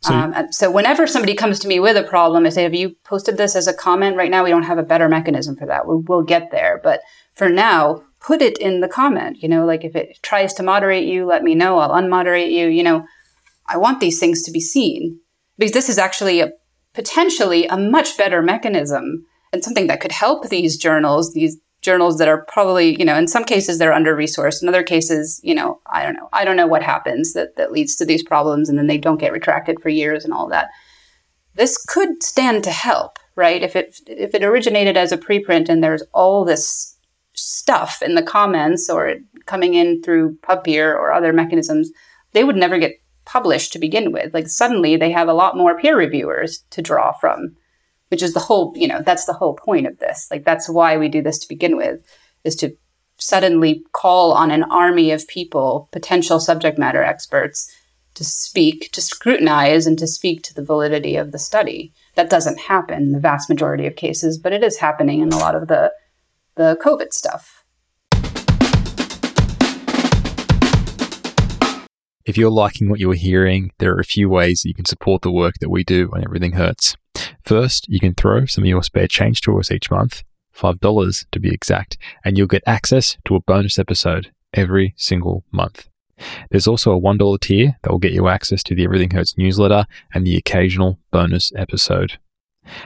So, 0.00 0.14
um, 0.14 0.50
so 0.50 0.70
whenever 0.70 1.06
somebody 1.06 1.34
comes 1.34 1.60
to 1.60 1.68
me 1.68 1.78
with 1.78 1.98
a 1.98 2.02
problem, 2.02 2.46
I 2.46 2.48
say, 2.48 2.64
"Have 2.64 2.74
you 2.74 2.96
posted 3.04 3.36
this 3.36 3.54
as 3.54 3.68
a 3.68 3.74
comment?" 3.74 4.16
Right 4.16 4.30
now, 4.30 4.42
we 4.42 4.50
don't 4.50 4.64
have 4.64 4.78
a 4.78 4.82
better 4.82 5.08
mechanism 5.08 5.54
for 5.54 5.66
that. 5.66 5.86
We'll, 5.86 6.02
we'll 6.08 6.22
get 6.22 6.50
there, 6.50 6.80
but 6.82 7.02
for 7.34 7.48
now, 7.48 8.02
put 8.22 8.40
it 8.40 8.58
in 8.58 8.80
the 8.80 8.88
comment. 8.88 9.42
You 9.42 9.48
know, 9.48 9.66
like 9.66 9.84
if 9.84 9.96
it 9.96 10.18
tries 10.22 10.54
to 10.54 10.62
moderate 10.62 11.06
you, 11.06 11.26
let 11.26 11.42
me 11.42 11.54
know. 11.54 11.78
I'll 11.78 11.90
unmoderate 11.90 12.52
you. 12.52 12.68
You 12.68 12.82
know, 12.82 13.04
I 13.66 13.76
want 13.76 14.00
these 14.00 14.18
things 14.18 14.42
to 14.42 14.52
be 14.52 14.60
seen 14.60 15.18
because 15.58 15.72
this 15.72 15.88
is 15.88 15.98
actually 15.98 16.40
a 16.40 16.52
potentially 16.94 17.66
a 17.66 17.76
much 17.76 18.16
better 18.16 18.42
mechanism 18.42 19.24
and 19.52 19.64
something 19.64 19.86
that 19.86 20.00
could 20.00 20.12
help 20.12 20.48
these 20.48 20.76
journals, 20.76 21.32
these 21.32 21.58
journals 21.80 22.18
that 22.18 22.28
are 22.28 22.44
probably, 22.46 22.96
you 22.98 23.04
know, 23.04 23.16
in 23.16 23.26
some 23.26 23.44
cases 23.44 23.78
they're 23.78 23.92
under 23.92 24.16
resourced. 24.16 24.62
In 24.62 24.68
other 24.68 24.82
cases, 24.84 25.40
you 25.42 25.54
know, 25.54 25.80
I 25.92 26.04
don't 26.04 26.14
know. 26.14 26.28
I 26.32 26.44
don't 26.44 26.56
know 26.56 26.66
what 26.66 26.82
happens 26.82 27.32
that, 27.32 27.56
that 27.56 27.72
leads 27.72 27.96
to 27.96 28.04
these 28.04 28.22
problems 28.22 28.68
and 28.68 28.78
then 28.78 28.86
they 28.86 28.98
don't 28.98 29.20
get 29.20 29.32
retracted 29.32 29.80
for 29.80 29.88
years 29.88 30.24
and 30.24 30.32
all 30.32 30.48
that. 30.48 30.68
This 31.54 31.82
could 31.84 32.22
stand 32.22 32.62
to 32.64 32.70
help, 32.70 33.18
right? 33.36 33.62
If 33.62 33.74
it 33.74 33.98
if 34.06 34.34
it 34.34 34.44
originated 34.44 34.96
as 34.96 35.12
a 35.12 35.18
preprint 35.18 35.68
and 35.68 35.82
there's 35.82 36.02
all 36.12 36.44
this 36.44 36.91
stuff 37.34 38.02
in 38.02 38.14
the 38.14 38.22
comments 38.22 38.90
or 38.90 39.14
coming 39.46 39.74
in 39.74 40.02
through 40.02 40.36
PubPeer 40.38 40.94
or 40.94 41.12
other 41.12 41.32
mechanisms, 41.32 41.90
they 42.32 42.44
would 42.44 42.56
never 42.56 42.78
get 42.78 43.00
published 43.24 43.72
to 43.72 43.78
begin 43.78 44.12
with. 44.12 44.34
Like 44.34 44.48
suddenly 44.48 44.96
they 44.96 45.10
have 45.12 45.28
a 45.28 45.34
lot 45.34 45.56
more 45.56 45.78
peer 45.78 45.96
reviewers 45.96 46.64
to 46.70 46.82
draw 46.82 47.12
from 47.12 47.56
which 48.12 48.22
is 48.22 48.34
the 48.34 48.40
whole, 48.40 48.74
you 48.76 48.86
know, 48.86 49.00
that's 49.00 49.24
the 49.24 49.32
whole 49.32 49.54
point 49.54 49.86
of 49.86 49.98
this. 49.98 50.28
Like 50.30 50.44
that's 50.44 50.68
why 50.68 50.98
we 50.98 51.08
do 51.08 51.22
this 51.22 51.38
to 51.38 51.48
begin 51.48 51.78
with, 51.78 52.04
is 52.44 52.54
to 52.56 52.76
suddenly 53.16 53.86
call 53.92 54.32
on 54.32 54.50
an 54.50 54.64
army 54.64 55.12
of 55.12 55.26
people, 55.28 55.88
potential 55.92 56.38
subject 56.38 56.76
matter 56.76 57.02
experts, 57.02 57.74
to 58.16 58.22
speak, 58.22 58.90
to 58.92 59.00
scrutinize, 59.00 59.86
and 59.86 59.98
to 59.98 60.06
speak 60.06 60.42
to 60.42 60.52
the 60.52 60.62
validity 60.62 61.16
of 61.16 61.32
the 61.32 61.38
study. 61.38 61.94
That 62.14 62.28
doesn't 62.28 62.60
happen 62.60 63.04
in 63.04 63.12
the 63.12 63.18
vast 63.18 63.48
majority 63.48 63.86
of 63.86 63.96
cases, 63.96 64.36
but 64.36 64.52
it 64.52 64.62
is 64.62 64.76
happening 64.76 65.22
in 65.22 65.32
a 65.32 65.38
lot 65.38 65.54
of 65.54 65.68
the 65.68 65.90
the 66.54 66.76
COVID 66.82 67.12
stuff. 67.12 67.64
If 72.24 72.36
you're 72.36 72.50
liking 72.50 72.88
what 72.88 73.00
you're 73.00 73.14
hearing, 73.14 73.72
there 73.78 73.92
are 73.92 74.00
a 74.00 74.04
few 74.04 74.28
ways 74.28 74.64
you 74.64 74.74
can 74.74 74.84
support 74.84 75.22
the 75.22 75.32
work 75.32 75.54
that 75.60 75.70
we 75.70 75.82
do 75.82 76.06
when 76.06 76.24
everything 76.24 76.52
hurts. 76.52 76.96
First, 77.42 77.88
you 77.88 77.98
can 77.98 78.14
throw 78.14 78.46
some 78.46 78.62
of 78.62 78.68
your 78.68 78.82
spare 78.82 79.08
change 79.08 79.40
to 79.42 79.58
us 79.58 79.72
each 79.72 79.90
month, 79.90 80.22
$5 80.56 81.26
to 81.32 81.40
be 81.40 81.52
exact, 81.52 81.98
and 82.24 82.38
you'll 82.38 82.46
get 82.46 82.62
access 82.64 83.16
to 83.24 83.34
a 83.34 83.40
bonus 83.40 83.78
episode 83.78 84.30
every 84.54 84.94
single 84.96 85.44
month. 85.50 85.88
There's 86.50 86.68
also 86.68 86.92
a 86.92 87.00
$1 87.00 87.40
tier 87.40 87.76
that 87.82 87.90
will 87.90 87.98
get 87.98 88.12
you 88.12 88.28
access 88.28 88.62
to 88.64 88.74
the 88.76 88.84
Everything 88.84 89.10
Hurts 89.10 89.36
newsletter 89.36 89.86
and 90.14 90.24
the 90.24 90.36
occasional 90.36 91.00
bonus 91.10 91.52
episode. 91.56 92.18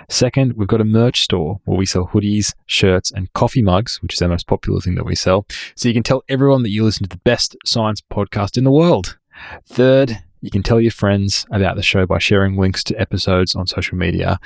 Second, 0.08 0.54
we've 0.54 0.68
got 0.68 0.80
a 0.80 0.84
merch 0.84 1.22
store 1.22 1.60
where 1.64 1.78
we 1.78 1.86
sell 1.86 2.08
hoodies, 2.08 2.54
shirts, 2.66 3.10
and 3.10 3.32
coffee 3.32 3.62
mugs, 3.62 4.02
which 4.02 4.14
is 4.14 4.22
our 4.22 4.28
most 4.28 4.46
popular 4.46 4.80
thing 4.80 4.94
that 4.94 5.04
we 5.04 5.14
sell. 5.14 5.46
So 5.74 5.88
you 5.88 5.94
can 5.94 6.02
tell 6.02 6.22
everyone 6.28 6.62
that 6.62 6.70
you 6.70 6.84
listen 6.84 7.04
to 7.04 7.08
the 7.08 7.22
best 7.24 7.56
science 7.64 8.00
podcast 8.00 8.56
in 8.56 8.64
the 8.64 8.70
world. 8.70 9.18
Third, 9.66 10.22
you 10.40 10.50
can 10.50 10.62
tell 10.62 10.80
your 10.80 10.92
friends 10.92 11.46
about 11.50 11.76
the 11.76 11.82
show 11.82 12.06
by 12.06 12.18
sharing 12.18 12.56
links 12.56 12.84
to 12.84 13.00
episodes 13.00 13.54
on 13.54 13.66
social 13.66 13.96
media. 13.96 14.38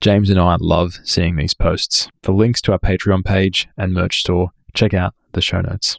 James 0.00 0.28
and 0.28 0.40
I 0.40 0.56
love 0.58 0.98
seeing 1.04 1.36
these 1.36 1.54
posts. 1.54 2.08
For 2.22 2.32
links 2.32 2.60
to 2.62 2.72
our 2.72 2.78
Patreon 2.78 3.24
page 3.24 3.68
and 3.76 3.92
merch 3.92 4.20
store, 4.20 4.50
check 4.74 4.92
out 4.92 5.14
the 5.32 5.40
show 5.40 5.60
notes. 5.60 5.98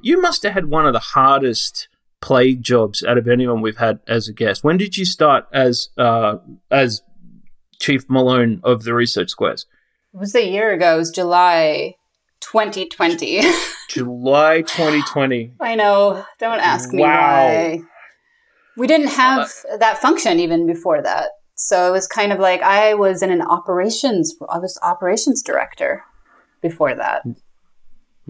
You 0.00 0.20
must 0.20 0.44
have 0.44 0.52
had 0.52 0.66
one 0.66 0.86
of 0.86 0.92
the 0.92 1.00
hardest 1.00 1.88
plague 2.20 2.62
jobs 2.62 3.04
out 3.04 3.18
of 3.18 3.28
anyone 3.28 3.60
we've 3.60 3.76
had 3.78 4.00
as 4.06 4.28
a 4.28 4.32
guest. 4.32 4.64
When 4.64 4.76
did 4.76 4.96
you 4.96 5.04
start 5.04 5.46
as 5.52 5.88
uh, 5.96 6.36
as 6.70 7.02
Chief 7.80 8.04
Malone 8.08 8.60
of 8.64 8.84
the 8.84 8.94
Research 8.94 9.30
Squares? 9.30 9.66
It 10.14 10.18
was 10.18 10.34
a 10.34 10.46
year 10.48 10.72
ago. 10.72 10.96
It 10.96 10.98
was 10.98 11.10
July 11.10 11.94
2020. 12.40 13.42
July 13.88 14.62
2020. 14.62 15.52
I 15.60 15.74
know. 15.74 16.24
Don't 16.38 16.60
ask 16.60 16.92
me 16.92 17.02
Wow. 17.02 17.46
why. 17.46 17.80
We 18.76 18.86
didn't 18.86 19.08
have 19.08 19.50
that 19.78 19.98
function 19.98 20.38
even 20.38 20.66
before 20.66 21.02
that. 21.02 21.30
So 21.56 21.88
it 21.88 21.90
was 21.92 22.06
kind 22.06 22.32
of 22.32 22.38
like 22.38 22.62
I 22.62 22.94
was 22.94 23.22
in 23.22 23.30
an 23.30 23.42
operations, 23.42 24.34
I 24.48 24.58
was 24.58 24.78
operations 24.82 25.42
director 25.42 26.04
before 26.62 26.94
that. 26.94 27.22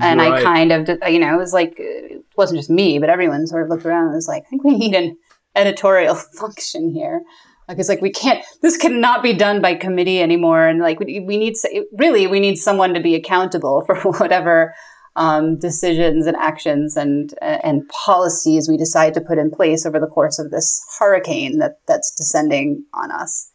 And 0.00 0.20
I 0.20 0.42
kind 0.42 0.72
of, 0.72 0.88
you 1.08 1.18
know, 1.18 1.34
it 1.34 1.38
was 1.38 1.52
like, 1.52 1.74
it 1.78 2.24
wasn't 2.36 2.58
just 2.58 2.70
me, 2.70 2.98
but 2.98 3.10
everyone 3.10 3.46
sort 3.46 3.62
of 3.62 3.68
looked 3.68 3.84
around 3.84 4.06
and 4.06 4.14
was 4.14 4.28
like, 4.28 4.44
I 4.46 4.48
think 4.48 4.64
we 4.64 4.76
need 4.76 4.94
an 4.94 5.16
editorial 5.54 6.14
function 6.38 6.92
here. 6.92 7.22
Like, 7.68 7.78
it's 7.78 7.88
like, 7.88 8.00
we 8.00 8.10
can't, 8.10 8.42
this 8.62 8.76
cannot 8.76 9.22
be 9.22 9.34
done 9.34 9.60
by 9.60 9.74
committee 9.74 10.22
anymore. 10.22 10.66
And 10.66 10.80
like, 10.80 11.00
we, 11.00 11.20
we 11.20 11.36
need, 11.36 11.54
really, 11.92 12.26
we 12.26 12.40
need 12.40 12.56
someone 12.56 12.94
to 12.94 13.00
be 13.00 13.14
accountable 13.14 13.84
for 13.86 13.96
whatever 14.12 14.74
um, 15.16 15.58
decisions 15.58 16.26
and 16.26 16.36
actions 16.36 16.96
and, 16.96 17.34
and 17.42 17.88
policies 17.88 18.68
we 18.68 18.76
decide 18.76 19.14
to 19.14 19.20
put 19.20 19.36
in 19.36 19.50
place 19.50 19.84
over 19.84 19.98
the 19.98 20.06
course 20.06 20.38
of 20.38 20.50
this 20.50 20.82
hurricane 20.98 21.58
that, 21.58 21.80
that's 21.86 22.14
descending 22.14 22.84
on 22.94 23.10
us. 23.10 23.47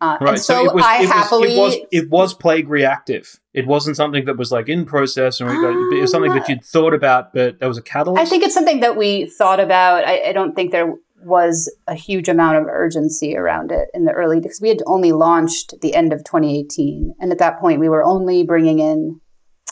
Uh, 0.00 0.16
Right. 0.20 0.34
and 0.34 0.40
so, 0.40 0.64
it 0.64 0.74
was, 0.74 0.84
I 0.86 1.02
it 1.02 1.08
was- 1.08 1.42
it 1.42 1.58
was 1.58 1.76
it 1.90 2.10
was 2.10 2.34
plague 2.34 2.68
reactive. 2.68 3.40
It 3.52 3.66
wasn't 3.66 3.96
something 3.96 4.26
that 4.26 4.36
was 4.36 4.52
like 4.52 4.68
in 4.68 4.84
process 4.84 5.40
and 5.40 5.50
we 5.50 5.56
got, 5.56 5.70
it 5.96 6.00
was 6.00 6.10
something 6.12 6.32
that 6.34 6.48
you'd 6.48 6.64
thought 6.64 6.94
about, 6.94 7.32
but 7.34 7.58
there 7.58 7.68
was 7.68 7.78
a 7.78 7.82
catalyst. 7.82 8.20
I 8.24 8.28
think 8.28 8.44
it's 8.44 8.54
something 8.54 8.80
that 8.80 8.96
we 8.96 9.26
thought 9.26 9.58
about. 9.58 10.04
I, 10.04 10.28
I 10.28 10.32
don't 10.32 10.54
think 10.54 10.70
there 10.70 10.94
was 11.24 11.68
a 11.88 11.94
huge 11.96 12.28
amount 12.28 12.58
of 12.58 12.66
urgency 12.66 13.36
around 13.36 13.72
it 13.72 13.88
in 13.92 14.04
the 14.04 14.12
early 14.12 14.38
because 14.38 14.60
we 14.60 14.68
had 14.68 14.82
only 14.86 15.10
launched 15.10 15.74
the 15.80 15.94
end 15.94 16.12
of 16.12 16.20
2018, 16.22 17.14
and 17.18 17.32
at 17.32 17.38
that 17.38 17.58
point 17.58 17.80
we 17.80 17.88
were 17.88 18.04
only 18.04 18.44
bringing 18.44 18.78
in. 18.78 19.20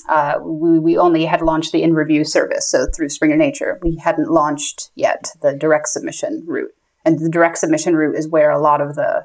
Uh, 0.09 0.39
we, 0.43 0.79
we 0.81 0.97
only 0.99 1.25
had 1.25 1.41
launched 1.43 1.71
the 1.71 1.83
in 1.85 1.95
review 1.95 2.25
service, 2.25 2.69
so 2.69 2.87
through 2.95 3.09
Springer 3.09 3.37
Nature, 3.37 3.79
we 3.83 3.97
hadn't 3.97 4.29
launched 4.31 4.91
yet 4.97 5.31
the 5.41 5.53
direct 5.55 5.87
submission 5.89 6.43
route, 6.49 6.73
and 7.05 7.21
the 7.21 7.29
direct 7.29 7.59
submission 7.59 7.95
route 7.95 8.17
is 8.17 8.29
where 8.29 8.51
a 8.51 8.61
lot 8.61 8.81
of 8.81 8.97
the 8.97 9.25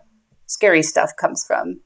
scary 0.52 0.84
stuff 0.84 1.12
comes 1.18 1.46
from. 1.46 1.82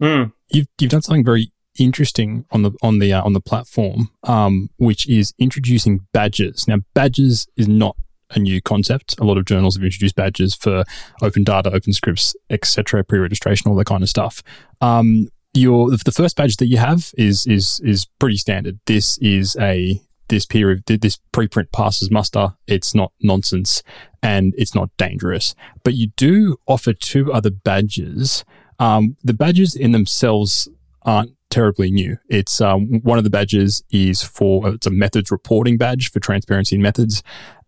Mm. 0.00 0.32
You've 0.50 0.66
you've 0.78 0.90
done 0.90 1.02
something 1.02 1.24
very 1.24 1.52
interesting 1.78 2.44
on 2.50 2.62
the 2.62 2.72
on 2.82 2.98
the 2.98 3.12
uh, 3.12 3.22
on 3.22 3.32
the 3.32 3.40
platform, 3.40 4.10
um, 4.24 4.70
which 4.76 5.08
is 5.08 5.32
introducing 5.38 6.06
badges. 6.12 6.66
Now, 6.68 6.78
badges 6.94 7.46
is 7.56 7.68
not 7.68 7.96
a 8.30 8.38
new 8.38 8.60
concept. 8.60 9.18
A 9.18 9.24
lot 9.24 9.38
of 9.38 9.44
journals 9.44 9.76
have 9.76 9.84
introduced 9.84 10.16
badges 10.16 10.54
for 10.54 10.84
open 11.22 11.44
data, 11.44 11.70
open 11.72 11.92
scripts, 11.92 12.34
etc., 12.50 13.04
pre-registration, 13.04 13.70
all 13.70 13.76
that 13.76 13.86
kind 13.86 14.02
of 14.02 14.08
stuff. 14.08 14.42
Um, 14.80 15.28
your 15.54 15.90
the 15.90 16.12
first 16.12 16.36
badge 16.36 16.56
that 16.56 16.66
you 16.66 16.78
have 16.78 17.12
is 17.16 17.46
is 17.46 17.80
is 17.84 18.06
pretty 18.18 18.36
standard. 18.36 18.80
This 18.86 19.18
is 19.18 19.56
a 19.60 20.00
this 20.32 20.46
peer 20.46 20.80
this 20.86 21.20
preprint 21.32 21.70
passes 21.72 22.10
muster. 22.10 22.54
It's 22.66 22.94
not 22.94 23.12
nonsense 23.20 23.82
and 24.22 24.54
it's 24.56 24.74
not 24.74 24.88
dangerous. 24.96 25.54
But 25.84 25.94
you 25.94 26.08
do 26.16 26.56
offer 26.66 26.94
two 26.94 27.30
other 27.32 27.50
badges. 27.50 28.44
Um, 28.78 29.16
the 29.22 29.34
badges 29.34 29.76
in 29.76 29.92
themselves 29.92 30.68
aren't 31.02 31.32
terribly 31.50 31.90
new. 31.90 32.16
It's 32.30 32.62
um, 32.62 33.00
one 33.02 33.18
of 33.18 33.24
the 33.24 33.30
badges 33.30 33.84
is 33.90 34.22
for 34.22 34.70
it's 34.70 34.86
a 34.86 34.90
methods 34.90 35.30
reporting 35.30 35.76
badge 35.76 36.10
for 36.10 36.18
transparency 36.18 36.76
in 36.76 36.82
methods, 36.82 37.22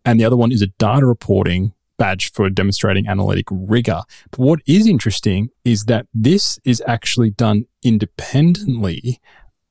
and 0.06 0.18
the 0.18 0.24
other 0.24 0.36
one 0.36 0.50
is 0.50 0.62
a 0.62 0.68
data 0.78 1.04
reporting 1.04 1.74
badge 1.98 2.32
for 2.32 2.48
demonstrating 2.48 3.06
analytic 3.06 3.44
rigor. 3.50 4.00
But 4.30 4.40
what 4.40 4.60
is 4.66 4.86
interesting 4.86 5.50
is 5.66 5.84
that 5.84 6.06
this 6.14 6.58
is 6.64 6.82
actually 6.86 7.30
done 7.30 7.66
independently 7.82 9.20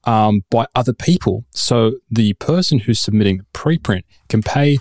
um, 0.06 0.44
by 0.50 0.68
other 0.76 0.94
people. 0.94 1.46
So 1.52 1.94
the 2.10 2.34
person 2.34 2.80
who's 2.80 3.00
submitting 3.00 3.38
the 3.38 3.46
preprint 3.54 4.04
can 4.30 4.42
pay 4.42 4.80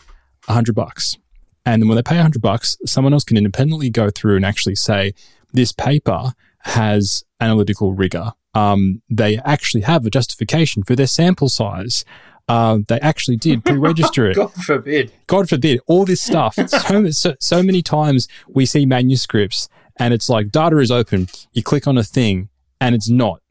a 0.48 0.52
hundred 0.52 0.74
bucks, 0.74 1.18
and 1.64 1.82
then 1.82 1.88
when 1.88 1.96
they 1.96 2.02
pay 2.02 2.18
a 2.18 2.22
hundred 2.22 2.42
bucks, 2.42 2.76
someone 2.86 3.12
else 3.12 3.24
can 3.24 3.36
independently 3.36 3.90
go 3.90 4.10
through 4.10 4.36
and 4.36 4.44
actually 4.44 4.74
say 4.74 5.14
this 5.52 5.72
paper 5.72 6.32
has 6.60 7.24
analytical 7.40 7.92
rigor. 7.92 8.32
Um, 8.54 9.02
they 9.08 9.38
actually 9.38 9.82
have 9.82 10.04
a 10.04 10.10
justification 10.10 10.82
for 10.82 10.94
their 10.94 11.06
sample 11.06 11.48
size. 11.48 12.04
Uh, 12.48 12.78
they 12.88 13.00
actually 13.00 13.36
did 13.36 13.64
pre-register 13.64 14.26
it. 14.30 14.36
God 14.36 14.52
forbid. 14.52 15.12
God 15.26 15.48
forbid, 15.48 15.80
all 15.86 16.04
this 16.04 16.20
stuff. 16.20 16.58
So, 16.68 17.10
so, 17.10 17.34
so 17.40 17.62
many 17.62 17.82
times 17.82 18.28
we 18.48 18.66
see 18.66 18.84
manuscripts 18.84 19.68
and 19.96 20.12
it's 20.12 20.28
like 20.28 20.50
data 20.50 20.78
is 20.78 20.90
open. 20.90 21.28
You 21.52 21.62
click 21.62 21.86
on 21.86 21.96
a 21.96 22.02
thing 22.02 22.48
and 22.80 22.94
it's 22.94 23.08
not. 23.08 23.41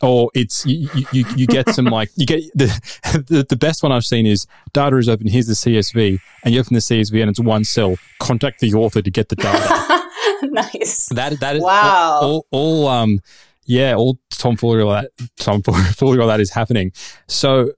Or 0.00 0.30
it's 0.32 0.64
you, 0.64 0.88
you, 1.12 1.24
you- 1.36 1.46
get 1.48 1.68
some 1.70 1.86
like 1.86 2.10
you 2.14 2.24
get 2.24 2.42
the, 2.54 2.66
the 3.28 3.44
the 3.48 3.56
best 3.56 3.82
one 3.82 3.90
I've 3.90 4.04
seen 4.04 4.26
is 4.26 4.46
data 4.72 4.96
is 4.96 5.08
open. 5.08 5.26
Here's 5.26 5.48
the 5.48 5.54
CSV, 5.54 6.20
and 6.44 6.54
you 6.54 6.60
open 6.60 6.74
the 6.74 6.80
CSV 6.80 7.20
and 7.20 7.30
it's 7.30 7.40
one 7.40 7.64
cell. 7.64 7.96
Contact 8.20 8.60
the 8.60 8.72
author 8.74 9.02
to 9.02 9.10
get 9.10 9.28
the 9.28 9.36
data. 9.36 10.04
nice. 10.52 11.06
that 11.08 11.40
that 11.40 11.56
is 11.56 11.62
Wow. 11.62 12.20
all, 12.22 12.46
all 12.52 12.86
um 12.88 13.18
yeah 13.66 13.94
all 13.96 14.18
tomfoolery 14.30 14.82
all 14.82 14.92
that 14.92 15.10
tomfoolery 15.38 16.20
all 16.20 16.28
that 16.28 16.40
is 16.40 16.52
happening. 16.52 16.92
So 17.26 17.72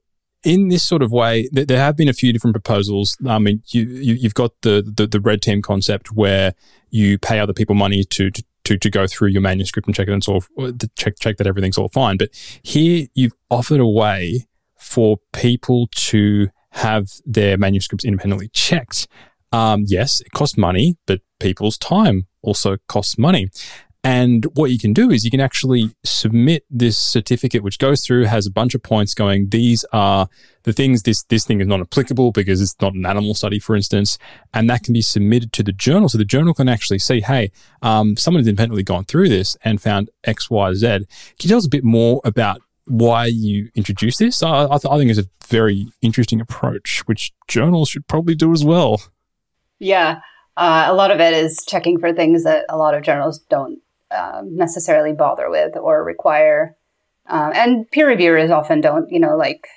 in 0.45 0.69
this 0.69 0.83
sort 0.83 1.03
of 1.03 1.13
way, 1.13 1.49
th- 1.55 1.67
there 1.69 1.79
have 1.79 1.97
been 1.97 2.09
a 2.09 2.13
few 2.15 2.33
different 2.33 2.55
proposals. 2.55 3.17
I 3.27 3.39
mean, 3.39 3.63
you, 3.69 3.83
you 3.83 4.15
you've 4.15 4.35
got 4.35 4.53
the, 4.63 4.83
the 4.97 5.07
the 5.07 5.21
red 5.21 5.43
team 5.43 5.63
concept 5.63 6.13
where 6.13 6.55
you 6.91 7.19
pay 7.19 7.39
other 7.39 7.53
people 7.53 7.75
money 7.75 8.05
to 8.05 8.31
to 8.31 8.43
to, 8.71 8.79
to 8.79 8.91
go 8.91 9.07
through 9.09 9.29
your 9.29 9.43
manuscript 9.43 9.89
and 9.89 9.95
check 9.95 10.07
it 10.07 10.13
and 10.13 10.27
all 10.29 10.41
to 10.57 10.91
check 10.97 11.15
check 11.19 11.37
that 11.39 11.47
everything's 11.47 11.77
all 11.77 11.89
fine. 11.89 12.17
But 12.17 12.31
here 12.63 13.09
you've 13.15 13.35
offered 13.51 13.81
a 13.81 13.87
way 13.87 14.47
for 14.79 15.19
people 15.33 15.89
to 15.93 16.49
have 16.73 17.11
their 17.27 17.59
manuscripts 17.59 18.05
independently 18.05 18.49
checked. 18.53 19.09
Um, 19.51 19.85
yes, 19.87 20.21
it 20.21 20.31
costs 20.31 20.57
money, 20.57 20.97
but 21.07 21.21
people's 21.41 21.77
time 21.77 22.29
also 22.43 22.77
costs 22.87 23.19
money. 23.19 23.49
And 24.03 24.47
what 24.55 24.71
you 24.71 24.79
can 24.79 24.95
do 24.95 25.11
is 25.11 25.27
you 25.27 25.31
can 25.31 25.41
actually 25.41 25.95
submit 26.05 26.65
this 26.71 26.97
certificate, 26.97 27.63
which 27.63 27.79
goes 27.79 28.05
through, 28.05 28.25
has 28.25 28.47
a 28.47 28.51
bunch 28.51 28.75
of 28.75 28.83
points 28.83 29.13
going. 29.13 29.51
These 29.51 29.85
are 29.93 30.29
the 30.63 30.73
things, 30.73 31.03
this, 31.03 31.23
this 31.25 31.45
thing 31.45 31.61
is 31.61 31.67
not 31.67 31.81
applicable 31.81 32.33
because 32.33 32.63
it's 32.63 32.81
not 32.81 32.95
an 32.95 33.05
animal 33.05 33.35
study, 33.35 33.59
for 33.59 33.77
instance. 33.77 34.17
And 34.55 34.71
that 34.71 34.85
can 34.85 34.95
be 34.95 35.03
submitted 35.03 35.53
to 35.53 35.63
the 35.63 35.73
journal. 35.73 36.09
So 36.09 36.17
the 36.17 36.25
journal 36.25 36.55
can 36.55 36.67
actually 36.67 36.99
see, 36.99 37.21
hey, 37.21 37.53
um, 37.83 38.17
someone 38.17 38.41
has 38.41 38.49
independently 38.49 38.83
gone 38.83 39.05
through 39.05 39.29
this 39.29 39.55
and 39.65 39.83
found 39.83 40.09
X, 40.25 40.49
Y, 40.49 40.73
Z. 40.73 40.87
Can 40.87 41.07
you 41.43 41.49
tell 41.49 41.59
us 41.59 41.67
a 41.67 41.71
bit 41.71 41.85
more 41.85 42.23
about 42.25 42.63
why 42.87 43.27
you 43.27 43.71
introduced 43.75 44.19
this? 44.19 44.43
I, 44.43 44.65
I, 44.65 44.79
th- 44.79 44.91
I 44.91 44.97
think 44.97 45.11
it's 45.11 45.21
a 45.21 45.29
very 45.47 45.89
interesting 46.01 46.41
approach, 46.41 47.03
which 47.05 47.35
journals 47.49 47.91
should 47.91 48.07
probably 48.07 48.35
do 48.35 48.53
as 48.53 48.65
well. 48.65 49.03
Yeah. 49.79 50.21
Uh, 50.57 50.87
a 50.89 50.95
lot 50.95 51.11
of 51.11 51.21
it 51.21 51.35
is 51.35 51.65
checking 51.67 51.99
for 51.99 52.15
things 52.15 52.45
that 52.45 52.65
a 52.71 52.79
lot 52.79 52.95
of 52.95 53.03
journals 53.03 53.41
don't 53.51 53.79
um, 54.11 54.57
necessarily 54.57 55.13
bother 55.13 55.51
with 55.51 55.77
or 55.77 56.05
require. 56.05 56.77
Um, 57.27 57.53
and 57.55 57.91
peer 57.91 58.09
reviewers 58.09 58.51
often 58.51 58.81
don't, 58.81 59.11
you 59.11 59.21
know, 59.21 59.37
like 59.37 59.69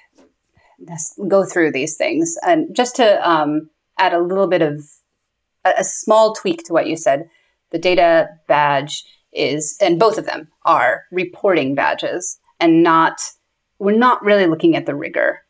go 1.28 1.46
through 1.46 1.72
these 1.72 1.96
things. 1.98 2.36
And 2.46 2.76
just 2.76 2.96
to 2.98 3.30
um, 3.30 3.70
add 3.98 4.14
a 4.14 4.22
little 4.22 4.48
bit 4.48 4.62
of 4.62 4.84
a, 5.64 5.74
a 5.80 5.84
small 5.84 6.34
tweak 6.34 6.64
to 6.66 6.74
what 6.74 6.88
you 6.88 6.98
said, 6.98 7.30
the 7.72 7.80
data 7.80 8.30
badge 8.48 9.04
is, 9.32 9.78
and 9.82 10.00
both 10.00 10.18
of 10.18 10.26
them 10.26 10.50
are 10.66 11.04
reporting 11.12 11.76
badges 11.76 12.40
and 12.60 12.84
not, 12.84 13.20
we're 13.80 13.98
not 13.98 14.24
really 14.24 14.48
looking 14.48 14.76
at 14.76 14.86
the 14.86 14.96
rigor 14.96 15.43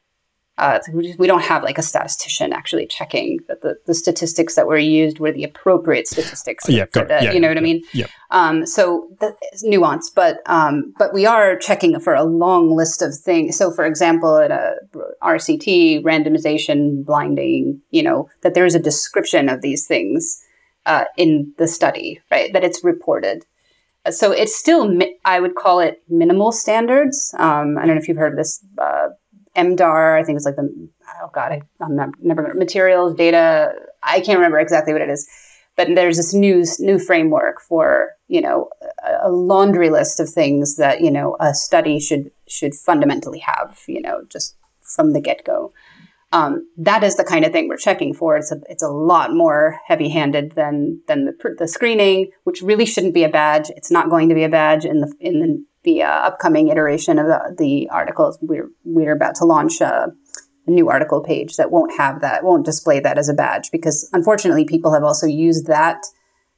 uh, 0.59 0.79
we 0.93 1.25
don't 1.25 1.41
have 1.41 1.63
like 1.63 1.79
a 1.79 1.81
statistician 1.81 2.53
actually 2.53 2.85
checking 2.85 3.39
that 3.47 3.61
the, 3.61 3.75
the 3.87 3.95
statistics 3.95 4.53
that 4.53 4.67
were 4.67 4.77
used 4.77 5.17
were 5.17 5.31
the 5.31 5.43
appropriate 5.43 6.07
statistics. 6.07 6.69
Yeah, 6.69 6.85
for 6.93 7.05
the, 7.05 7.19
yeah, 7.23 7.31
you 7.31 7.39
know 7.39 7.47
what 7.47 7.55
yeah, 7.57 7.61
I 7.61 7.63
mean? 7.63 7.83
Yeah. 7.91 8.05
Um, 8.29 8.65
so 8.67 9.09
that's 9.19 9.63
nuance, 9.63 10.11
but 10.11 10.41
um, 10.45 10.93
but 10.99 11.11
we 11.11 11.25
are 11.25 11.57
checking 11.57 11.99
for 11.99 12.13
a 12.13 12.23
long 12.23 12.75
list 12.75 13.01
of 13.01 13.17
things. 13.17 13.57
So, 13.57 13.71
for 13.71 13.83
example, 13.83 14.37
at 14.37 14.51
a 14.51 14.75
RCT, 15.23 16.03
randomization, 16.03 17.03
blinding, 17.03 17.81
you 17.89 18.03
know, 18.03 18.29
that 18.41 18.53
there 18.53 18.65
is 18.65 18.75
a 18.75 18.79
description 18.79 19.49
of 19.49 19.61
these 19.61 19.87
things 19.87 20.39
uh, 20.85 21.05
in 21.17 21.51
the 21.57 21.67
study, 21.67 22.21
right? 22.29 22.53
That 22.53 22.63
it's 22.63 22.83
reported. 22.83 23.43
So 24.11 24.31
it's 24.31 24.55
still, 24.55 24.99
I 25.23 25.39
would 25.39 25.55
call 25.55 25.79
it 25.79 26.03
minimal 26.09 26.51
standards. 26.51 27.33
Um, 27.39 27.77
I 27.77 27.85
don't 27.85 27.95
know 27.95 28.01
if 28.01 28.09
you've 28.09 28.17
heard 28.17 28.33
of 28.33 28.37
this. 28.37 28.63
Uh, 28.77 29.09
MDAR, 29.55 30.19
I 30.19 30.23
think 30.23 30.37
it's 30.37 30.45
like 30.45 30.55
the, 30.55 30.89
oh 31.21 31.29
God, 31.33 31.51
I, 31.51 31.61
am 31.81 31.95
not, 31.95 32.09
never, 32.21 32.53
materials, 32.55 33.15
data, 33.15 33.73
I 34.01 34.19
can't 34.19 34.37
remember 34.37 34.59
exactly 34.59 34.93
what 34.93 35.01
it 35.01 35.09
is. 35.09 35.27
But 35.75 35.89
there's 35.95 36.17
this 36.17 36.33
new, 36.33 36.63
new 36.79 36.99
framework 36.99 37.61
for, 37.61 38.11
you 38.27 38.41
know, 38.41 38.69
a, 39.03 39.27
a 39.27 39.31
laundry 39.31 39.89
list 39.89 40.19
of 40.19 40.29
things 40.29 40.75
that, 40.77 41.01
you 41.01 41.09
know, 41.09 41.35
a 41.39 41.53
study 41.53 41.99
should, 41.99 42.31
should 42.47 42.75
fundamentally 42.75 43.39
have, 43.39 43.79
you 43.87 44.01
know, 44.01 44.23
just 44.29 44.55
from 44.81 45.13
the 45.13 45.21
get 45.21 45.43
go. 45.43 45.73
Um, 46.31 46.67
that 46.77 47.03
is 47.03 47.15
the 47.15 47.23
kind 47.23 47.45
of 47.45 47.51
thing 47.51 47.67
we're 47.67 47.77
checking 47.77 48.13
for. 48.13 48.37
It's 48.37 48.51
a, 48.51 48.59
it's 48.67 48.81
a 48.81 48.89
lot 48.89 49.33
more 49.33 49.79
heavy 49.85 50.09
handed 50.09 50.53
than, 50.53 51.01
than 51.07 51.25
the, 51.25 51.55
the 51.59 51.67
screening, 51.67 52.31
which 52.43 52.63
really 52.63 52.87
shouldn't 52.87 53.13
be 53.13 53.23
a 53.23 53.29
badge. 53.29 53.69
It's 53.75 53.91
not 53.91 54.09
going 54.09 54.29
to 54.29 54.35
be 54.35 54.43
a 54.43 54.49
badge 54.49 54.83
in 54.83 55.01
the, 55.01 55.13
in 55.19 55.39
the 55.39 55.63
the 55.83 56.03
uh, 56.03 56.07
upcoming 56.07 56.69
iteration 56.69 57.19
of 57.19 57.27
the, 57.27 57.55
the 57.57 57.89
articles. 57.89 58.37
We're 58.41 58.69
we're 58.83 59.13
about 59.13 59.35
to 59.35 59.45
launch 59.45 59.81
a, 59.81 60.13
a, 60.67 60.71
new 60.71 60.89
article 60.89 61.21
page 61.21 61.57
that 61.57 61.71
won't 61.71 61.97
have 61.97 62.21
that, 62.21 62.43
won't 62.43 62.65
display 62.65 62.99
that 63.01 63.17
as 63.17 63.29
a 63.29 63.33
badge 63.33 63.71
because 63.71 64.09
unfortunately 64.13 64.65
people 64.65 64.93
have 64.93 65.03
also 65.03 65.27
used 65.27 65.67
that 65.67 66.05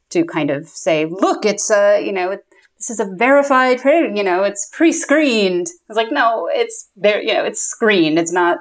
to 0.09 0.23
kind 0.23 0.51
of 0.51 0.67
say, 0.67 1.05
look, 1.05 1.45
it's 1.45 1.71
a 1.71 2.05
you 2.05 2.11
know. 2.11 2.31
It, 2.31 2.45
this 2.77 2.89
is 2.89 2.99
a 2.99 3.05
verified, 3.15 3.79
you 3.83 4.23
know, 4.23 4.43
it's 4.43 4.69
pre-screened. 4.71 5.67
It's 5.67 5.95
like, 5.95 6.11
no, 6.11 6.49
it's 6.51 6.89
there, 6.95 7.21
you 7.21 7.33
know, 7.33 7.45
it's 7.45 7.61
screened. 7.61 8.19
It's 8.19 8.33
not, 8.33 8.57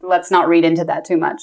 let's 0.00 0.30
not 0.30 0.48
read 0.48 0.64
into 0.64 0.84
that 0.84 1.04
too 1.04 1.16
much. 1.16 1.42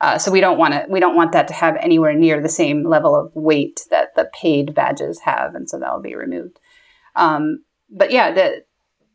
Uh, 0.00 0.18
so 0.18 0.30
we 0.30 0.40
don't 0.40 0.58
want 0.58 0.74
to, 0.74 0.86
we 0.88 1.00
don't 1.00 1.16
want 1.16 1.32
that 1.32 1.48
to 1.48 1.54
have 1.54 1.76
anywhere 1.76 2.14
near 2.14 2.40
the 2.40 2.48
same 2.48 2.84
level 2.84 3.14
of 3.14 3.34
weight 3.34 3.80
that 3.90 4.14
the 4.14 4.30
paid 4.32 4.74
badges 4.74 5.20
have. 5.20 5.54
And 5.54 5.68
so 5.68 5.78
that 5.78 5.92
will 5.92 6.00
be 6.00 6.14
removed. 6.14 6.58
Um, 7.16 7.64
but 7.90 8.10
yeah, 8.10 8.32
the 8.32 8.64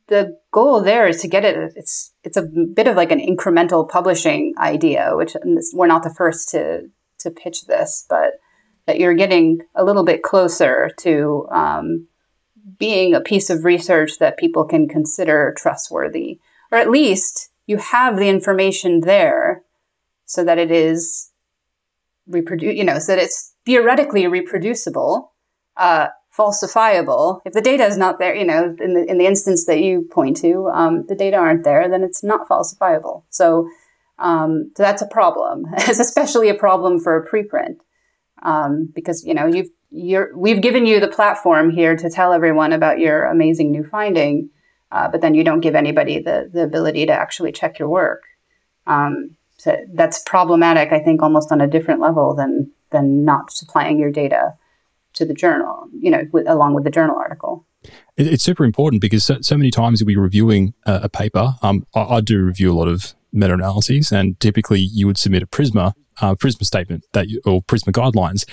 the 0.07 0.37
goal 0.51 0.81
there 0.81 1.07
is 1.07 1.21
to 1.21 1.27
get 1.27 1.45
it. 1.45 1.73
It's 1.75 2.13
it's 2.23 2.37
a 2.37 2.43
bit 2.43 2.87
of 2.87 2.95
like 2.95 3.11
an 3.11 3.19
incremental 3.19 3.87
publishing 3.87 4.53
idea, 4.59 5.11
which 5.15 5.35
we're 5.73 5.87
not 5.87 6.03
the 6.03 6.13
first 6.13 6.49
to 6.49 6.89
to 7.19 7.31
pitch 7.31 7.65
this, 7.65 8.05
but 8.09 8.33
that 8.85 8.99
you're 8.99 9.15
getting 9.15 9.61
a 9.73 9.83
little 9.83 10.03
bit 10.03 10.21
closer 10.21 10.91
to 10.99 11.47
um, 11.51 12.07
being 12.77 13.13
a 13.13 13.21
piece 13.21 13.49
of 13.49 13.65
research 13.65 14.19
that 14.19 14.37
people 14.37 14.63
can 14.65 14.87
consider 14.87 15.53
trustworthy, 15.57 16.39
or 16.71 16.77
at 16.77 16.91
least 16.91 17.49
you 17.65 17.77
have 17.77 18.17
the 18.17 18.29
information 18.29 19.01
there 19.01 19.63
so 20.25 20.43
that 20.43 20.57
it 20.57 20.71
is 20.71 21.31
reproduce, 22.27 22.75
you 22.75 22.83
know, 22.83 22.99
so 22.99 23.15
that 23.15 23.23
it's 23.23 23.55
theoretically 23.65 24.27
reproducible. 24.27 25.31
Uh, 25.77 26.07
falsifiable. 26.37 27.41
If 27.45 27.53
the 27.53 27.61
data 27.61 27.85
is 27.85 27.97
not 27.97 28.19
there, 28.19 28.35
you 28.35 28.45
know, 28.45 28.75
in 28.79 28.93
the 28.93 29.05
in 29.09 29.17
the 29.17 29.25
instance 29.25 29.65
that 29.65 29.79
you 29.79 30.07
point 30.11 30.37
to, 30.37 30.67
um, 30.67 31.05
the 31.07 31.15
data 31.15 31.37
aren't 31.37 31.63
there, 31.63 31.89
then 31.89 32.03
it's 32.03 32.23
not 32.23 32.47
falsifiable. 32.47 33.23
So, 33.29 33.69
um, 34.19 34.71
so 34.75 34.83
that's 34.83 35.01
a 35.01 35.07
problem. 35.07 35.65
it's 35.73 35.99
especially 35.99 36.49
a 36.49 36.55
problem 36.55 36.99
for 36.99 37.17
a 37.17 37.27
preprint 37.27 37.77
um, 38.43 38.89
because 38.93 39.23
you 39.23 39.33
know 39.33 39.45
you've 39.45 39.69
you're 39.91 40.35
we've 40.35 40.61
given 40.61 40.85
you 40.85 40.99
the 40.99 41.07
platform 41.07 41.69
here 41.69 41.95
to 41.95 42.09
tell 42.09 42.33
everyone 42.33 42.73
about 42.73 42.99
your 42.99 43.25
amazing 43.25 43.71
new 43.71 43.83
finding, 43.83 44.49
uh, 44.91 45.07
but 45.07 45.21
then 45.21 45.35
you 45.35 45.43
don't 45.43 45.61
give 45.61 45.75
anybody 45.75 46.19
the 46.19 46.49
the 46.51 46.63
ability 46.63 47.05
to 47.05 47.13
actually 47.13 47.51
check 47.51 47.79
your 47.79 47.89
work. 47.89 48.23
Um, 48.87 49.35
so 49.57 49.77
that's 49.93 50.19
problematic, 50.19 50.91
I 50.91 50.99
think, 50.99 51.23
almost 51.23 51.51
on 51.51 51.61
a 51.61 51.67
different 51.67 52.01
level 52.01 52.35
than 52.35 52.71
than 52.91 53.25
not 53.25 53.51
supplying 53.51 53.99
your 53.99 54.11
data 54.11 54.53
to 55.15 55.25
the 55.25 55.33
journal, 55.33 55.87
you 55.99 56.11
know, 56.11 56.23
with, 56.31 56.47
along 56.47 56.73
with 56.73 56.83
the 56.83 56.89
journal 56.89 57.15
article. 57.17 57.65
It, 58.17 58.27
it's 58.27 58.43
super 58.43 58.63
important 58.63 59.01
because 59.01 59.25
so, 59.25 59.41
so 59.41 59.57
many 59.57 59.71
times 59.71 60.03
we're 60.03 60.21
reviewing 60.21 60.73
a, 60.85 61.01
a 61.03 61.09
paper. 61.09 61.55
Um, 61.61 61.85
I, 61.95 62.01
I, 62.01 62.21
do 62.21 62.43
review 62.43 62.71
a 62.71 62.75
lot 62.75 62.87
of 62.87 63.13
meta 63.31 63.53
analyses, 63.53 64.11
and 64.11 64.39
typically 64.39 64.79
you 64.79 65.07
would 65.07 65.17
submit 65.17 65.43
a 65.43 65.47
Prisma 65.47 65.93
uh, 66.21 66.35
Prisma 66.35 66.63
statement 66.63 67.03
that 67.13 67.29
you, 67.29 67.41
or 67.45 67.61
Prisma 67.63 67.91
guidelines. 67.91 68.45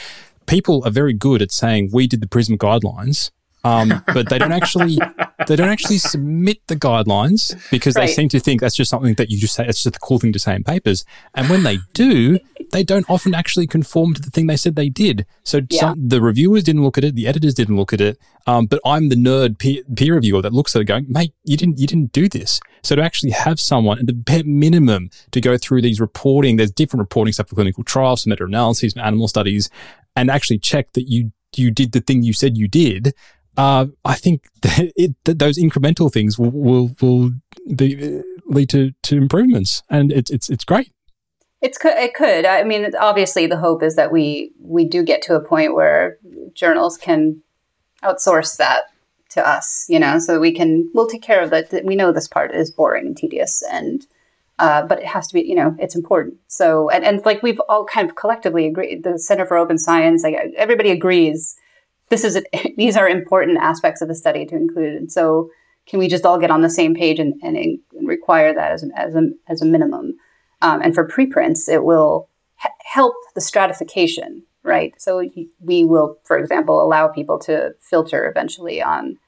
People 0.46 0.82
are 0.84 0.90
very 0.90 1.12
good 1.12 1.40
at 1.40 1.52
saying 1.52 1.90
we 1.92 2.06
did 2.06 2.20
the 2.20 2.26
Prisma 2.26 2.56
guidelines, 2.56 3.30
um, 3.64 4.02
but 4.12 4.28
they 4.28 4.38
don't 4.38 4.52
actually 4.52 4.98
they 5.46 5.56
don't 5.56 5.68
actually 5.68 5.98
submit 5.98 6.58
the 6.66 6.76
guidelines 6.76 7.54
because 7.70 7.94
right. 7.94 8.06
they 8.06 8.12
seem 8.12 8.28
to 8.30 8.40
think 8.40 8.60
that's 8.60 8.74
just 8.74 8.90
something 8.90 9.14
that 9.14 9.30
you 9.30 9.38
just 9.38 9.54
say. 9.54 9.66
It's 9.66 9.82
just 9.82 9.96
a 9.96 9.98
cool 9.98 10.18
thing 10.18 10.32
to 10.32 10.38
say 10.38 10.54
in 10.54 10.64
papers. 10.64 11.04
And 11.34 11.48
when 11.48 11.62
they 11.62 11.78
do, 11.94 12.38
they 12.72 12.82
don't 12.82 13.08
often 13.08 13.34
actually 13.34 13.66
conform 13.66 14.14
to 14.14 14.22
the 14.22 14.30
thing 14.30 14.46
they 14.46 14.56
said 14.56 14.76
they 14.76 14.88
did. 14.88 15.26
So 15.44 15.60
yeah. 15.70 15.80
some, 15.80 16.08
the 16.08 16.20
reviewers 16.20 16.64
didn't 16.64 16.82
look 16.82 16.98
at 16.98 17.04
it, 17.04 17.14
the 17.14 17.26
editors 17.26 17.54
didn't 17.54 17.76
look 17.76 17.92
at 17.92 18.00
it. 18.00 18.18
Um, 18.46 18.66
but 18.66 18.80
I'm 18.84 19.08
the 19.08 19.16
nerd 19.16 19.58
peer, 19.58 19.82
peer, 19.94 20.14
reviewer 20.14 20.42
that 20.42 20.52
looks 20.52 20.74
at 20.74 20.82
it 20.82 20.86
going, 20.86 21.06
mate, 21.08 21.34
you 21.44 21.56
didn't 21.56 21.78
you 21.78 21.86
didn't 21.86 22.12
do 22.12 22.28
this. 22.28 22.60
So 22.82 22.96
to 22.96 23.02
actually 23.02 23.30
have 23.30 23.60
someone 23.60 23.98
at 23.98 24.06
the 24.06 24.12
bare 24.12 24.44
minimum 24.44 25.10
to 25.30 25.40
go 25.40 25.56
through 25.56 25.82
these 25.82 26.00
reporting, 26.00 26.56
there's 26.56 26.72
different 26.72 27.00
reporting 27.00 27.32
stuff 27.32 27.48
for 27.48 27.54
clinical 27.54 27.84
trials, 27.84 28.24
for 28.24 28.30
meta 28.30 28.44
analyses, 28.44 28.94
for 28.94 29.00
animal 29.00 29.28
studies, 29.28 29.70
and 30.16 30.30
actually 30.30 30.58
check 30.58 30.92
that 30.94 31.08
you 31.08 31.32
you 31.56 31.70
did 31.70 31.92
the 31.92 32.00
thing 32.00 32.22
you 32.22 32.32
said 32.32 32.56
you 32.56 32.66
did 32.66 33.14
uh, 33.56 33.86
I 34.04 34.14
think 34.14 34.48
that 34.62 34.92
it, 34.96 35.14
that 35.24 35.38
those 35.38 35.58
incremental 35.58 36.12
things 36.12 36.38
will 36.38 36.50
will, 36.50 36.90
will 37.00 37.30
be, 37.74 38.22
lead 38.46 38.70
to, 38.70 38.92
to 39.02 39.16
improvements, 39.16 39.82
and 39.90 40.12
it's 40.12 40.30
it's 40.30 40.48
it's 40.48 40.64
great. 40.64 40.92
It's 41.60 41.78
it 41.84 42.14
could. 42.14 42.44
I 42.44 42.64
mean, 42.64 42.90
obviously, 42.98 43.46
the 43.46 43.56
hope 43.56 43.82
is 43.82 43.96
that 43.96 44.10
we 44.10 44.52
we 44.60 44.84
do 44.84 45.02
get 45.02 45.22
to 45.22 45.36
a 45.36 45.40
point 45.40 45.74
where 45.74 46.18
journals 46.54 46.98
can 46.98 47.42
outsource 48.02 48.56
that 48.56 48.82
to 49.30 49.46
us, 49.46 49.86
you 49.88 49.98
know, 49.98 50.18
so 50.18 50.40
we 50.40 50.52
can 50.52 50.90
we'll 50.92 51.06
take 51.06 51.22
care 51.22 51.40
of 51.40 51.50
that. 51.50 51.84
We 51.84 51.96
know 51.96 52.12
this 52.12 52.28
part 52.28 52.54
is 52.54 52.70
boring 52.70 53.06
and 53.06 53.16
tedious, 53.16 53.62
and 53.70 54.04
uh, 54.58 54.86
but 54.86 54.98
it 54.98 55.06
has 55.06 55.28
to 55.28 55.34
be, 55.34 55.42
you 55.42 55.54
know, 55.54 55.74
it's 55.78 55.94
important. 55.94 56.34
So 56.48 56.90
and 56.90 57.04
and 57.04 57.24
like 57.24 57.42
we've 57.42 57.60
all 57.68 57.84
kind 57.84 58.08
of 58.08 58.16
collectively 58.16 58.66
agreed, 58.66 59.04
the 59.04 59.18
Center 59.18 59.46
for 59.46 59.56
Open 59.56 59.78
Science, 59.78 60.24
like 60.24 60.36
everybody 60.56 60.90
agrees 60.90 61.56
this 62.12 62.24
is 62.24 62.36
a, 62.36 62.42
these 62.76 62.96
are 62.96 63.08
important 63.08 63.58
aspects 63.58 64.00
of 64.00 64.08
the 64.08 64.14
study 64.14 64.46
to 64.46 64.54
include. 64.54 64.94
And 64.94 65.10
so, 65.10 65.50
can 65.86 65.98
we 65.98 66.06
just 66.06 66.24
all 66.24 66.38
get 66.38 66.52
on 66.52 66.62
the 66.62 66.70
same 66.70 66.94
page 66.94 67.18
and, 67.18 67.34
and, 67.42 67.56
and 67.56 68.06
require 68.06 68.54
that 68.54 68.70
as, 68.70 68.84
as, 68.96 69.16
a, 69.16 69.30
as 69.48 69.62
a 69.62 69.66
minimum? 69.66 70.14
Um, 70.60 70.80
and 70.80 70.94
for 70.94 71.04
preprints, 71.04 71.68
it 71.68 71.82
will 71.82 72.28
h- 72.64 72.70
help 72.84 73.14
the 73.34 73.40
stratification, 73.40 74.44
right? 74.62 74.94
So 74.98 75.28
we 75.60 75.84
will, 75.84 76.18
for 76.22 76.38
example, 76.38 76.80
allow 76.80 77.08
people 77.08 77.40
to 77.40 77.74
filter 77.80 78.28
eventually 78.30 78.80
on 78.80 79.18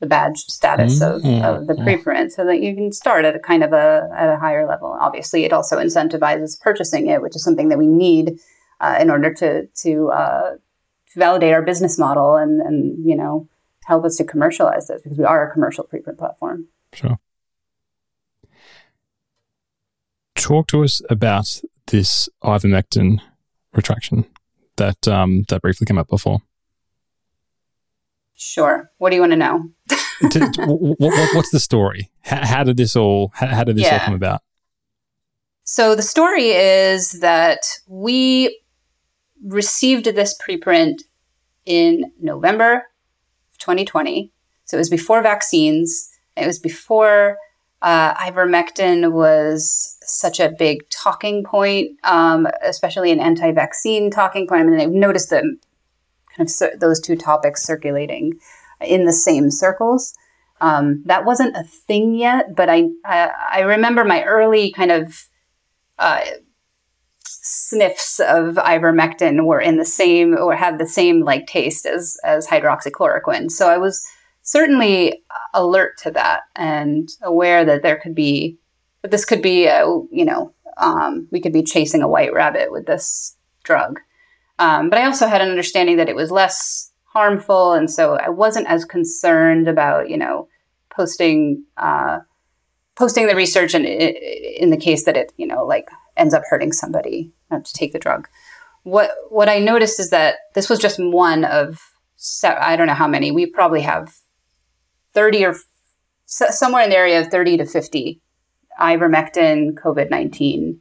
the 0.00 0.06
badge 0.06 0.38
status 0.38 1.00
of, 1.00 1.22
mm-hmm. 1.22 1.44
of 1.44 1.68
the 1.68 1.74
preprint 1.74 2.32
so 2.32 2.44
that 2.46 2.60
you 2.60 2.74
can 2.74 2.90
start 2.90 3.24
at 3.24 3.36
a 3.36 3.38
kind 3.38 3.62
of 3.62 3.72
a, 3.72 4.10
at 4.16 4.30
a 4.30 4.38
higher 4.38 4.66
level. 4.66 4.98
Obviously, 5.00 5.44
it 5.44 5.52
also 5.52 5.76
incentivizes 5.76 6.60
purchasing 6.60 7.06
it, 7.06 7.22
which 7.22 7.36
is 7.36 7.44
something 7.44 7.68
that 7.68 7.78
we 7.78 7.86
need 7.86 8.40
uh, 8.80 8.98
in 8.98 9.10
order 9.10 9.32
to, 9.32 9.66
to 9.76 10.08
uh, 10.08 10.56
validate 11.16 11.52
our 11.52 11.62
business 11.62 11.98
model 11.98 12.36
and, 12.36 12.60
and, 12.60 13.04
you 13.04 13.16
know, 13.16 13.48
help 13.84 14.04
us 14.04 14.16
to 14.16 14.24
commercialize 14.24 14.88
this 14.88 15.02
because 15.02 15.18
we 15.18 15.24
are 15.24 15.48
a 15.48 15.52
commercial 15.52 15.84
preprint 15.84 16.18
platform. 16.18 16.68
Sure. 16.92 17.18
Talk 20.34 20.68
to 20.68 20.84
us 20.84 21.02
about 21.10 21.60
this 21.88 22.28
ivermectin 22.42 23.20
retraction 23.72 24.24
that 24.76 25.06
um, 25.06 25.44
that 25.48 25.60
briefly 25.60 25.84
came 25.84 25.98
up 25.98 26.08
before. 26.08 26.40
Sure. 28.34 28.90
What 28.98 29.10
do 29.10 29.16
you 29.16 29.22
want 29.22 29.32
to 29.32 29.36
know? 29.36 29.70
what, 30.20 30.34
what, 30.98 31.34
what's 31.34 31.50
the 31.50 31.60
story? 31.60 32.10
How, 32.22 32.46
how, 32.46 32.64
did 32.64 32.78
this 32.78 32.96
all 32.96 33.30
how, 33.34 33.48
how 33.48 33.64
did 33.64 33.76
this 33.76 33.84
yeah. 33.84 33.98
all 33.98 34.04
come 34.06 34.14
about? 34.14 34.42
So 35.64 35.94
the 35.94 36.02
story 36.02 36.48
is 36.48 37.20
that 37.20 37.60
we 37.86 38.58
received 39.44 40.06
this 40.06 40.36
preprint 40.38 41.02
in 41.66 42.12
November 42.20 42.84
2020. 43.58 44.32
So 44.64 44.76
it 44.76 44.80
was 44.80 44.90
before 44.90 45.22
vaccines. 45.22 46.10
It 46.36 46.46
was 46.46 46.58
before 46.58 47.38
uh, 47.82 48.14
ivermectin 48.14 49.12
was 49.12 49.96
such 50.02 50.40
a 50.40 50.52
big 50.58 50.88
talking 50.90 51.44
point, 51.44 51.98
um, 52.04 52.46
especially 52.62 53.10
an 53.10 53.20
anti-vaccine 53.20 54.10
talking 54.10 54.46
point. 54.46 54.62
I 54.62 54.64
mean, 54.64 54.80
I've 54.80 54.90
noticed 54.90 55.30
them 55.30 55.58
kind 56.36 56.48
of 56.48 56.80
those 56.80 57.00
two 57.00 57.16
topics 57.16 57.62
circulating 57.62 58.38
in 58.80 59.06
the 59.06 59.12
same 59.12 59.50
circles. 59.50 60.14
Um, 60.60 61.02
that 61.06 61.24
wasn't 61.24 61.56
a 61.56 61.64
thing 61.64 62.14
yet, 62.14 62.54
but 62.54 62.68
I, 62.68 62.88
I, 63.04 63.30
I 63.52 63.60
remember 63.60 64.04
my 64.04 64.24
early 64.24 64.72
kind 64.72 64.92
of 64.92 65.26
uh, 65.98 66.20
sniffs 67.50 68.20
of 68.20 68.54
ivermectin 68.54 69.44
were 69.44 69.60
in 69.60 69.76
the 69.76 69.84
same 69.84 70.36
or 70.38 70.54
had 70.54 70.78
the 70.78 70.86
same 70.86 71.20
like 71.20 71.46
taste 71.46 71.84
as 71.84 72.16
as 72.24 72.46
hydroxychloroquine. 72.46 73.50
So 73.50 73.68
I 73.68 73.78
was 73.78 74.04
certainly 74.42 75.22
alert 75.52 75.98
to 75.98 76.10
that 76.12 76.42
and 76.54 77.08
aware 77.22 77.64
that 77.64 77.82
there 77.82 77.98
could 77.98 78.14
be 78.14 78.56
that 79.02 79.10
this 79.10 79.24
could 79.24 79.42
be 79.42 79.66
a, 79.66 79.84
you 80.10 80.24
know 80.24 80.54
um, 80.76 81.28
we 81.30 81.40
could 81.40 81.52
be 81.52 81.62
chasing 81.62 82.02
a 82.02 82.08
white 82.08 82.32
rabbit 82.32 82.70
with 82.70 82.86
this 82.86 83.36
drug. 83.64 84.00
Um, 84.58 84.88
but 84.88 84.98
I 84.98 85.06
also 85.06 85.26
had 85.26 85.40
an 85.40 85.50
understanding 85.50 85.96
that 85.96 86.08
it 86.08 86.16
was 86.16 86.30
less 86.30 86.92
harmful, 87.04 87.72
and 87.72 87.90
so 87.90 88.14
I 88.14 88.28
wasn't 88.28 88.68
as 88.68 88.84
concerned 88.84 89.68
about 89.68 90.08
you 90.08 90.16
know 90.16 90.48
posting 90.90 91.64
uh, 91.76 92.20
posting 92.94 93.26
the 93.26 93.34
research 93.34 93.74
in, 93.74 93.84
in 93.84 94.70
the 94.70 94.76
case 94.76 95.04
that 95.04 95.16
it 95.16 95.32
you 95.36 95.46
know 95.46 95.64
like 95.64 95.88
ends 96.20 96.34
up 96.34 96.42
hurting 96.48 96.72
somebody 96.72 97.32
to 97.50 97.72
take 97.72 97.92
the 97.92 97.98
drug. 97.98 98.28
What 98.84 99.10
what 99.30 99.48
I 99.48 99.58
noticed 99.58 99.98
is 99.98 100.10
that 100.10 100.36
this 100.54 100.68
was 100.68 100.78
just 100.78 100.98
one 101.00 101.44
of 101.44 101.80
I 102.44 102.76
don't 102.76 102.86
know 102.86 102.94
how 102.94 103.08
many. 103.08 103.30
We 103.30 103.46
probably 103.46 103.80
have 103.80 104.14
thirty 105.14 105.44
or 105.44 105.54
somewhere 106.26 106.84
in 106.84 106.90
the 106.90 106.96
area 106.96 107.20
of 107.20 107.28
thirty 107.28 107.56
to 107.56 107.66
fifty 107.66 108.20
ivermectin 108.80 109.74
COVID 109.74 110.10
nineteen 110.10 110.80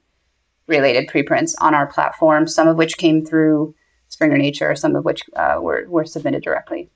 related 0.68 1.08
preprints 1.08 1.56
on 1.60 1.74
our 1.74 1.88
platform, 1.88 2.48
some 2.48 2.68
of 2.68 2.78
which 2.78 2.98
came 2.98 3.26
through 3.26 3.74
Springer 4.10 4.38
Nature, 4.38 4.76
some 4.76 4.96
of 4.96 5.04
which 5.06 5.24
uh, 5.36 5.58
were, 5.60 5.86
were 5.88 6.06
submitted 6.06 6.44
directly. 6.44 6.90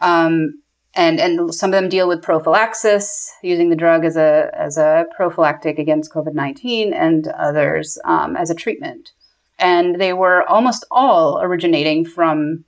Um, 0.00 0.62
and, 0.96 1.20
and 1.20 1.54
some 1.54 1.70
of 1.70 1.72
them 1.72 1.88
deal 1.88 2.06
with 2.06 2.22
prophylaxis, 2.22 3.32
using 3.42 3.68
the 3.68 3.76
drug 3.76 4.04
as 4.04 4.16
a, 4.16 4.50
as 4.54 4.76
a 4.76 5.06
prophylactic 5.16 5.78
against 5.78 6.12
COVID 6.12 6.34
19, 6.34 6.92
and 6.92 7.26
others 7.28 7.98
um, 8.04 8.36
as 8.36 8.50
a 8.50 8.54
treatment. 8.54 9.12
And 9.58 10.00
they 10.00 10.12
were 10.12 10.48
almost 10.48 10.84
all 10.90 11.40
originating 11.40 12.04
from 12.04 12.64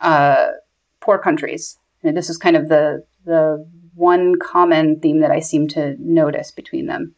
uh, 0.00 0.48
poor 1.00 1.18
countries. 1.18 1.78
This 2.02 2.28
is 2.28 2.36
kind 2.36 2.56
of 2.56 2.68
the, 2.68 3.04
the 3.24 3.66
one 3.94 4.38
common 4.38 4.98
theme 5.00 5.20
that 5.20 5.30
I 5.30 5.40
seem 5.40 5.68
to 5.68 5.96
notice 5.98 6.50
between 6.50 6.86
them. 6.86 7.14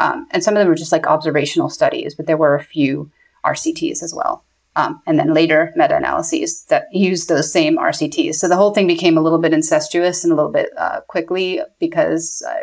Um, 0.00 0.26
and 0.30 0.44
some 0.44 0.54
of 0.54 0.60
them 0.60 0.68
were 0.68 0.74
just 0.74 0.92
like 0.92 1.06
observational 1.06 1.70
studies, 1.70 2.14
but 2.14 2.26
there 2.26 2.36
were 2.36 2.54
a 2.54 2.62
few 2.62 3.10
RCTs 3.44 4.02
as 4.02 4.14
well. 4.14 4.44
Um, 4.78 5.02
and 5.08 5.18
then 5.18 5.34
later 5.34 5.72
meta 5.74 5.96
analyses 5.96 6.62
that 6.68 6.84
used 6.92 7.28
those 7.28 7.52
same 7.52 7.78
RCTs. 7.78 8.36
So 8.36 8.46
the 8.46 8.54
whole 8.54 8.72
thing 8.72 8.86
became 8.86 9.18
a 9.18 9.20
little 9.20 9.40
bit 9.40 9.52
incestuous 9.52 10.22
and 10.22 10.32
a 10.32 10.36
little 10.36 10.52
bit 10.52 10.70
uh, 10.78 11.00
quickly 11.08 11.60
because 11.80 12.44
uh, 12.48 12.54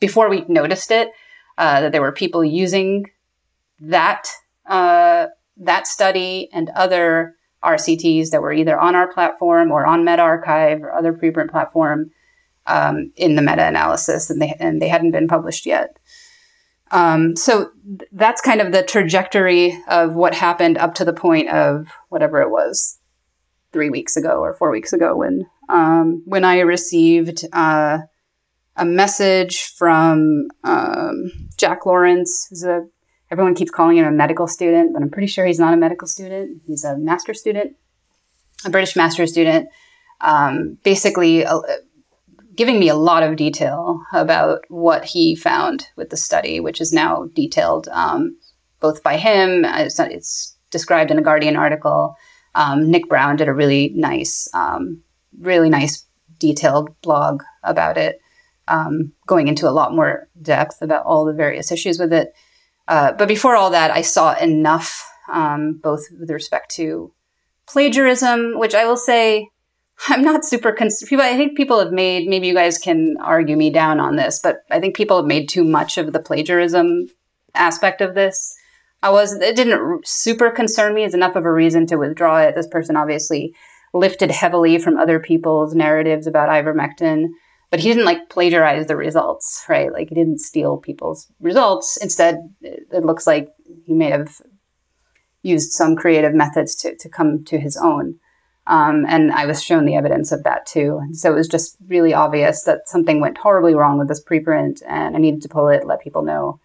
before 0.00 0.28
we 0.28 0.44
noticed 0.48 0.90
it, 0.90 1.10
uh, 1.58 1.82
that 1.82 1.92
there 1.92 2.00
were 2.00 2.10
people 2.10 2.44
using 2.44 3.08
that 3.78 4.26
uh, 4.66 5.26
that 5.58 5.86
study 5.86 6.48
and 6.52 6.70
other 6.70 7.36
RCTs 7.62 8.30
that 8.30 8.42
were 8.42 8.52
either 8.52 8.76
on 8.76 8.96
our 8.96 9.12
platform 9.12 9.70
or 9.70 9.86
on 9.86 10.04
medRxiv 10.04 10.80
or 10.80 10.92
other 10.92 11.12
preprint 11.12 11.50
platform 11.50 12.10
um, 12.66 13.12
in 13.14 13.36
the 13.36 13.42
meta 13.42 13.64
analysis, 13.64 14.28
and 14.28 14.42
they 14.42 14.56
and 14.58 14.82
they 14.82 14.88
hadn't 14.88 15.12
been 15.12 15.28
published 15.28 15.66
yet. 15.66 15.99
Um, 16.90 17.36
so 17.36 17.70
th- 17.98 18.10
that's 18.12 18.40
kind 18.40 18.60
of 18.60 18.72
the 18.72 18.82
trajectory 18.82 19.80
of 19.88 20.14
what 20.14 20.34
happened 20.34 20.78
up 20.78 20.94
to 20.96 21.04
the 21.04 21.12
point 21.12 21.48
of 21.48 21.88
whatever 22.08 22.40
it 22.42 22.50
was 22.50 22.98
three 23.72 23.90
weeks 23.90 24.16
ago 24.16 24.40
or 24.40 24.54
four 24.54 24.70
weeks 24.70 24.92
ago 24.92 25.16
when 25.16 25.46
um, 25.68 26.22
when 26.24 26.44
I 26.44 26.60
received 26.60 27.44
uh, 27.52 27.98
a 28.76 28.84
message 28.84 29.72
from 29.76 30.48
um, 30.64 31.30
Jack 31.56 31.86
Lawrence, 31.86 32.48
who's 32.50 32.64
a 32.64 32.86
everyone 33.30 33.54
keeps 33.54 33.70
calling 33.70 33.96
him 33.96 34.06
a 34.06 34.10
medical 34.10 34.48
student, 34.48 34.92
but 34.92 35.02
I'm 35.02 35.10
pretty 35.10 35.28
sure 35.28 35.46
he's 35.46 35.60
not 35.60 35.74
a 35.74 35.76
medical 35.76 36.08
student. 36.08 36.62
He's 36.66 36.84
a 36.84 36.96
master 36.98 37.34
student, 37.34 37.76
a 38.64 38.70
British 38.70 38.96
master 38.96 39.26
student. 39.26 39.68
Um, 40.20 40.78
basically, 40.82 41.46
uh, 41.46 41.60
giving 42.60 42.78
me 42.78 42.90
a 42.90 42.94
lot 42.94 43.22
of 43.22 43.36
detail 43.36 44.04
about 44.12 44.66
what 44.68 45.02
he 45.02 45.34
found 45.34 45.86
with 45.96 46.10
the 46.10 46.16
study, 46.18 46.60
which 46.60 46.78
is 46.78 46.92
now 46.92 47.24
detailed 47.32 47.88
um, 47.88 48.36
both 48.80 49.02
by 49.02 49.16
him. 49.16 49.64
It's, 49.64 49.98
it's, 49.98 50.58
described 50.70 51.10
in 51.10 51.18
a 51.18 51.22
Guardian 51.22 51.56
article. 51.56 52.14
Um, 52.54 52.90
Nick 52.90 53.08
Brown 53.08 53.36
did 53.36 53.48
a 53.48 53.54
really 53.54 53.92
nice, 53.96 54.46
um, 54.52 55.02
really 55.40 55.70
nice 55.70 56.06
detailed 56.38 56.90
blog 57.00 57.42
about 57.64 57.96
it, 57.96 58.20
um, 58.68 59.12
going 59.26 59.48
into 59.48 59.66
a 59.66 59.72
lot 59.72 59.94
more 59.94 60.28
depth 60.40 60.82
about 60.82 61.06
all 61.06 61.24
the 61.24 61.32
various 61.32 61.72
issues 61.72 61.98
with 61.98 62.12
it. 62.12 62.34
Uh, 62.86 63.12
but 63.12 63.26
before 63.26 63.56
all 63.56 63.70
that, 63.70 63.90
I 63.90 64.02
saw 64.02 64.34
enough, 64.34 65.10
um, 65.32 65.80
both 65.82 66.02
with 66.20 66.30
respect 66.30 66.70
to 66.72 67.12
plagiarism, 67.66 68.58
which 68.58 68.74
I 68.74 68.84
will 68.84 68.98
say 68.98 69.48
I'm 70.08 70.22
not 70.22 70.44
super 70.44 70.72
concerned. 70.72 71.08
People, 71.08 71.24
I 71.24 71.36
think 71.36 71.56
people 71.56 71.78
have 71.78 71.92
made. 71.92 72.28
Maybe 72.28 72.46
you 72.46 72.54
guys 72.54 72.78
can 72.78 73.16
argue 73.20 73.56
me 73.56 73.70
down 73.70 74.00
on 74.00 74.16
this, 74.16 74.40
but 74.42 74.64
I 74.70 74.80
think 74.80 74.96
people 74.96 75.16
have 75.16 75.26
made 75.26 75.48
too 75.48 75.64
much 75.64 75.98
of 75.98 76.12
the 76.12 76.20
plagiarism 76.20 77.08
aspect 77.54 78.00
of 78.00 78.14
this. 78.14 78.54
I 79.02 79.10
was. 79.10 79.34
It 79.34 79.56
didn't 79.56 80.06
super 80.06 80.50
concern 80.50 80.94
me. 80.94 81.04
as 81.04 81.14
enough 81.14 81.36
of 81.36 81.44
a 81.44 81.52
reason 81.52 81.86
to 81.88 81.96
withdraw 81.96 82.40
it. 82.40 82.54
This 82.54 82.66
person 82.66 82.96
obviously 82.96 83.54
lifted 83.92 84.30
heavily 84.30 84.78
from 84.78 84.96
other 84.96 85.18
people's 85.18 85.74
narratives 85.74 86.26
about 86.26 86.48
ivermectin, 86.48 87.28
but 87.70 87.80
he 87.80 87.88
didn't 87.88 88.04
like 88.04 88.30
plagiarize 88.30 88.86
the 88.86 88.96
results, 88.96 89.64
right? 89.68 89.92
Like 89.92 90.08
he 90.08 90.14
didn't 90.14 90.40
steal 90.40 90.78
people's 90.78 91.30
results. 91.40 91.98
Instead, 91.98 92.36
it 92.62 93.04
looks 93.04 93.26
like 93.26 93.48
he 93.84 93.92
may 93.92 94.10
have 94.10 94.40
used 95.42 95.72
some 95.72 95.96
creative 95.96 96.34
methods 96.34 96.74
to 96.76 96.96
to 96.96 97.08
come 97.08 97.44
to 97.44 97.58
his 97.58 97.76
own. 97.76 98.18
Um, 98.66 99.04
and 99.08 99.32
I 99.32 99.46
was 99.46 99.62
shown 99.62 99.84
the 99.84 99.96
evidence 99.96 100.32
of 100.32 100.44
that 100.44 100.66
too. 100.66 101.00
So 101.12 101.32
it 101.32 101.36
was 101.36 101.48
just 101.48 101.76
really 101.88 102.14
obvious 102.14 102.62
that 102.64 102.88
something 102.88 103.20
went 103.20 103.38
horribly 103.38 103.74
wrong 103.74 103.98
with 103.98 104.08
this 104.08 104.22
preprint, 104.22 104.82
and 104.86 105.16
I 105.16 105.18
needed 105.18 105.42
to 105.42 105.48
pull 105.48 105.68
it, 105.68 105.86
let 105.86 106.00
people 106.00 106.22
know, 106.22 106.60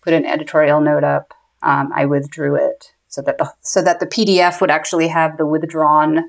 put 0.00 0.14
an 0.14 0.24
editorial 0.24 0.80
note 0.80 1.04
up. 1.04 1.34
Um, 1.62 1.90
I 1.94 2.06
withdrew 2.06 2.54
it 2.56 2.92
so 3.08 3.20
that 3.22 3.38
the 3.38 3.52
so 3.60 3.82
that 3.82 4.00
the 4.00 4.06
PDF 4.06 4.60
would 4.60 4.70
actually 4.70 5.08
have 5.08 5.36
the 5.36 5.44
withdrawn 5.44 6.24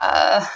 uh, 0.00 0.46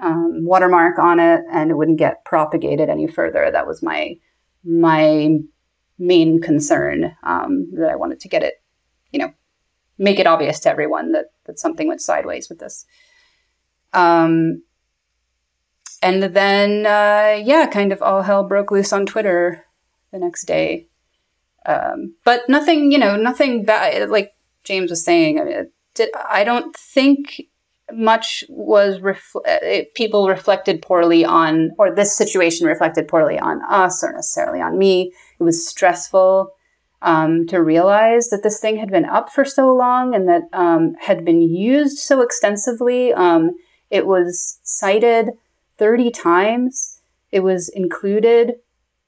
um, 0.00 0.44
watermark 0.44 0.98
on 0.98 1.20
it, 1.20 1.42
and 1.52 1.70
it 1.70 1.74
wouldn't 1.74 1.98
get 1.98 2.24
propagated 2.24 2.88
any 2.88 3.06
further. 3.06 3.50
That 3.50 3.66
was 3.66 3.82
my 3.82 4.16
my 4.64 5.38
main 5.98 6.40
concern 6.40 7.14
um, 7.22 7.70
that 7.74 7.90
I 7.90 7.96
wanted 7.96 8.20
to 8.20 8.28
get 8.28 8.42
it, 8.42 8.54
you 9.12 9.18
know, 9.18 9.32
make 9.98 10.18
it 10.18 10.26
obvious 10.26 10.60
to 10.60 10.70
everyone 10.70 11.12
that 11.12 11.26
that 11.44 11.58
something 11.58 11.88
went 11.88 12.00
sideways 12.00 12.48
with 12.48 12.58
this. 12.58 12.86
Um, 13.92 14.62
and 16.02 16.22
then, 16.22 16.86
uh, 16.86 17.42
yeah, 17.44 17.66
kind 17.66 17.92
of 17.92 18.02
all 18.02 18.22
hell 18.22 18.44
broke 18.44 18.70
loose 18.70 18.92
on 18.92 19.06
Twitter 19.06 19.64
the 20.12 20.18
next 20.18 20.44
day. 20.44 20.88
Um, 21.66 22.14
but 22.24 22.48
nothing, 22.48 22.90
you 22.90 22.98
know, 22.98 23.16
nothing 23.16 23.64
bad. 23.64 24.08
Like 24.10 24.32
James 24.64 24.90
was 24.90 25.04
saying, 25.04 25.40
I, 25.40 25.44
mean, 25.44 25.70
did, 25.94 26.08
I 26.28 26.42
don't 26.44 26.74
think 26.74 27.42
much 27.92 28.44
was 28.48 28.98
refl- 29.00 29.46
uh, 29.46 29.84
people 29.94 30.28
reflected 30.28 30.80
poorly 30.80 31.24
on, 31.24 31.72
or 31.78 31.94
this 31.94 32.16
situation 32.16 32.66
reflected 32.66 33.08
poorly 33.08 33.38
on 33.38 33.60
us 33.68 34.02
or 34.02 34.12
necessarily 34.12 34.60
on 34.60 34.78
me. 34.78 35.12
It 35.38 35.42
was 35.42 35.66
stressful. 35.68 36.52
um, 37.02 37.46
to 37.46 37.62
realize 37.62 38.28
that 38.28 38.42
this 38.42 38.60
thing 38.60 38.76
had 38.76 38.90
been 38.90 39.06
up 39.06 39.30
for 39.30 39.44
so 39.44 39.74
long 39.74 40.14
and 40.14 40.28
that 40.28 40.42
um, 40.52 40.94
had 41.00 41.24
been 41.24 41.40
used 41.40 41.98
so 41.98 42.20
extensively. 42.20 43.12
Um, 43.12 43.52
it 43.90 44.06
was 44.06 44.58
cited 44.62 45.30
30 45.78 46.10
times. 46.10 47.00
It 47.32 47.40
was 47.40 47.68
included 47.68 48.54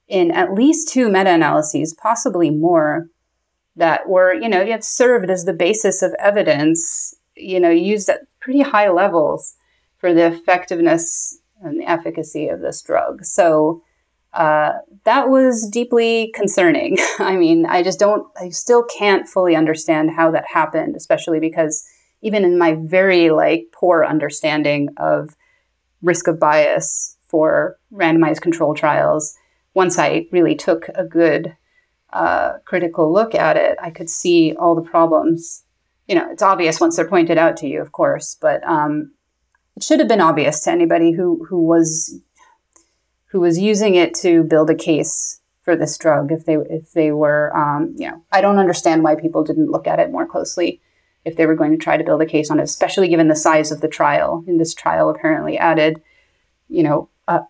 in 0.07 0.31
at 0.31 0.53
least 0.53 0.89
two 0.89 1.09
meta 1.09 1.31
analyses, 1.31 1.93
possibly 1.93 2.49
more, 2.49 3.07
that 3.75 4.07
were, 4.07 4.33
you 4.33 4.49
know, 4.49 4.61
it 4.61 4.83
served 4.83 5.29
as 5.29 5.45
the 5.45 5.53
basis 5.53 6.01
of 6.01 6.13
evidence, 6.19 7.15
you 7.35 7.59
know, 7.59 7.69
used 7.69 8.09
at 8.09 8.21
pretty 8.39 8.61
high 8.61 8.89
levels 8.89 9.55
for 9.97 10.13
the 10.13 10.27
effectiveness 10.27 11.39
and 11.61 11.79
the 11.79 11.89
efficacy 11.89 12.49
of 12.49 12.59
this 12.59 12.81
drug. 12.81 13.23
So 13.23 13.81
uh, 14.33 14.73
that 15.05 15.29
was 15.29 15.67
deeply 15.67 16.31
concerning. 16.35 16.97
I 17.19 17.35
mean, 17.35 17.65
I 17.65 17.83
just 17.83 17.99
don't, 17.99 18.27
I 18.39 18.49
still 18.49 18.83
can't 18.83 19.27
fully 19.27 19.55
understand 19.55 20.11
how 20.11 20.31
that 20.31 20.45
happened, 20.51 20.95
especially 20.95 21.39
because 21.39 21.87
even 22.23 22.45
in 22.45 22.57
my 22.57 22.75
very 22.79 23.29
like 23.29 23.67
poor 23.71 24.03
understanding 24.03 24.89
of 24.97 25.35
risk 26.01 26.27
of 26.27 26.39
bias 26.39 27.17
for 27.27 27.77
randomized 27.93 28.41
control 28.41 28.73
trials, 28.73 29.35
once 29.73 29.99
I 29.99 30.27
really 30.31 30.55
took 30.55 30.87
a 30.95 31.03
good 31.03 31.55
uh, 32.13 32.53
critical 32.65 33.11
look 33.11 33.35
at 33.35 33.57
it, 33.57 33.77
I 33.81 33.91
could 33.91 34.09
see 34.09 34.55
all 34.57 34.73
the 34.73 34.81
problems. 34.81 35.63
You 36.07 36.15
know, 36.15 36.31
it's 36.31 36.41
obvious 36.41 36.79
once 36.79 36.95
they're 36.95 37.07
pointed 37.07 37.37
out 37.37 37.57
to 37.57 37.67
you, 37.67 37.81
of 37.81 37.91
course, 37.91 38.37
but 38.39 38.63
um, 38.63 39.11
it 39.75 39.83
should 39.83 39.99
have 39.99 40.07
been 40.07 40.21
obvious 40.21 40.61
to 40.61 40.71
anybody 40.71 41.11
who 41.11 41.45
who 41.49 41.61
was 41.61 42.19
who 43.27 43.39
was 43.41 43.59
using 43.59 43.95
it 43.95 44.13
to 44.13 44.43
build 44.43 44.69
a 44.69 44.75
case 44.75 45.41
for 45.63 45.75
this 45.75 45.97
drug. 45.97 46.31
If 46.31 46.45
they 46.45 46.55
if 46.55 46.93
they 46.93 47.11
were, 47.11 47.55
um, 47.55 47.95
you 47.97 48.07
know, 48.07 48.23
I 48.31 48.39
don't 48.39 48.59
understand 48.59 49.03
why 49.03 49.15
people 49.15 49.43
didn't 49.43 49.71
look 49.71 49.87
at 49.87 49.99
it 49.99 50.11
more 50.11 50.27
closely 50.27 50.81
if 51.25 51.35
they 51.35 51.45
were 51.45 51.55
going 51.55 51.71
to 51.71 51.77
try 51.77 51.97
to 51.97 52.03
build 52.03 52.21
a 52.21 52.25
case 52.25 52.51
on 52.51 52.59
it, 52.59 52.63
especially 52.63 53.07
given 53.07 53.27
the 53.27 53.35
size 53.35 53.71
of 53.71 53.81
the 53.81 53.87
trial. 53.87 54.43
And 54.47 54.59
this 54.59 54.73
trial 54.73 55.09
apparently 55.09 55.57
added, 55.57 56.01
you 56.67 56.83
know, 56.83 57.09
a, 57.27 57.41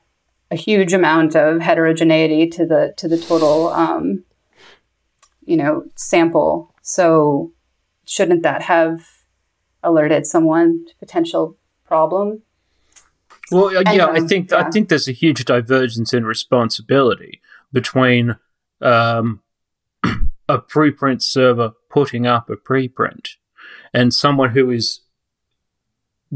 a 0.52 0.56
huge 0.56 0.94
amount 0.94 1.36
of 1.36 1.60
heterogeneity 1.60 2.48
to 2.50 2.66
the 2.66 2.94
to 2.98 3.08
the 3.08 3.18
total, 3.18 3.70
um, 3.70 4.24
you 5.46 5.58
know, 5.58 5.86
sample. 5.96 6.74
So 6.82 7.52
shouldn't 8.06 8.44
that 8.44 8.62
have 8.64 9.02
alerted 9.82 10.26
someone 10.26 10.86
to 10.86 10.96
potential 10.98 11.58
problem? 11.86 12.44
Well, 13.52 13.74
yeah, 13.74 14.08
I 14.08 14.22
think 14.22 14.52
yeah. 14.52 14.66
I 14.66 14.70
think 14.70 14.90
there's 14.90 15.08
a 15.08 15.12
huge 15.12 15.46
divergence 15.46 16.14
in 16.14 16.26
responsibility 16.26 17.42
between 17.72 18.38
um, 18.82 19.42
a 20.48 20.60
preprint 20.60 21.22
server 21.22 21.72
putting 21.90 22.28
up 22.28 22.50
a 22.50 22.56
preprint 22.56 23.36
and 23.94 24.14
someone 24.14 24.52
who 24.52 24.72
is 24.72 25.02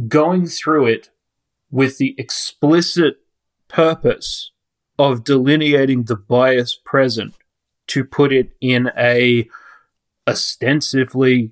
going 0.07 0.45
through 0.45 0.85
it 0.85 1.09
with 1.71 1.97
the 1.97 2.15
explicit 2.17 3.17
purpose 3.67 4.51
of 4.99 5.23
delineating 5.23 6.03
the 6.03 6.15
bias 6.15 6.75
present 6.75 7.35
to 7.87 8.03
put 8.03 8.31
it 8.31 8.51
in 8.61 8.91
a 8.97 9.47
ostensibly 10.27 11.51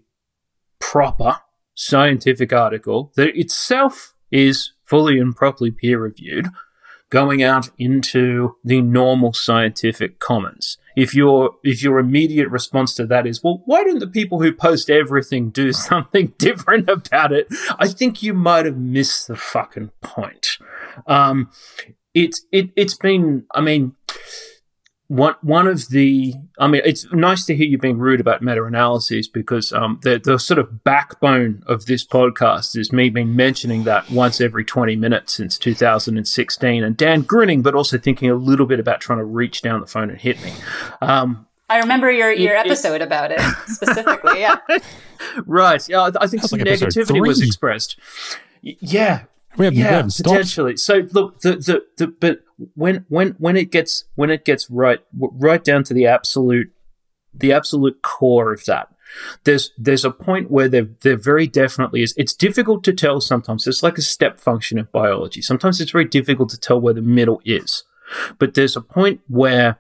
proper 0.80 1.40
scientific 1.74 2.54
article 2.54 3.12
that 3.16 3.38
itself 3.38 4.14
is 4.32 4.72
fully 4.84 5.20
and 5.20 5.36
properly 5.36 5.72
peer 5.72 6.00
reviewed 6.00 6.48
going 7.10 7.44
out 7.44 7.70
into 7.78 8.56
the 8.64 8.82
normal 8.82 9.32
scientific 9.34 10.20
commons. 10.20 10.78
If 10.96 11.14
your 11.14 11.52
if 11.64 11.84
your 11.84 12.00
immediate 12.00 12.50
response 12.50 12.94
to 12.96 13.06
that 13.08 13.28
is, 13.28 13.44
well, 13.44 13.62
why 13.66 13.84
don't 13.84 14.00
the 14.00 14.08
people 14.08 14.42
who 14.42 14.54
post 14.54 14.90
everything 14.90 15.50
do 15.50 15.72
something 15.74 16.34
different 16.38 16.90
about 16.90 17.32
it? 17.32 17.48
I 17.78 17.88
think 17.88 18.24
you 18.24 18.34
might 18.34 18.66
have 18.66 18.78
missed 18.78 19.28
the 19.28 19.36
fucking 19.36 19.92
point. 20.02 20.58
Um, 21.08 21.52
it's 22.14 22.46
it 22.52 22.70
it's 22.76 22.96
been, 22.96 23.46
I 23.54 23.62
mean 23.62 23.96
one 25.08 25.36
one 25.42 25.68
of 25.68 25.90
the 25.90 26.34
I 26.58 26.68
mean 26.68 26.82
it's 26.84 27.12
nice 27.14 27.46
to 27.46 27.56
hear 27.56 27.68
you 27.68 27.78
being 27.78 28.00
rude 28.00 28.20
about 28.20 28.42
meta 28.42 28.64
analyses 28.64 29.28
because 29.28 29.72
um, 29.72 30.00
the 30.02 30.20
the 30.20 30.40
sort 30.40 30.58
of 30.58 30.84
backbone 30.84 31.64
of 31.68 31.86
this 31.86 32.06
podcast 32.06 32.76
is 32.76 32.92
me 32.92 33.10
being 33.10 33.36
mentioning 33.36 33.84
that 33.84 34.10
once 34.10 34.42
every 34.42 34.66
20 34.66 34.96
minutes 34.96 35.34
since 35.34 35.60
2016 35.60 36.84
and 36.84 36.98
Dan 36.98 37.22
grinning 37.22 37.62
but 37.62 37.76
also 37.76 38.00
thinking 38.00 38.32
a 38.32 38.36
little 38.36 38.66
bit 38.66 38.80
about 38.80 39.00
trying 39.00 39.20
to 39.20 39.26
reach 39.26 39.62
down 39.62 39.80
the 39.80 39.88
phone 39.88 40.10
and 40.10 40.20
hit 40.20 40.42
me. 40.44 40.54
Um, 41.02 41.46
I 41.70 41.80
remember 41.80 42.12
your, 42.12 42.32
your 42.32 42.56
it, 42.56 42.66
episode 42.66 42.96
it, 42.96 43.02
about 43.02 43.32
it 43.32 43.40
specifically. 43.68 44.40
Yeah. 44.40 44.58
right. 45.46 45.88
Yeah. 45.90 46.12
I 46.20 46.28
think 46.28 46.44
some 46.44 46.60
like 46.60 46.68
negativity 46.68 47.28
was 47.28 47.42
expressed. 47.42 48.00
Yeah, 48.62 49.26
we 49.58 49.66
haven't, 49.66 49.80
yeah, 49.80 49.90
we 49.90 49.96
haven't 49.96 50.16
potentially. 50.16 50.78
So 50.78 51.08
look, 51.12 51.42
the, 51.42 51.56
the 51.56 51.86
the 51.98 52.08
but 52.08 52.40
when 52.76 53.06
when 53.10 53.30
when 53.38 53.58
it 53.58 53.72
gets 53.72 54.06
when 54.16 54.30
it 54.30 54.46
gets 54.46 54.70
right 54.70 55.00
right 55.14 55.64
down 55.64 55.84
to 55.86 55.94
the 55.94 56.08
absolute 56.08 56.72
the 57.34 57.52
absolute 57.52 58.02
core 58.02 58.54
of 58.54 58.66
that, 58.66 58.90
there's 59.44 59.72
there's 59.78 60.06
a 60.06 60.12
point 60.12 60.52
where 60.52 60.68
there 60.68 60.88
there 61.02 61.18
very 61.18 61.48
definitely 61.48 62.02
is. 62.02 62.14
It's 62.18 62.34
difficult 62.34 62.84
to 62.86 62.94
tell 62.94 63.22
sometimes. 63.22 63.68
It's 63.68 63.84
like 63.84 63.98
a 63.98 64.04
step 64.04 64.40
function 64.40 64.80
of 64.80 64.92
biology. 64.92 65.42
Sometimes 65.42 65.82
it's 65.82 65.92
very 65.92 66.06
difficult 66.06 66.50
to 66.50 66.60
tell 66.60 66.80
where 66.80 66.94
the 66.94 67.02
middle 67.02 67.42
is, 67.46 67.84
but 68.40 68.54
there's 68.54 68.76
a 68.76 68.82
point 68.82 69.22
where 69.28 69.80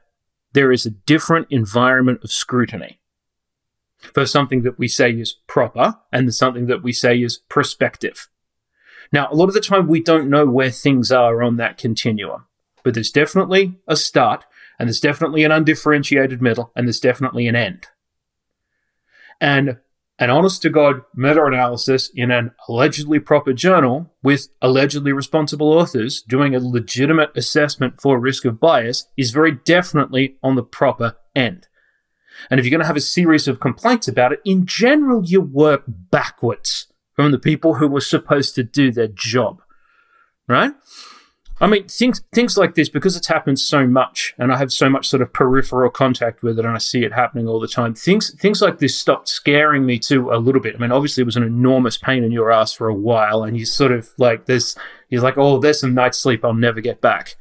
there 0.54 0.72
is 0.72 0.86
a 0.86 0.92
different 0.92 1.48
environment 1.50 2.22
of 2.24 2.32
scrutiny 2.32 3.00
for 4.14 4.26
something 4.26 4.64
that 4.64 4.78
we 4.78 4.88
say 4.88 5.12
is 5.12 5.36
proper 5.48 5.96
and 6.12 6.34
something 6.34 6.68
that 6.68 6.84
we 6.84 6.92
say 6.92 7.22
is 7.22 7.40
prospective. 7.50 8.30
Now, 9.16 9.30
a 9.32 9.36
lot 9.36 9.48
of 9.48 9.54
the 9.54 9.62
time 9.62 9.88
we 9.88 10.04
don't 10.04 10.30
know 10.30 10.46
where 10.46 10.70
things 10.70 11.10
are 11.10 11.42
on 11.42 11.56
that 11.56 11.78
continuum, 11.78 12.48
but 12.84 12.94
there's 12.94 13.12
definitely 13.12 13.80
a 13.88 13.96
start, 13.96 14.44
and 14.78 14.90
there's 14.90 15.00
definitely 15.00 15.46
an 15.46 15.54
undifferentiated 15.54 16.42
middle, 16.42 16.74
and 16.76 16.86
there's 16.86 17.00
definitely 17.00 17.48
an 17.48 17.56
end. 17.56 17.88
And 19.40 19.78
an 20.20 20.30
honest 20.30 20.62
to 20.64 20.70
God 20.70 21.04
meta 21.16 21.46
analysis 21.46 22.12
in 22.14 22.30
an 22.30 22.52
allegedly 22.68 23.20
proper 23.20 23.54
journal 23.54 24.12
with 24.22 24.50
allegedly 24.62 25.14
responsible 25.14 25.72
authors 25.72 26.22
doing 26.22 26.54
a 26.54 26.60
legitimate 26.60 27.32
assessment 27.38 28.02
for 28.02 28.20
risk 28.20 28.44
of 28.44 28.60
bias 28.60 29.08
is 29.16 29.32
very 29.32 29.54
definitely 29.54 30.36
on 30.44 30.56
the 30.56 30.64
proper 30.64 31.16
end. 31.34 31.70
And 32.52 32.60
if 32.60 32.66
you're 32.66 32.72
going 32.72 32.82
to 32.82 32.88
have 32.88 32.98
a 32.98 33.00
series 33.00 33.48
of 33.48 33.62
complaints 33.62 34.10
about 34.10 34.34
it, 34.34 34.42
in 34.44 34.66
general, 34.66 35.24
you 35.24 35.40
work 35.40 35.84
backwards 35.88 36.88
from 37.16 37.32
the 37.32 37.40
people 37.40 37.76
who 37.76 37.88
were 37.88 38.02
supposed 38.02 38.56
to 38.56 38.64
do 38.64 38.92
their 38.92 39.08
job, 39.08 39.62
right? 40.48 40.74
I 41.62 41.68
mean, 41.68 41.88
things 41.88 42.22
things 42.34 42.58
like 42.58 42.76
this 42.76 42.90
because 42.90 43.16
it's 43.16 43.28
happened 43.28 43.60
so 43.60 43.88
much, 43.88 44.34
and 44.38 44.52
I 44.52 44.58
have 44.58 44.74
so 44.74 44.90
much 44.90 45.08
sort 45.08 45.22
of 45.22 45.32
peripheral 45.32 45.90
contact 45.90 46.44
with 46.44 46.60
it, 46.60 46.66
and 46.66 46.76
I 46.76 46.80
see 46.80 47.06
it 47.06 47.14
happening 47.14 47.48
all 47.48 47.62
the 47.62 47.68
time. 47.68 47.96
Things 47.96 48.36
things 48.42 48.62
like 48.62 48.80
this 48.80 48.98
stopped 48.98 49.30
scaring 49.30 49.86
me 49.86 49.98
too 49.98 50.30
a 50.32 50.38
little 50.38 50.60
bit. 50.60 50.76
I 50.76 50.80
mean, 50.80 50.92
obviously, 50.92 51.22
it 51.22 51.26
was 51.26 51.38
an 51.38 51.44
enormous 51.44 51.98
pain 51.98 52.26
in 52.26 52.32
your 52.34 52.52
ass 52.52 52.74
for 52.74 52.90
a 52.90 52.94
while, 52.94 53.44
and 53.44 53.58
you 53.58 53.66
sort 53.66 53.94
of 53.94 54.10
like 54.18 54.48
this. 54.48 54.76
You're 55.10 55.22
like, 55.22 55.38
oh, 55.38 55.60
there's 55.60 55.80
some 55.80 55.94
night 55.94 56.14
sleep 56.14 56.44
I'll 56.44 56.54
never 56.54 56.82
get 56.82 57.00
back. 57.00 57.36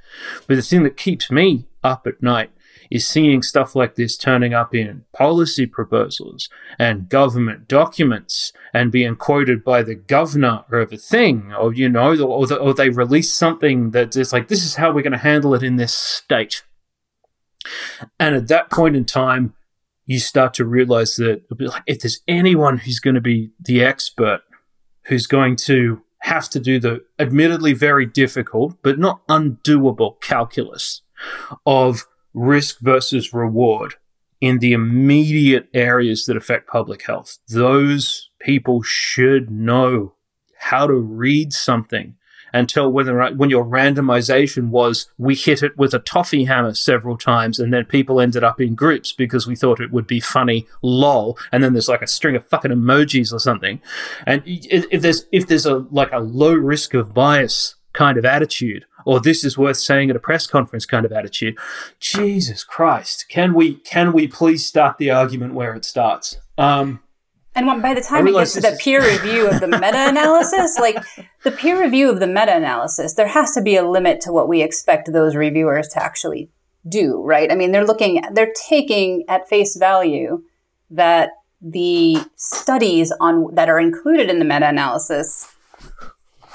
But 0.46 0.56
the 0.56 0.62
thing 0.62 0.84
that 0.84 0.96
keeps 0.96 1.30
me 1.30 1.66
up 1.82 2.06
at 2.06 2.22
night 2.22 2.50
is 2.94 3.08
seeing 3.08 3.42
stuff 3.42 3.74
like 3.74 3.96
this 3.96 4.16
turning 4.16 4.54
up 4.54 4.72
in 4.72 5.04
policy 5.12 5.66
proposals 5.66 6.48
and 6.78 7.08
government 7.08 7.66
documents 7.66 8.52
and 8.72 8.92
being 8.92 9.16
quoted 9.16 9.64
by 9.64 9.82
the 9.82 9.96
governor 9.96 10.62
of 10.70 10.92
a 10.92 10.96
thing, 10.96 11.52
or 11.52 11.74
you 11.74 11.88
know, 11.88 12.16
or, 12.22 12.46
the, 12.46 12.56
or 12.56 12.72
they 12.72 12.90
release 12.90 13.34
something 13.34 13.90
that 13.90 14.16
is 14.16 14.32
like, 14.32 14.46
this 14.46 14.64
is 14.64 14.76
how 14.76 14.92
we're 14.92 15.02
going 15.02 15.10
to 15.10 15.18
handle 15.18 15.54
it 15.54 15.64
in 15.64 15.74
this 15.74 15.92
state. 15.92 16.62
And 18.20 18.36
at 18.36 18.46
that 18.46 18.70
point 18.70 18.94
in 18.94 19.04
time, 19.04 19.54
you 20.06 20.20
start 20.20 20.54
to 20.54 20.64
realize 20.64 21.16
that 21.16 21.42
if 21.88 21.98
there's 21.98 22.20
anyone 22.28 22.78
who's 22.78 23.00
going 23.00 23.16
to 23.16 23.20
be 23.20 23.50
the 23.58 23.82
expert, 23.82 24.42
who's 25.06 25.26
going 25.26 25.56
to 25.56 26.00
have 26.20 26.48
to 26.50 26.60
do 26.60 26.78
the 26.78 27.04
admittedly 27.18 27.72
very 27.72 28.06
difficult 28.06 28.76
but 28.82 28.98
not 28.98 29.26
undoable 29.26 30.20
calculus 30.22 31.02
of 31.66 32.06
risk 32.34 32.80
versus 32.80 33.32
reward 33.32 33.94
in 34.40 34.58
the 34.58 34.72
immediate 34.72 35.68
areas 35.72 36.26
that 36.26 36.36
affect 36.36 36.68
public 36.68 37.02
health. 37.06 37.38
Those 37.48 38.28
people 38.40 38.82
should 38.82 39.50
know 39.50 40.14
how 40.58 40.86
to 40.86 40.94
read 40.94 41.52
something 41.52 42.16
and 42.54 42.68
tell 42.68 42.90
whether 42.90 43.34
when 43.34 43.50
your 43.50 43.64
randomization 43.64 44.68
was 44.68 45.10
we 45.18 45.34
hit 45.34 45.62
it 45.62 45.76
with 45.76 45.92
a 45.92 45.98
toffee 45.98 46.44
hammer 46.44 46.72
several 46.72 47.18
times 47.18 47.58
and 47.58 47.74
then 47.74 47.84
people 47.84 48.20
ended 48.20 48.44
up 48.44 48.60
in 48.60 48.74
groups 48.74 49.12
because 49.12 49.46
we 49.46 49.56
thought 49.56 49.80
it 49.80 49.90
would 49.90 50.06
be 50.06 50.20
funny 50.20 50.66
lol 50.80 51.36
and 51.50 51.62
then 51.62 51.72
there's 51.72 51.88
like 51.88 52.00
a 52.00 52.06
string 52.06 52.36
of 52.36 52.46
fucking 52.48 52.70
emojis 52.70 53.32
or 53.32 53.40
something 53.40 53.80
and 54.26 54.42
if 54.46 55.02
there's 55.02 55.26
if 55.32 55.46
there's 55.48 55.66
a 55.66 55.84
like 55.90 56.12
a 56.12 56.20
low 56.20 56.54
risk 56.54 56.94
of 56.94 57.12
bias 57.12 57.74
kind 57.92 58.16
of 58.16 58.24
attitude 58.24 58.86
or 59.04 59.20
this 59.20 59.44
is 59.44 59.58
worth 59.58 59.76
saying 59.76 60.10
at 60.10 60.16
a 60.16 60.20
press 60.20 60.46
conference 60.46 60.86
kind 60.86 61.04
of 61.04 61.12
attitude. 61.12 61.56
Jesus 62.00 62.64
Christ, 62.64 63.26
can 63.28 63.54
we 63.54 63.76
can 63.76 64.12
we 64.12 64.26
please 64.26 64.64
start 64.66 64.98
the 64.98 65.10
argument 65.10 65.54
where 65.54 65.74
it 65.74 65.84
starts? 65.84 66.38
Um, 66.58 67.00
and 67.56 67.80
by 67.80 67.94
the 67.94 68.00
time 68.00 68.26
it 68.26 68.32
gets 68.32 68.54
to 68.54 68.60
the 68.60 68.76
peer 68.80 69.00
review 69.00 69.48
of 69.48 69.60
the 69.60 69.68
meta-analysis, 69.68 70.76
like 70.80 70.96
the 71.44 71.52
peer 71.52 71.80
review 71.80 72.10
of 72.10 72.18
the 72.18 72.26
meta-analysis, 72.26 73.14
there 73.14 73.28
has 73.28 73.52
to 73.52 73.62
be 73.62 73.76
a 73.76 73.88
limit 73.88 74.20
to 74.22 74.32
what 74.32 74.48
we 74.48 74.60
expect 74.60 75.12
those 75.12 75.36
reviewers 75.36 75.86
to 75.88 76.02
actually 76.02 76.50
do, 76.88 77.22
right? 77.22 77.52
I 77.52 77.54
mean, 77.54 77.70
they're 77.70 77.86
looking, 77.86 78.22
they're 78.32 78.52
taking 78.68 79.24
at 79.28 79.48
face 79.48 79.76
value 79.76 80.42
that 80.90 81.30
the 81.60 82.18
studies 82.36 83.12
on 83.20 83.54
that 83.54 83.68
are 83.68 83.78
included 83.78 84.28
in 84.28 84.40
the 84.40 84.44
meta-analysis 84.44 85.50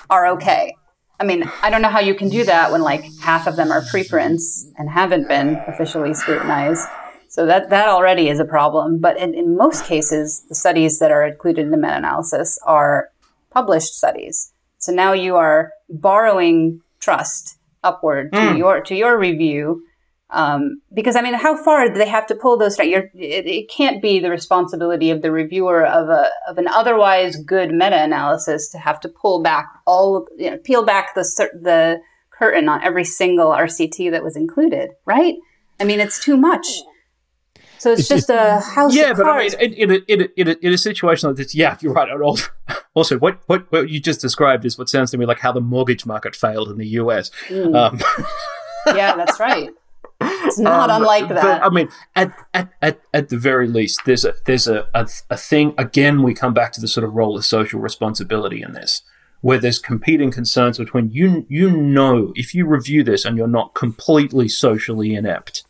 are 0.09 0.27
okay. 0.27 0.75
I 1.19 1.25
mean, 1.25 1.43
I 1.61 1.69
don't 1.69 1.81
know 1.81 1.89
how 1.89 1.99
you 1.99 2.15
can 2.15 2.29
do 2.29 2.45
that 2.45 2.71
when 2.71 2.81
like 2.81 3.03
half 3.21 3.45
of 3.45 3.57
them 3.57 3.71
are 3.71 3.83
preprints 3.89 4.65
and 4.77 4.89
haven't 4.89 5.27
been 5.27 5.55
officially 5.67 6.13
scrutinized. 6.13 6.87
So 7.27 7.45
that 7.45 7.69
that 7.69 7.89
already 7.89 8.29
is 8.29 8.39
a 8.39 8.45
problem. 8.45 8.99
But 8.99 9.17
in, 9.17 9.33
in 9.33 9.57
most 9.57 9.85
cases, 9.85 10.41
the 10.47 10.55
studies 10.55 10.99
that 10.99 11.11
are 11.11 11.25
included 11.25 11.61
in 11.61 11.71
the 11.71 11.77
meta-analysis 11.77 12.57
are 12.65 13.09
published 13.51 13.93
studies. 13.93 14.53
So 14.77 14.93
now 14.93 15.13
you 15.13 15.35
are 15.35 15.71
borrowing 15.89 16.81
trust 16.99 17.57
upward 17.83 18.31
to 18.33 18.39
mm. 18.39 18.57
your 18.57 18.81
to 18.81 18.95
your 18.95 19.17
review 19.17 19.83
um, 20.31 20.81
because 20.93 21.15
I 21.15 21.21
mean, 21.21 21.33
how 21.33 21.61
far 21.63 21.87
do 21.87 21.95
they 21.95 22.07
have 22.07 22.27
to 22.27 22.35
pull 22.35 22.57
those? 22.57 22.77
It, 22.79 23.11
it, 23.15 23.69
can't 23.69 23.99
be 24.01 24.19
the 24.19 24.29
responsibility 24.29 25.09
of 25.09 25.23
the 25.23 25.31
reviewer 25.31 25.85
of 25.85 26.09
a 26.09 26.27
of 26.47 26.59
an 26.59 26.67
otherwise 26.67 27.35
good 27.35 27.71
meta 27.71 28.03
analysis 28.03 28.69
to 28.69 28.77
have 28.77 28.99
to 29.01 29.09
pull 29.09 29.41
back 29.41 29.67
all, 29.87 30.27
you 30.37 30.51
know, 30.51 30.57
peel 30.57 30.85
back 30.85 31.15
the 31.15 31.23
the 31.61 31.99
curtain 32.29 32.69
on 32.69 32.83
every 32.83 33.03
single 33.03 33.47
RCT 33.47 34.11
that 34.11 34.23
was 34.23 34.35
included, 34.35 34.91
right? 35.05 35.33
I 35.79 35.83
mean, 35.83 35.99
it's 35.99 36.23
too 36.23 36.37
much. 36.37 36.67
So 37.79 37.91
it's, 37.91 38.01
it's 38.01 38.09
just 38.09 38.29
a 38.29 38.59
house. 38.59 38.93
Yeah, 38.93 39.13
but 39.13 39.25
I 39.25 39.39
mean, 39.39 39.53
in, 39.59 39.73
in, 39.73 39.91
a, 39.91 39.95
in, 40.07 40.21
a, 40.21 40.27
in, 40.35 40.47
a, 40.49 40.55
in 40.61 40.73
a 40.73 40.77
situation 40.77 41.29
like 41.29 41.37
this, 41.37 41.55
yeah, 41.55 41.77
you're 41.79 41.93
right. 41.93 42.09
Also, 42.93 43.17
what, 43.17 43.39
what 43.47 43.71
what 43.71 43.89
you 43.89 43.99
just 43.99 44.19
described 44.19 44.65
is 44.65 44.77
what 44.77 44.89
sounds 44.89 45.11
to 45.11 45.17
me 45.17 45.25
like 45.25 45.39
how 45.39 45.51
the 45.51 45.61
mortgage 45.61 46.05
market 46.05 46.35
failed 46.35 46.69
in 46.69 46.77
the 46.77 46.87
US. 46.87 47.31
Mm. 47.47 47.75
Um. 47.75 47.99
yeah, 48.97 49.15
that's 49.15 49.39
right. 49.39 49.69
It's 50.21 50.59
not 50.59 50.89
um, 50.89 51.01
unlike 51.01 51.29
that. 51.29 51.41
But, 51.41 51.63
I 51.63 51.69
mean, 51.69 51.89
at, 52.15 52.33
at, 52.53 52.71
at, 52.81 53.01
at 53.13 53.29
the 53.29 53.37
very 53.37 53.67
least, 53.67 54.01
there's 54.05 54.25
a 54.25 54.33
there's 54.45 54.67
a, 54.67 54.87
a, 54.93 55.07
a 55.29 55.37
thing. 55.37 55.73
Again, 55.77 56.23
we 56.23 56.33
come 56.33 56.53
back 56.53 56.71
to 56.73 56.81
the 56.81 56.87
sort 56.87 57.03
of 57.03 57.13
role 57.13 57.37
of 57.37 57.45
social 57.45 57.79
responsibility 57.79 58.61
in 58.61 58.73
this, 58.73 59.01
where 59.41 59.59
there's 59.59 59.79
competing 59.79 60.31
concerns 60.31 60.77
between 60.77 61.09
you. 61.11 61.45
You 61.49 61.69
know, 61.71 62.33
if 62.35 62.53
you 62.53 62.65
review 62.65 63.03
this 63.03 63.25
and 63.25 63.37
you're 63.37 63.47
not 63.47 63.75
completely 63.75 64.49
socially 64.49 65.15
inept, 65.15 65.63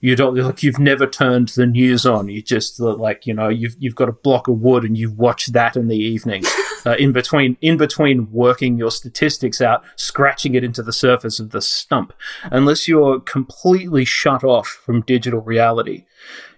you 0.00 0.16
don't 0.16 0.34
like 0.34 0.62
you've 0.62 0.80
never 0.80 1.06
turned 1.06 1.48
the 1.50 1.66
news 1.66 2.04
on. 2.04 2.28
You 2.28 2.42
just 2.42 2.80
like 2.80 3.26
you 3.26 3.34
know 3.34 3.48
you've 3.48 3.76
you've 3.78 3.94
got 3.94 4.08
a 4.08 4.12
block 4.12 4.48
of 4.48 4.60
wood 4.60 4.82
and 4.82 4.98
you 4.98 5.12
watch 5.12 5.46
that 5.46 5.76
in 5.76 5.86
the 5.88 5.96
evening. 5.96 6.42
Uh, 6.84 6.96
in 6.96 7.12
between 7.12 7.56
in 7.60 7.76
between 7.76 8.30
working 8.30 8.76
your 8.76 8.90
statistics 8.90 9.60
out, 9.60 9.84
scratching 9.96 10.54
it 10.54 10.64
into 10.64 10.82
the 10.82 10.92
surface 10.92 11.40
of 11.40 11.50
the 11.50 11.62
stump. 11.62 12.12
Unless 12.44 12.88
you're 12.88 13.20
completely 13.20 14.04
shut 14.04 14.44
off 14.44 14.68
from 14.68 15.02
digital 15.02 15.40
reality, 15.40 16.04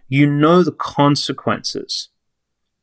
you 0.08 0.26
know 0.26 0.62
the 0.62 0.72
consequences 0.72 2.08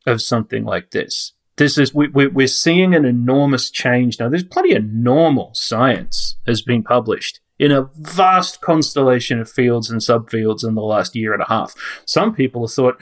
of 0.05 0.21
something 0.21 0.65
like 0.65 0.91
this. 0.91 1.33
This 1.57 1.77
is 1.77 1.93
we, 1.93 2.07
we, 2.07 2.27
we're 2.27 2.47
seeing 2.47 2.95
an 2.95 3.05
enormous 3.05 3.69
change 3.69 4.19
now. 4.19 4.29
There's 4.29 4.43
plenty 4.43 4.73
of 4.73 4.85
normal 4.85 5.51
science 5.53 6.37
has 6.47 6.61
been 6.61 6.83
published 6.83 7.39
in 7.59 7.71
a 7.71 7.87
vast 7.93 8.59
constellation 8.61 9.39
of 9.39 9.47
fields 9.47 9.91
and 9.91 10.01
subfields 10.01 10.67
in 10.67 10.73
the 10.73 10.81
last 10.81 11.15
year 11.15 11.33
and 11.33 11.43
a 11.43 11.47
half. 11.47 11.75
Some 12.05 12.33
people 12.33 12.65
have 12.65 12.73
thought, 12.73 12.99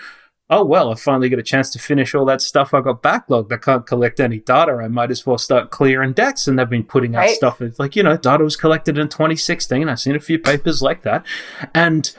oh 0.50 0.64
well, 0.66 0.92
I 0.92 0.96
finally 0.96 1.30
get 1.30 1.40
a 1.40 1.44
chance 1.44 1.70
to 1.72 1.80
finish 1.80 2.16
all 2.16 2.26
that 2.26 2.42
stuff 2.42 2.74
I 2.74 2.82
got 2.82 3.04
backlogged. 3.04 3.52
I 3.52 3.58
can't 3.58 3.86
collect 3.86 4.20
any 4.20 4.40
data. 4.40 4.74
I 4.74 4.88
might 4.88 5.12
as 5.12 5.26
well 5.26 5.38
start 5.38 5.70
clearing 5.70 6.14
decks. 6.14 6.48
And 6.48 6.58
they've 6.58 6.70
been 6.70 6.84
putting 6.84 7.16
out 7.16 7.20
right. 7.20 7.36
stuff 7.36 7.62
it's 7.62 7.80
like, 7.80 7.96
you 7.96 8.04
know, 8.04 8.18
data 8.18 8.44
was 8.44 8.56
collected 8.56 8.98
in 8.98 9.10
2016. 9.10 9.88
I've 9.88 10.00
seen 10.00 10.16
a 10.16 10.20
few 10.20 10.40
papers 10.40 10.82
like 10.82 11.04
that. 11.04 11.26
And 11.74 12.14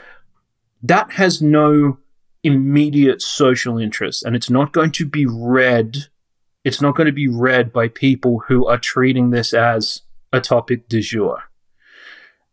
that 0.83 1.13
has 1.13 1.43
no 1.43 1.99
immediate 2.43 3.21
social 3.21 3.79
interest. 3.79 4.25
And 4.25 4.37
it's 4.37 4.51
not 4.51 4.73
going 4.73 4.93
to 4.93 5.07
be 5.07 5.27
read. 5.27 6.09
It's 6.65 6.81
not 6.81 6.97
going 6.97 7.07
to 7.07 7.13
be 7.13 7.29
read 7.29 7.73
by 7.73 7.89
people 7.89 8.45
who 8.47 8.67
are 8.67 8.79
treating 8.79 9.31
this 9.31 9.53
as 9.53 10.03
a 10.33 10.41
topic 10.41 10.89
du 10.89 11.01
jour. 11.01 11.45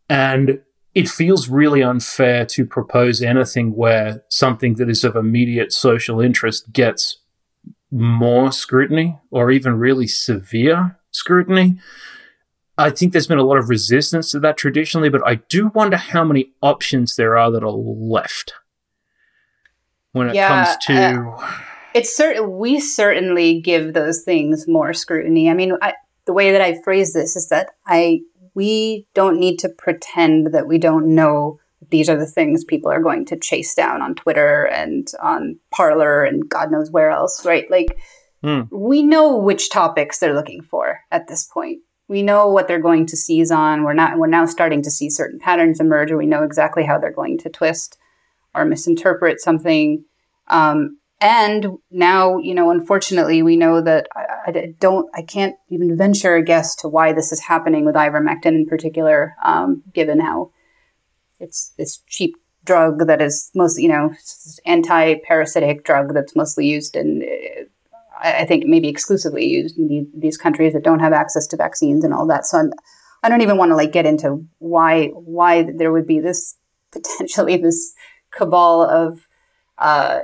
And 0.08 0.60
it 0.98 1.08
feels 1.08 1.48
really 1.48 1.80
unfair 1.80 2.44
to 2.44 2.66
propose 2.66 3.22
anything 3.22 3.76
where 3.76 4.24
something 4.28 4.74
that 4.74 4.90
is 4.90 5.04
of 5.04 5.14
immediate 5.14 5.72
social 5.72 6.20
interest 6.20 6.72
gets 6.72 7.18
more 7.92 8.50
scrutiny 8.50 9.16
or 9.30 9.52
even 9.52 9.78
really 9.78 10.08
severe 10.08 10.98
scrutiny. 11.12 11.78
I 12.76 12.90
think 12.90 13.12
there's 13.12 13.28
been 13.28 13.38
a 13.38 13.44
lot 13.44 13.58
of 13.58 13.68
resistance 13.68 14.32
to 14.32 14.40
that 14.40 14.56
traditionally, 14.56 15.08
but 15.08 15.24
I 15.24 15.36
do 15.36 15.68
wonder 15.68 15.96
how 15.96 16.24
many 16.24 16.52
options 16.62 17.14
there 17.14 17.38
are 17.38 17.52
that 17.52 17.62
are 17.62 17.70
left 17.70 18.54
when 20.10 20.30
it 20.30 20.34
yeah, 20.34 20.48
comes 20.48 20.84
to. 20.86 21.36
Uh, 21.38 21.60
it's 21.94 22.16
certain 22.16 22.58
we 22.58 22.80
certainly 22.80 23.60
give 23.60 23.94
those 23.94 24.24
things 24.24 24.66
more 24.66 24.92
scrutiny. 24.92 25.48
I 25.48 25.54
mean, 25.54 25.74
I, 25.80 25.94
the 26.26 26.32
way 26.32 26.50
that 26.50 26.60
I 26.60 26.82
phrase 26.82 27.12
this 27.12 27.36
is 27.36 27.50
that 27.50 27.70
I 27.86 28.22
we 28.54 29.06
don't 29.14 29.38
need 29.38 29.58
to 29.60 29.68
pretend 29.68 30.52
that 30.52 30.66
we 30.66 30.78
don't 30.78 31.14
know 31.14 31.58
that 31.80 31.90
these 31.90 32.08
are 32.08 32.16
the 32.16 32.26
things 32.26 32.64
people 32.64 32.90
are 32.90 33.02
going 33.02 33.24
to 33.26 33.38
chase 33.38 33.74
down 33.74 34.02
on 34.02 34.14
Twitter 34.14 34.64
and 34.66 35.08
on 35.22 35.58
Parler 35.70 36.24
and 36.24 36.48
God 36.48 36.70
knows 36.70 36.90
where 36.90 37.10
else, 37.10 37.44
right? 37.44 37.70
Like, 37.70 37.98
mm. 38.42 38.68
we 38.70 39.02
know 39.02 39.36
which 39.36 39.70
topics 39.70 40.18
they're 40.18 40.34
looking 40.34 40.62
for 40.62 41.00
at 41.10 41.28
this 41.28 41.44
point. 41.44 41.80
We 42.08 42.22
know 42.22 42.48
what 42.48 42.68
they're 42.68 42.80
going 42.80 43.06
to 43.06 43.16
seize 43.16 43.50
on. 43.50 43.84
We're 43.84 43.92
not. 43.92 44.18
We're 44.18 44.28
now 44.28 44.46
starting 44.46 44.82
to 44.82 44.90
see 44.90 45.10
certain 45.10 45.38
patterns 45.38 45.78
emerge, 45.78 46.10
or 46.10 46.16
we 46.16 46.24
know 46.24 46.42
exactly 46.42 46.84
how 46.84 46.98
they're 46.98 47.12
going 47.12 47.36
to 47.38 47.50
twist 47.50 47.98
or 48.54 48.64
misinterpret 48.64 49.40
something. 49.40 50.04
Um, 50.46 50.97
and 51.20 51.78
now, 51.90 52.38
you 52.38 52.54
know, 52.54 52.70
unfortunately, 52.70 53.42
we 53.42 53.56
know 53.56 53.80
that 53.80 54.06
I, 54.14 54.50
I, 54.50 54.74
don't, 54.78 55.08
I 55.14 55.22
can't 55.22 55.56
even 55.68 55.96
venture 55.96 56.36
a 56.36 56.42
guess 56.42 56.76
to 56.76 56.88
why 56.88 57.12
this 57.12 57.32
is 57.32 57.40
happening 57.40 57.84
with 57.84 57.96
ivermectin 57.96 58.54
in 58.54 58.66
particular, 58.66 59.34
um, 59.44 59.82
given 59.92 60.20
how 60.20 60.52
it's 61.40 61.72
this 61.76 61.98
cheap 62.06 62.36
drug 62.64 63.06
that 63.08 63.20
is 63.20 63.50
mostly, 63.54 63.82
you 63.82 63.88
know, 63.88 64.14
anti-parasitic 64.64 65.84
drug 65.84 66.14
that's 66.14 66.36
mostly 66.36 66.66
used 66.66 66.94
in, 66.94 67.28
I 68.20 68.44
think, 68.44 68.66
maybe 68.66 68.88
exclusively 68.88 69.46
used 69.46 69.76
in 69.76 69.88
the, 69.88 70.08
these 70.16 70.36
countries 70.36 70.72
that 70.74 70.84
don't 70.84 71.00
have 71.00 71.12
access 71.12 71.48
to 71.48 71.56
vaccines 71.56 72.04
and 72.04 72.14
all 72.14 72.26
that. 72.28 72.46
So 72.46 72.58
I'm, 72.58 72.72
I 73.24 73.28
don't 73.28 73.40
even 73.40 73.56
want 73.56 73.72
to 73.72 73.76
like 73.76 73.90
get 73.90 74.06
into 74.06 74.46
why 74.58 75.08
why 75.08 75.64
there 75.64 75.90
would 75.90 76.06
be 76.06 76.20
this 76.20 76.56
potentially 76.92 77.56
this 77.56 77.92
cabal 78.30 78.82
of. 78.82 79.26
Uh, 79.78 80.20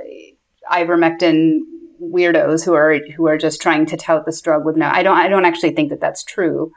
ivermectin 0.71 1.59
weirdos 2.01 2.65
who 2.65 2.73
are 2.73 2.99
who 3.15 3.27
are 3.27 3.37
just 3.37 3.61
trying 3.61 3.85
to 3.87 3.97
tout 3.97 4.25
this 4.25 4.41
drug 4.41 4.65
with 4.65 4.77
no. 4.77 4.89
I 4.91 5.03
don't. 5.03 5.17
I 5.17 5.27
don't 5.27 5.45
actually 5.45 5.73
think 5.73 5.89
that 5.89 6.01
that's 6.01 6.23
true. 6.23 6.71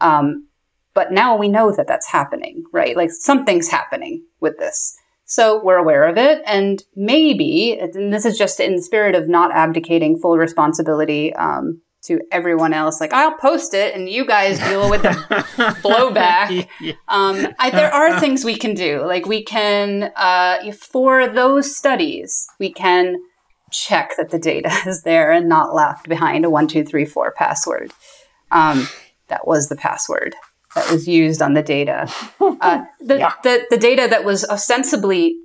Um, 0.00 0.48
but 0.94 1.12
now 1.12 1.36
we 1.36 1.48
know 1.48 1.72
that 1.72 1.86
that's 1.86 2.06
happening, 2.06 2.64
right? 2.72 2.96
Like 2.96 3.10
something's 3.10 3.68
happening 3.68 4.24
with 4.40 4.58
this. 4.58 4.96
So 5.24 5.62
we're 5.62 5.76
aware 5.76 6.08
of 6.08 6.16
it, 6.18 6.42
and 6.44 6.82
maybe, 6.96 7.78
and 7.78 8.12
this 8.12 8.24
is 8.24 8.36
just 8.36 8.58
in 8.58 8.74
the 8.74 8.82
spirit 8.82 9.14
of 9.14 9.28
not 9.28 9.52
abdicating 9.52 10.18
full 10.18 10.36
responsibility 10.36 11.32
um, 11.34 11.80
to 12.10 12.20
everyone 12.32 12.72
else. 12.72 13.00
Like 13.00 13.12
I'll 13.12 13.36
post 13.38 13.72
it, 13.72 13.94
and 13.94 14.08
you 14.08 14.26
guys 14.26 14.58
deal 14.58 14.90
with 14.90 15.02
the 15.02 15.10
blowback. 15.80 16.66
Um, 17.06 17.46
I, 17.60 17.70
there 17.70 17.92
are 17.94 18.18
things 18.18 18.44
we 18.44 18.56
can 18.56 18.74
do. 18.74 19.06
Like 19.06 19.26
we 19.26 19.44
can, 19.44 20.10
uh, 20.16 20.72
for 20.72 21.28
those 21.28 21.76
studies, 21.76 22.48
we 22.58 22.72
can 22.72 23.16
check 23.70 24.10
that 24.16 24.30
the 24.30 24.40
data 24.40 24.72
is 24.86 25.02
there 25.02 25.30
and 25.30 25.48
not 25.48 25.72
left 25.72 26.08
behind 26.08 26.44
a 26.44 26.50
one 26.50 26.66
two 26.66 26.84
three 26.84 27.04
four 27.04 27.30
password. 27.30 27.92
Um, 28.50 28.88
that 29.28 29.46
was 29.46 29.68
the 29.68 29.76
password 29.76 30.34
that 30.74 30.90
was 30.90 31.06
used 31.06 31.40
on 31.40 31.54
the 31.54 31.62
data. 31.62 32.12
Uh, 32.40 32.82
the, 32.98 33.18
yeah. 33.18 33.34
the 33.44 33.66
the 33.70 33.78
data 33.78 34.08
that 34.10 34.24
was 34.24 34.44
ostensibly 34.44 35.36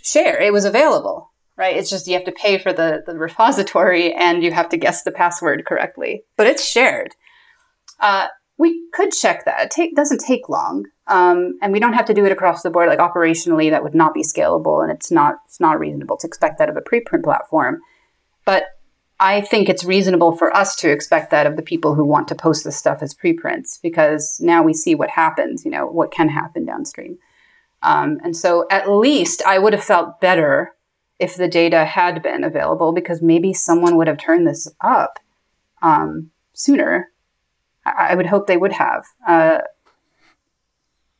shared, 0.00 0.44
it 0.44 0.52
was 0.52 0.64
available 0.64 1.32
right? 1.58 1.76
It's 1.76 1.90
just 1.90 2.06
you 2.06 2.14
have 2.14 2.24
to 2.24 2.32
pay 2.32 2.56
for 2.56 2.72
the, 2.72 3.02
the 3.04 3.18
repository 3.18 4.14
and 4.14 4.42
you 4.42 4.52
have 4.52 4.68
to 4.70 4.76
guess 4.76 5.02
the 5.02 5.10
password 5.10 5.66
correctly, 5.66 6.22
but 6.36 6.46
it's 6.46 6.64
shared. 6.64 7.14
Uh, 7.98 8.28
we 8.56 8.88
could 8.92 9.10
check 9.12 9.44
that. 9.44 9.64
It 9.64 9.70
take, 9.70 9.96
doesn't 9.96 10.20
take 10.20 10.48
long. 10.48 10.86
Um, 11.08 11.58
and 11.60 11.72
we 11.72 11.80
don't 11.80 11.94
have 11.94 12.06
to 12.06 12.14
do 12.14 12.24
it 12.24 12.32
across 12.32 12.62
the 12.62 12.70
board. 12.70 12.88
Like 12.88 13.00
operationally, 13.00 13.70
that 13.70 13.82
would 13.82 13.94
not 13.94 14.14
be 14.14 14.22
scalable 14.22 14.82
and 14.82 14.92
it's 14.92 15.10
not, 15.10 15.36
it's 15.46 15.60
not 15.60 15.80
reasonable 15.80 16.16
to 16.18 16.26
expect 16.26 16.58
that 16.58 16.68
of 16.68 16.76
a 16.76 16.80
preprint 16.80 17.24
platform. 17.24 17.80
But 18.44 18.64
I 19.20 19.40
think 19.40 19.68
it's 19.68 19.84
reasonable 19.84 20.36
for 20.36 20.54
us 20.56 20.76
to 20.76 20.90
expect 20.90 21.32
that 21.32 21.46
of 21.46 21.56
the 21.56 21.62
people 21.62 21.94
who 21.94 22.04
want 22.04 22.28
to 22.28 22.36
post 22.36 22.62
this 22.64 22.76
stuff 22.76 23.02
as 23.02 23.14
preprints 23.14 23.78
because 23.78 24.38
now 24.40 24.62
we 24.62 24.74
see 24.74 24.94
what 24.94 25.10
happens, 25.10 25.64
you 25.64 25.72
know, 25.72 25.86
what 25.86 26.12
can 26.12 26.28
happen 26.28 26.64
downstream. 26.64 27.18
Um, 27.82 28.18
and 28.22 28.36
so 28.36 28.66
at 28.70 28.88
least 28.88 29.42
I 29.44 29.58
would 29.58 29.72
have 29.72 29.82
felt 29.82 30.20
better 30.20 30.72
if 31.18 31.36
the 31.36 31.48
data 31.48 31.84
had 31.84 32.22
been 32.22 32.44
available 32.44 32.92
because 32.92 33.20
maybe 33.20 33.52
someone 33.52 33.96
would 33.96 34.06
have 34.06 34.18
turned 34.18 34.46
this 34.46 34.68
up 34.80 35.18
um, 35.82 36.30
sooner. 36.52 37.10
I-, 37.84 38.08
I, 38.10 38.14
would 38.14 38.26
hope 38.26 38.46
they 38.46 38.56
would 38.56 38.72
have. 38.72 39.04
Uh, 39.26 39.58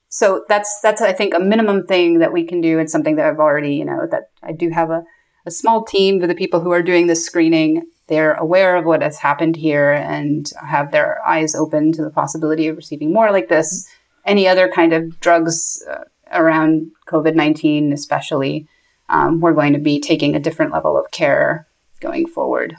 so 0.09 0.45
that's 0.49 0.81
that's 0.81 1.03
I 1.03 1.13
think 1.13 1.35
a 1.35 1.41
minimum 1.41 1.87
thing 1.87 2.21
that 2.21 2.33
we 2.33 2.45
can 2.45 2.61
do 2.61 2.79
and 2.79 2.91
something 2.91 3.17
that 3.17 3.27
I've 3.27 3.41
already 3.41 3.75
you 3.75 3.85
know 3.85 4.07
that 4.11 4.31
I 4.43 4.53
do 4.53 4.71
have 4.71 4.91
a, 4.91 5.05
a 5.45 5.51
small 5.51 5.85
team 5.85 6.21
for 6.21 6.27
the 6.27 6.35
people 6.35 6.61
who 6.61 6.73
are 6.73 6.83
doing 6.83 7.07
this 7.07 7.25
screening. 7.25 7.87
They're 8.07 8.33
aware 8.35 8.77
of 8.77 8.87
what 8.87 9.03
has 9.03 9.19
happened 9.19 9.57
here 9.57 9.93
and 9.93 10.51
have 10.67 10.93
their 10.93 11.21
eyes 11.27 11.55
open 11.55 11.93
to 11.93 12.03
the 12.03 12.11
possibility 12.11 12.69
of 12.69 12.77
receiving 12.77 13.13
more 13.13 13.31
like 13.31 13.49
this. 13.49 13.87
Any 14.25 14.49
other 14.49 14.69
kind 14.69 14.95
of 14.95 15.21
drugs 15.21 15.85
uh, 15.89 16.05
around 16.33 16.91
COVID 17.07 17.35
nineteen, 17.35 17.93
especially, 17.93 18.67
um, 19.09 19.41
we're 19.41 19.53
going 19.53 19.73
to 19.73 19.79
be 19.79 20.01
taking 20.01 20.35
a 20.35 20.41
different 20.41 20.73
level 20.73 20.99
of 20.99 21.11
care 21.11 21.67
going 22.01 22.27
forward. 22.27 22.77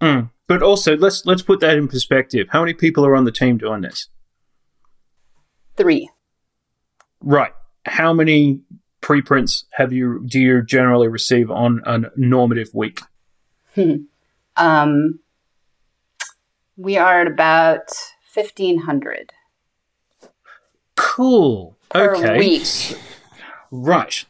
Mm. 0.00 0.30
But 0.48 0.62
also, 0.62 0.96
let's 0.96 1.24
let's 1.24 1.42
put 1.42 1.60
that 1.60 1.78
in 1.78 1.88
perspective. 1.88 2.48
How 2.50 2.60
many 2.60 2.74
people 2.74 3.06
are 3.06 3.16
on 3.16 3.24
the 3.24 3.32
team 3.32 3.56
doing 3.56 3.80
this? 3.80 4.08
Three. 5.76 6.10
Right. 7.20 7.52
How 7.86 8.12
many 8.12 8.60
preprints 9.00 9.64
have 9.72 9.92
you 9.92 10.22
do 10.26 10.40
you 10.40 10.62
generally 10.62 11.08
receive 11.08 11.50
on 11.50 11.80
a 11.86 12.10
normative 12.16 12.68
week? 12.74 13.00
um, 14.56 15.20
we 16.76 16.98
are 16.98 17.22
at 17.22 17.26
about 17.26 17.88
fifteen 18.26 18.80
hundred. 18.80 19.32
Cool. 20.96 21.76
Okay. 21.94 22.38
Week. 22.38 22.98
Right. 23.70 24.24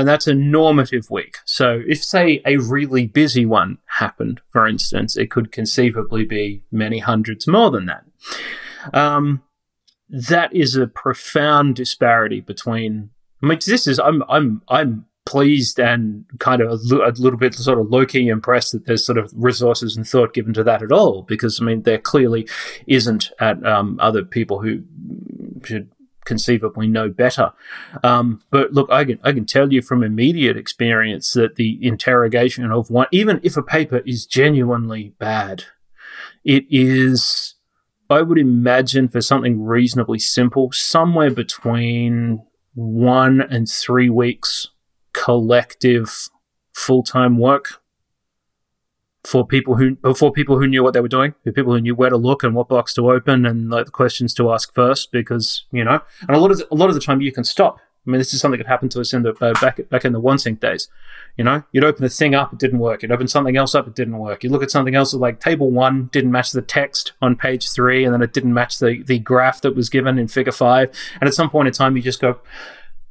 And 0.00 0.08
that's 0.08 0.26
a 0.26 0.34
normative 0.34 1.10
week. 1.10 1.36
So 1.44 1.82
if, 1.86 2.02
say, 2.02 2.42
a 2.46 2.56
really 2.56 3.06
busy 3.06 3.46
one 3.46 3.78
happened, 3.86 4.40
for 4.50 4.66
instance, 4.66 5.16
it 5.16 5.30
could 5.30 5.52
conceivably 5.52 6.24
be 6.24 6.62
many 6.70 6.98
hundreds 6.98 7.46
more 7.46 7.70
than 7.70 7.86
that. 7.86 8.04
Um, 8.92 9.42
that 10.08 10.54
is 10.54 10.76
a 10.76 10.86
profound 10.86 11.76
disparity 11.76 12.40
between. 12.40 13.10
I 13.42 13.46
mean, 13.46 13.58
this 13.66 13.86
is 13.86 13.98
I'm 13.98 14.22
I'm 14.28 14.62
I'm 14.68 15.06
pleased 15.26 15.80
and 15.80 16.24
kind 16.38 16.60
of 16.60 16.70
a, 16.70 16.96
a 16.96 17.12
little 17.16 17.38
bit 17.38 17.54
sort 17.54 17.78
of 17.78 17.88
low 17.88 18.04
key 18.04 18.28
impressed 18.28 18.72
that 18.72 18.86
there's 18.86 19.04
sort 19.04 19.16
of 19.16 19.32
resources 19.34 19.96
and 19.96 20.06
thought 20.06 20.34
given 20.34 20.52
to 20.52 20.62
that 20.62 20.82
at 20.82 20.92
all 20.92 21.22
because 21.22 21.60
I 21.60 21.64
mean 21.64 21.82
there 21.82 21.98
clearly 21.98 22.46
isn't 22.86 23.30
at 23.40 23.64
um, 23.64 23.98
other 24.00 24.22
people 24.22 24.60
who 24.60 24.82
should 25.64 25.90
conceivably 26.24 26.86
know 26.86 27.08
better. 27.08 27.52
Um, 28.02 28.42
but 28.50 28.72
look, 28.72 28.90
I 28.90 29.04
can 29.04 29.18
I 29.22 29.32
can 29.32 29.46
tell 29.46 29.72
you 29.72 29.82
from 29.82 30.02
immediate 30.02 30.56
experience 30.56 31.32
that 31.34 31.56
the 31.56 31.78
interrogation 31.86 32.70
of 32.70 32.90
one, 32.90 33.06
even 33.12 33.40
if 33.42 33.56
a 33.56 33.62
paper 33.62 33.98
is 34.06 34.26
genuinely 34.26 35.14
bad, 35.18 35.64
it 36.44 36.64
is 36.70 37.54
I 38.10 38.22
would 38.22 38.38
imagine 38.38 39.08
for 39.08 39.20
something 39.20 39.62
reasonably 39.62 40.18
simple, 40.18 40.70
somewhere 40.72 41.30
between 41.30 42.44
one 42.74 43.40
and 43.40 43.68
three 43.68 44.10
weeks 44.10 44.68
collective 45.12 46.28
full 46.74 47.02
time 47.02 47.38
work 47.38 47.80
for 49.24 49.46
people 49.46 49.74
who 49.74 49.96
for 50.14 50.30
people 50.30 50.58
who 50.58 50.66
knew 50.66 50.82
what 50.82 50.92
they 50.92 51.00
were 51.00 51.08
doing, 51.08 51.34
for 51.42 51.52
people 51.52 51.72
who 51.72 51.80
knew 51.80 51.94
where 51.94 52.10
to 52.10 52.16
look 52.16 52.42
and 52.42 52.54
what 52.54 52.68
box 52.68 52.92
to 52.94 53.10
open 53.10 53.46
and 53.46 53.70
like 53.70 53.86
the 53.86 53.90
questions 53.90 54.34
to 54.34 54.52
ask 54.52 54.72
first, 54.74 55.10
because 55.10 55.64
you 55.72 55.82
know, 55.82 56.00
and 56.20 56.30
a 56.30 56.38
lot 56.38 56.50
of 56.50 56.58
the, 56.58 56.68
a 56.70 56.76
lot 56.76 56.88
of 56.88 56.94
the 56.94 57.00
time 57.00 57.20
you 57.20 57.32
can 57.32 57.44
stop. 57.44 57.80
I 58.06 58.10
mean, 58.10 58.18
this 58.18 58.34
is 58.34 58.40
something 58.40 58.58
that 58.58 58.66
happened 58.66 58.90
to 58.92 59.00
us 59.00 59.14
in 59.14 59.22
the 59.22 59.30
uh, 59.40 59.58
back 59.62 59.80
back 59.88 60.04
in 60.04 60.12
the 60.12 60.20
Wansink 60.20 60.60
days. 60.60 60.88
You 61.38 61.44
know, 61.44 61.62
you'd 61.72 61.84
open 61.84 62.04
a 62.04 62.08
thing 62.10 62.34
up, 62.34 62.52
it 62.52 62.58
didn't 62.58 62.78
work. 62.78 63.02
You'd 63.02 63.12
open 63.12 63.28
something 63.28 63.56
else 63.56 63.74
up, 63.74 63.88
it 63.88 63.94
didn't 63.94 64.18
work. 64.18 64.44
You 64.44 64.50
look 64.50 64.62
at 64.62 64.70
something 64.70 64.94
else, 64.94 65.14
like 65.14 65.40
table 65.40 65.70
one 65.70 66.10
didn't 66.12 66.30
match 66.30 66.52
the 66.52 66.60
text 66.60 67.12
on 67.22 67.34
page 67.34 67.70
three, 67.70 68.04
and 68.04 68.12
then 68.12 68.20
it 68.20 68.34
didn't 68.34 68.52
match 68.52 68.78
the 68.78 69.02
the 69.02 69.18
graph 69.18 69.62
that 69.62 69.74
was 69.74 69.88
given 69.88 70.18
in 70.18 70.28
figure 70.28 70.52
five. 70.52 70.90
And 71.20 71.26
at 71.26 71.34
some 71.34 71.48
point 71.48 71.68
in 71.68 71.72
time, 71.72 71.96
you 71.96 72.02
just 72.02 72.20
go, 72.20 72.38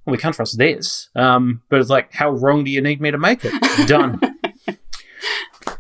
well, 0.06 0.12
we 0.12 0.18
can't 0.18 0.36
trust 0.36 0.60
this. 0.60 1.10
Um, 1.16 1.64
but 1.70 1.80
it's 1.80 1.90
like, 1.90 2.14
how 2.14 2.30
wrong 2.30 2.64
do 2.64 2.70
you 2.70 2.82
need 2.82 3.02
me 3.02 3.10
to 3.10 3.18
make 3.18 3.40
it? 3.44 3.88
Done. 3.88 4.20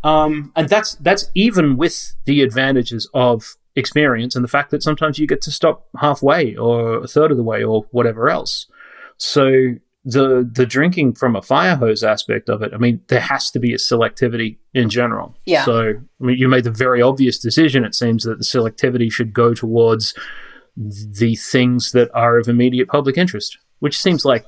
Um, 0.03 0.51
and 0.55 0.67
that's 0.67 0.95
that's 0.95 1.29
even 1.33 1.77
with 1.77 2.13
the 2.25 2.41
advantages 2.41 3.09
of 3.13 3.55
experience 3.75 4.35
and 4.35 4.43
the 4.43 4.49
fact 4.49 4.71
that 4.71 4.83
sometimes 4.83 5.17
you 5.17 5.25
get 5.25 5.41
to 5.41 5.51
stop 5.51 5.87
halfway 5.99 6.55
or 6.55 7.03
a 7.03 7.07
third 7.07 7.31
of 7.31 7.37
the 7.37 7.43
way 7.43 7.63
or 7.63 7.85
whatever 7.91 8.29
else. 8.29 8.67
So 9.17 9.75
the 10.05 10.49
the 10.51 10.65
drinking 10.65 11.13
from 11.15 11.35
a 11.35 11.41
fire 11.41 11.75
hose 11.75 12.03
aspect 12.03 12.49
of 12.49 12.61
it, 12.61 12.73
I 12.73 12.77
mean, 12.77 13.01
there 13.07 13.21
has 13.21 13.49
to 13.51 13.59
be 13.59 13.73
a 13.73 13.77
selectivity 13.77 14.57
in 14.73 14.89
general. 14.89 15.35
Yeah. 15.45 15.63
So 15.63 15.89
I 15.89 16.23
mean, 16.23 16.37
you 16.37 16.49
made 16.49 16.65
the 16.65 16.71
very 16.71 17.01
obvious 17.01 17.39
decision. 17.39 17.85
It 17.85 17.95
seems 17.95 18.23
that 18.23 18.37
the 18.37 18.43
selectivity 18.43 19.11
should 19.11 19.33
go 19.33 19.53
towards 19.53 20.13
the 20.75 21.35
things 21.35 21.91
that 21.91 22.09
are 22.13 22.37
of 22.37 22.49
immediate 22.49 22.89
public 22.89 23.17
interest, 23.17 23.57
which 23.79 23.99
seems 23.99 24.25
like 24.25 24.45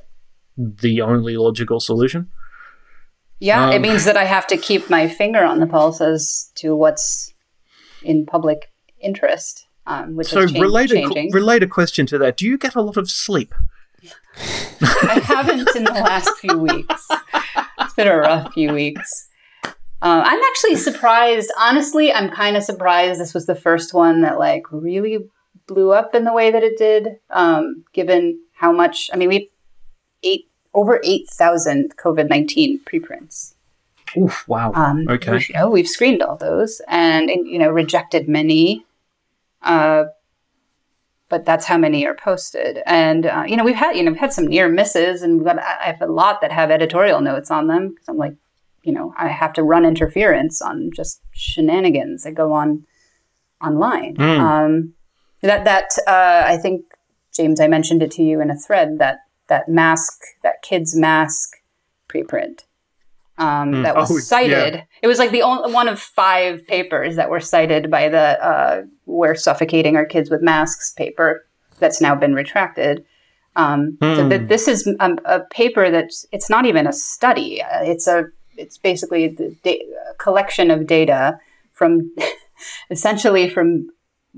the 0.57 1.01
only 1.01 1.37
logical 1.37 1.79
solution. 1.79 2.29
Yeah, 3.39 3.67
um, 3.67 3.73
it 3.73 3.81
means 3.81 4.05
that 4.05 4.17
I 4.17 4.23
have 4.23 4.47
to 4.47 4.57
keep 4.57 4.89
my 4.89 5.07
finger 5.07 5.43
on 5.43 5.59
the 5.59 5.67
pulse 5.67 6.01
as 6.01 6.51
to 6.55 6.75
what's 6.75 7.33
in 8.01 8.25
public 8.25 8.71
interest, 8.99 9.67
um, 9.85 10.15
which 10.15 10.27
so 10.27 10.41
is 10.41 10.51
cha- 10.51 10.61
related, 10.61 10.95
changing. 10.95 11.31
related 11.31 11.69
question 11.69 12.05
to 12.07 12.17
that: 12.19 12.37
Do 12.37 12.45
you 12.45 12.57
get 12.57 12.75
a 12.75 12.81
lot 12.81 12.97
of 12.97 13.09
sleep? 13.09 13.53
I 14.81 15.21
haven't 15.23 15.75
in 15.75 15.83
the 15.83 15.91
last 15.91 16.29
few 16.37 16.57
weeks. 16.57 17.07
It's 17.79 17.93
been 17.93 18.07
a 18.07 18.17
rough 18.17 18.53
few 18.53 18.73
weeks. 18.73 19.29
Uh, 20.01 20.21
I'm 20.23 20.41
actually 20.43 20.75
surprised. 20.75 21.51
Honestly, 21.57 22.13
I'm 22.13 22.29
kind 22.29 22.55
of 22.55 22.63
surprised 22.63 23.19
this 23.19 23.33
was 23.33 23.45
the 23.45 23.55
first 23.55 23.93
one 23.93 24.21
that 24.21 24.37
like 24.37 24.63
really 24.71 25.19
blew 25.67 25.91
up 25.91 26.13
in 26.13 26.25
the 26.25 26.33
way 26.33 26.51
that 26.51 26.63
it 26.63 26.77
did. 26.77 27.17
Um, 27.29 27.85
given 27.93 28.39
how 28.53 28.71
much, 28.71 29.09
I 29.13 29.17
mean, 29.17 29.29
we 29.29 29.51
eight 30.23 30.49
over 30.75 30.99
8,000 31.03 31.97
COVID 31.97 32.29
19 32.29 32.81
preprints. 32.85 33.55
Oof, 34.17 34.47
wow. 34.47 34.71
Um, 34.73 35.07
okay. 35.09 35.39
You 35.49 35.55
know, 35.55 35.69
we've 35.69 35.87
screened 35.87 36.21
all 36.21 36.37
those 36.37 36.81
and, 36.87 37.29
you 37.29 37.57
know, 37.57 37.69
rejected 37.69 38.29
many. 38.29 38.85
Uh, 39.61 40.05
but 41.27 41.45
that's 41.45 41.65
how 41.65 41.77
many 41.77 42.05
are 42.05 42.13
posted. 42.13 42.79
And, 42.85 43.25
uh, 43.25 43.43
you 43.47 43.57
know, 43.57 43.63
we've 43.63 43.75
had, 43.75 43.95
you 43.95 44.03
know, 44.03 44.11
we've 44.11 44.19
had 44.19 44.31
some 44.31 44.47
near 44.47 44.69
misses 44.69 45.23
and 45.23 45.37
we've 45.37 45.45
got, 45.45 45.59
I 45.59 45.85
have 45.85 46.01
a 46.01 46.11
lot 46.11 46.41
that 46.41 46.51
have 46.51 46.69
editorial 46.69 47.19
notes 47.19 47.49
on 47.49 47.67
them 47.67 47.89
because 47.89 48.07
I'm 48.07 48.17
like, 48.17 48.35
you 48.83 48.93
know, 48.93 49.13
I 49.17 49.29
have 49.29 49.53
to 49.53 49.63
run 49.63 49.85
interference 49.85 50.61
on 50.61 50.91
just 50.95 51.21
shenanigans 51.31 52.23
that 52.23 52.35
go 52.35 52.53
on 52.53 52.85
online. 53.63 54.15
Mm. 54.15 54.39
Um, 54.39 54.93
that, 55.41 55.65
that, 55.65 55.97
uh, 56.07 56.43
I 56.47 56.57
think, 56.57 56.85
James, 57.33 57.59
I 57.59 57.67
mentioned 57.67 58.03
it 58.03 58.11
to 58.11 58.23
you 58.23 58.39
in 58.39 58.51
a 58.51 58.57
thread 58.57 58.99
that 58.99 59.24
that 59.47 59.69
mask, 59.69 60.21
that 60.43 60.61
kid's 60.61 60.95
mask 60.95 61.57
preprint 62.09 62.63
um, 63.37 63.71
mm. 63.71 63.83
that 63.83 63.95
was 63.95 64.11
oh, 64.11 64.19
cited. 64.19 64.75
Yeah. 64.75 64.83
It 65.01 65.07
was 65.07 65.19
like 65.19 65.31
the 65.31 65.41
only 65.41 65.73
one 65.73 65.87
of 65.87 65.99
five 65.99 66.65
papers 66.67 67.15
that 67.17 67.29
were 67.29 67.39
cited 67.39 67.91
by 67.91 68.09
the 68.09 68.43
uh, 68.43 68.83
"We're 69.05 69.35
Suffocating 69.35 69.95
Our 69.95 70.05
Kids 70.05 70.29
with 70.29 70.41
Masks" 70.41 70.93
paper 70.93 71.45
that's 71.79 71.99
now 71.99 72.15
been 72.15 72.33
retracted. 72.33 73.03
Um, 73.57 73.97
mm. 74.01 74.15
So 74.15 74.23
hmm. 74.23 74.29
th- 74.29 74.49
this 74.49 74.67
is 74.67 74.87
a, 74.99 75.11
a, 75.25 75.39
paper 75.51 75.89
that's 75.89 76.25
it's 76.31 76.49
not 76.49 76.65
even 76.65 76.87
a 76.87 76.93
study. 76.93 77.61
Uh, 77.61 77.83
it's 77.83 78.07
a 78.07 78.25
it's 78.57 78.77
basically 78.77 79.27
the 79.27 79.55
da- 79.63 79.85
collection 80.17 80.71
of 80.71 80.87
data 80.87 81.37
from 81.73 82.13
essentially 82.89 83.49
from 83.49 83.89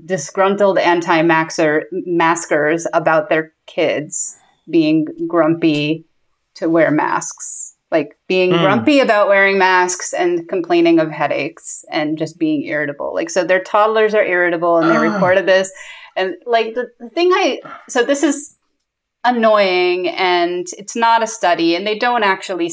disgruntled 0.04 0.78
anti-maskers 0.78 2.86
about 2.92 3.28
their 3.28 3.52
kids 3.66 4.36
being 4.70 5.06
grumpy 5.26 6.04
to 6.54 6.68
wear 6.68 6.90
masks. 6.90 7.74
Like 7.90 8.18
being 8.26 8.50
mm. 8.50 8.60
grumpy 8.60 9.00
about 9.00 9.28
wearing 9.28 9.56
masks 9.56 10.12
and 10.12 10.46
complaining 10.46 10.98
of 10.98 11.10
headaches 11.10 11.86
and 11.90 12.18
just 12.18 12.38
being 12.38 12.64
irritable. 12.64 13.14
Like, 13.14 13.30
so 13.30 13.44
their 13.44 13.62
toddlers 13.62 14.14
are 14.14 14.24
irritable 14.24 14.76
and 14.76 14.90
they 14.90 14.96
ah. 14.96 15.14
recorded 15.14 15.46
this. 15.46 15.72
And 16.14 16.34
like 16.44 16.74
the, 16.74 16.88
the 17.00 17.08
thing 17.08 17.30
I, 17.32 17.60
so 17.88 18.04
this 18.04 18.22
is 18.22 18.56
annoying 19.24 20.08
and 20.08 20.66
it's 20.76 20.94
not 20.94 21.22
a 21.22 21.26
study 21.26 21.76
and 21.76 21.86
they 21.86 21.98
don't 21.98 22.24
actually, 22.24 22.70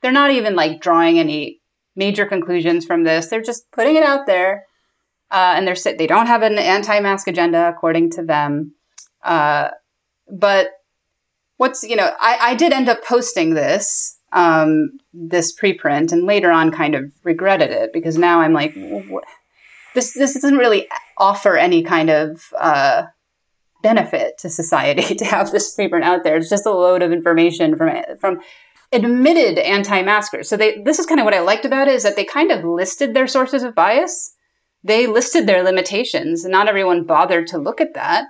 they're 0.00 0.12
not 0.12 0.30
even 0.30 0.56
like 0.56 0.80
drawing 0.80 1.18
any 1.18 1.60
major 1.94 2.24
conclusions 2.24 2.86
from 2.86 3.04
this. 3.04 3.26
They're 3.26 3.42
just 3.42 3.70
putting 3.70 3.96
it 3.96 4.02
out 4.02 4.26
there. 4.26 4.64
Uh, 5.30 5.54
and 5.56 5.66
they're 5.66 5.96
they 5.98 6.06
don't 6.06 6.26
have 6.26 6.42
an 6.42 6.58
anti-mask 6.58 7.26
agenda 7.26 7.68
according 7.68 8.10
to 8.12 8.22
them. 8.22 8.74
Uh, 9.22 9.70
but 10.30 10.68
what's 11.64 11.82
you 11.82 11.96
know 11.96 12.10
I, 12.20 12.38
I 12.50 12.54
did 12.54 12.74
end 12.74 12.90
up 12.90 13.02
posting 13.02 13.54
this 13.54 14.18
um, 14.34 14.98
this 15.14 15.54
preprint 15.58 16.12
and 16.12 16.26
later 16.26 16.50
on 16.50 16.70
kind 16.70 16.94
of 16.94 17.10
regretted 17.22 17.70
it 17.70 17.90
because 17.92 18.18
now 18.18 18.40
I'm 18.40 18.52
like, 18.52 18.74
this 19.94 20.12
this 20.12 20.34
doesn't 20.34 20.58
really 20.58 20.88
offer 21.16 21.56
any 21.56 21.82
kind 21.82 22.10
of 22.10 22.52
uh, 22.58 23.04
benefit 23.82 24.36
to 24.38 24.50
society 24.50 25.14
to 25.20 25.24
have 25.24 25.52
this 25.52 25.74
preprint 25.74 26.02
out 26.02 26.22
there. 26.22 26.36
It's 26.36 26.50
just 26.50 26.66
a 26.66 26.70
load 26.70 27.00
of 27.00 27.12
information 27.12 27.76
from 27.76 28.02
from 28.20 28.40
admitted 28.92 29.58
anti-maskers. 29.58 30.48
So 30.48 30.58
they 30.58 30.82
this 30.82 30.98
is 30.98 31.06
kind 31.06 31.20
of 31.20 31.24
what 31.24 31.34
I 31.34 31.40
liked 31.40 31.64
about 31.64 31.88
it 31.88 31.94
is 31.94 32.02
that 32.02 32.16
they 32.16 32.24
kind 32.24 32.50
of 32.50 32.62
listed 32.62 33.14
their 33.14 33.26
sources 33.26 33.62
of 33.62 33.74
bias. 33.74 34.34
They 34.82 35.06
listed 35.06 35.46
their 35.46 35.62
limitations, 35.62 36.44
and 36.44 36.52
not 36.52 36.68
everyone 36.68 37.04
bothered 37.04 37.46
to 37.48 37.58
look 37.58 37.80
at 37.80 37.94
that. 37.94 38.26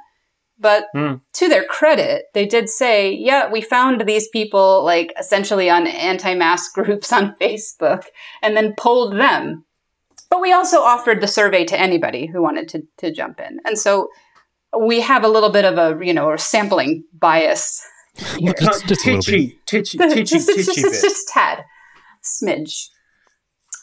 But 0.59 0.87
mm. 0.95 1.21
to 1.35 1.49
their 1.49 1.65
credit, 1.65 2.27
they 2.33 2.47
did 2.47 2.69
say, 2.69 3.13
yeah, 3.13 3.51
we 3.51 3.61
found 3.61 4.07
these 4.07 4.29
people 4.29 4.85
like 4.85 5.13
essentially 5.19 5.69
on 5.69 5.87
anti-mask 5.87 6.75
groups 6.75 7.13
on 7.13 7.35
Facebook 7.41 8.05
and 8.43 8.57
then 8.57 8.75
polled 8.79 9.19
them. 9.19 9.65
But 10.31 10.41
we 10.41 10.53
also 10.53 10.81
offered 10.81 11.21
the 11.21 11.29
survey 11.29 11.65
to 11.67 11.79
anybody 11.79 12.27
who 12.27 12.43
wanted 12.43 12.69
to, 12.71 12.83
to 12.99 13.13
jump 13.13 13.41
in. 13.41 13.61
And 13.65 13.79
so 13.79 14.09
we 14.79 15.01
have 15.01 15.25
a 15.25 15.29
little 15.29 15.51
bit 15.51 15.65
of 15.65 15.79
a, 15.79 16.05
you 16.05 16.13
know, 16.13 16.33
a 16.33 16.39
sampling 16.39 17.05
bias. 17.13 17.85
Here. 18.39 18.55
Just, 18.59 18.87
just 18.87 19.05
titchy, 19.05 19.59
titchy, 19.67 19.99
titchy, 19.99 20.25
just, 20.25 20.49
titchy, 20.49 20.65
just, 20.65 20.77
just, 20.77 21.03
just 21.03 21.29
tad, 21.29 21.65
smidge. 22.23 22.89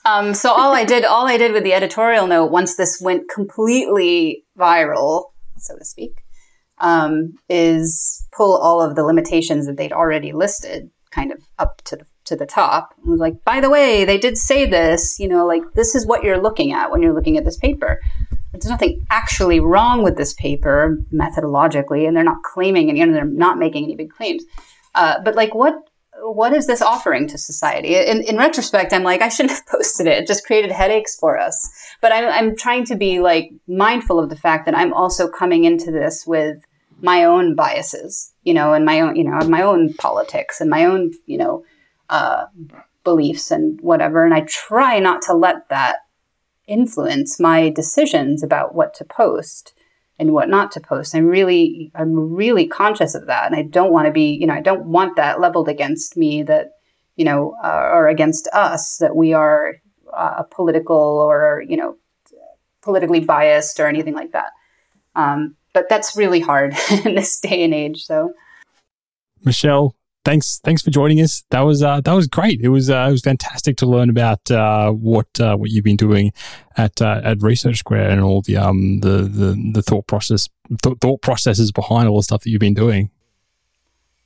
Um, 0.05 0.33
so 0.33 0.51
all 0.51 0.73
I 0.73 0.83
did, 0.83 1.05
all 1.05 1.27
I 1.27 1.37
did 1.37 1.51
with 1.51 1.63
the 1.63 1.73
editorial 1.73 2.27
note, 2.27 2.51
once 2.51 2.75
this 2.75 2.99
went 3.01 3.29
completely 3.29 4.45
viral, 4.57 5.25
so 5.57 5.77
to 5.77 5.85
speak, 5.85 6.20
um, 6.81 7.35
is 7.49 8.27
pull 8.31 8.57
all 8.57 8.81
of 8.81 8.95
the 8.95 9.03
limitations 9.03 9.65
that 9.67 9.77
they'd 9.77 9.93
already 9.93 10.33
listed 10.33 10.89
kind 11.11 11.31
of 11.31 11.39
up 11.59 11.81
to 11.83 11.95
the 11.95 12.05
to 12.25 12.35
the 12.35 12.45
top. 12.45 12.93
And 12.97 13.11
was 13.11 13.19
like, 13.19 13.43
by 13.43 13.61
the 13.61 13.69
way, 13.69 14.05
they 14.05 14.17
did 14.17 14.37
say 14.37 14.65
this, 14.65 15.19
you 15.19 15.27
know, 15.27 15.45
like 15.45 15.63
this 15.73 15.95
is 15.95 16.05
what 16.05 16.23
you're 16.23 16.41
looking 16.41 16.71
at 16.71 16.91
when 16.91 17.01
you're 17.01 17.13
looking 17.13 17.37
at 17.37 17.45
this 17.45 17.57
paper. 17.57 17.99
There's 18.51 18.69
nothing 18.69 19.05
actually 19.09 19.59
wrong 19.59 20.03
with 20.03 20.17
this 20.17 20.33
paper 20.33 20.97
methodologically, 21.11 22.07
and 22.07 22.15
they're 22.15 22.23
not 22.23 22.43
claiming 22.43 22.89
any, 22.89 23.01
and 23.01 23.13
they're 23.13 23.25
not 23.25 23.57
making 23.57 23.85
any 23.85 23.95
big 23.95 24.11
claims. 24.11 24.43
Uh, 24.93 25.19
but 25.23 25.35
like, 25.35 25.55
what 25.55 25.75
what 26.23 26.53
is 26.53 26.67
this 26.67 26.81
offering 26.81 27.27
to 27.27 27.37
society? 27.37 27.95
In, 27.95 28.21
in 28.21 28.37
retrospect, 28.37 28.93
I'm 28.93 29.03
like, 29.03 29.21
I 29.21 29.29
shouldn't 29.29 29.55
have 29.55 29.65
posted 29.71 30.05
it. 30.05 30.19
It 30.19 30.27
just 30.27 30.45
created 30.45 30.71
headaches 30.71 31.15
for 31.15 31.39
us. 31.39 31.57
But 32.01 32.11
I'm, 32.11 32.25
I'm 32.25 32.55
trying 32.55 32.85
to 32.85 32.95
be 32.95 33.19
like 33.19 33.51
mindful 33.67 34.19
of 34.19 34.29
the 34.29 34.35
fact 34.35 34.65
that 34.65 34.77
I'm 34.77 34.93
also 34.93 35.27
coming 35.27 35.63
into 35.63 35.91
this 35.91 36.27
with 36.27 36.63
my 37.01 37.23
own 37.23 37.55
biases, 37.55 38.33
you 38.43 38.53
know, 38.53 38.73
and 38.73 38.85
my 38.85 39.01
own, 39.01 39.15
you 39.15 39.23
know, 39.23 39.39
my 39.47 39.61
own 39.61 39.93
politics 39.93 40.61
and 40.61 40.69
my 40.69 40.85
own, 40.85 41.11
you 41.25 41.37
know, 41.37 41.63
uh, 42.09 42.45
beliefs 43.03 43.51
and 43.51 43.79
whatever. 43.81 44.25
And 44.25 44.33
I 44.33 44.41
try 44.41 44.99
not 44.99 45.21
to 45.23 45.33
let 45.33 45.69
that 45.69 45.97
influence 46.67 47.39
my 47.39 47.69
decisions 47.69 48.43
about 48.43 48.75
what 48.75 48.93
to 48.95 49.05
post 49.05 49.73
and 50.19 50.33
what 50.33 50.49
not 50.49 50.71
to 50.73 50.79
post. 50.79 51.15
I'm 51.15 51.25
really, 51.25 51.91
I'm 51.95 52.35
really 52.35 52.67
conscious 52.67 53.15
of 53.15 53.25
that. 53.25 53.47
And 53.47 53.55
I 53.55 53.63
don't 53.63 53.91
want 53.91 54.05
to 54.05 54.11
be, 54.11 54.37
you 54.39 54.45
know, 54.45 54.53
I 54.53 54.61
don't 54.61 54.85
want 54.85 55.15
that 55.15 55.41
leveled 55.41 55.67
against 55.67 56.15
me 56.15 56.43
that, 56.43 56.71
you 57.15 57.25
know, 57.25 57.55
uh, 57.63 57.89
or 57.93 58.07
against 58.07 58.47
us 58.53 58.97
that 58.97 59.15
we 59.15 59.33
are 59.33 59.77
uh, 60.13 60.43
political 60.43 60.95
or, 60.95 61.63
you 61.67 61.77
know, 61.77 61.97
politically 62.81 63.19
biased 63.19 63.79
or 63.79 63.87
anything 63.87 64.13
like 64.13 64.31
that. 64.33 64.51
Um, 65.15 65.55
but 65.73 65.89
that's 65.89 66.15
really 66.15 66.39
hard 66.39 66.75
in 67.05 67.15
this 67.15 67.39
day 67.39 67.63
and 67.63 67.73
age. 67.73 68.05
So, 68.05 68.33
Michelle, 69.43 69.95
thanks 70.23 70.59
thanks 70.63 70.81
for 70.81 70.91
joining 70.91 71.19
us. 71.19 71.43
That 71.49 71.61
was 71.61 71.83
uh, 71.83 72.01
that 72.01 72.13
was 72.13 72.27
great. 72.27 72.61
It 72.61 72.69
was 72.69 72.89
uh, 72.89 73.05
it 73.07 73.11
was 73.11 73.21
fantastic 73.21 73.77
to 73.77 73.85
learn 73.85 74.09
about 74.09 74.49
uh, 74.51 74.91
what 74.91 75.27
uh, 75.39 75.55
what 75.55 75.69
you've 75.71 75.83
been 75.83 75.97
doing 75.97 76.33
at 76.77 77.01
uh, 77.01 77.21
at 77.23 77.41
Research 77.41 77.77
Square 77.77 78.09
and 78.09 78.21
all 78.21 78.41
the 78.41 78.57
um 78.57 78.99
the 78.99 79.23
the, 79.23 79.71
the 79.73 79.81
thought 79.81 80.07
process 80.07 80.49
th- 80.83 80.97
thought 80.99 81.21
processes 81.21 81.71
behind 81.71 82.07
all 82.07 82.17
the 82.17 82.23
stuff 82.23 82.41
that 82.43 82.49
you've 82.49 82.59
been 82.59 82.73
doing. 82.73 83.09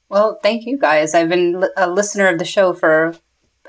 Well, 0.10 0.39
thank 0.43 0.66
you 0.66 0.78
guys. 0.78 1.14
I've 1.14 1.30
been 1.30 1.66
a 1.78 1.89
listener 1.89 2.28
of 2.28 2.39
the 2.39 2.46
show 2.46 2.74
for 2.74 3.16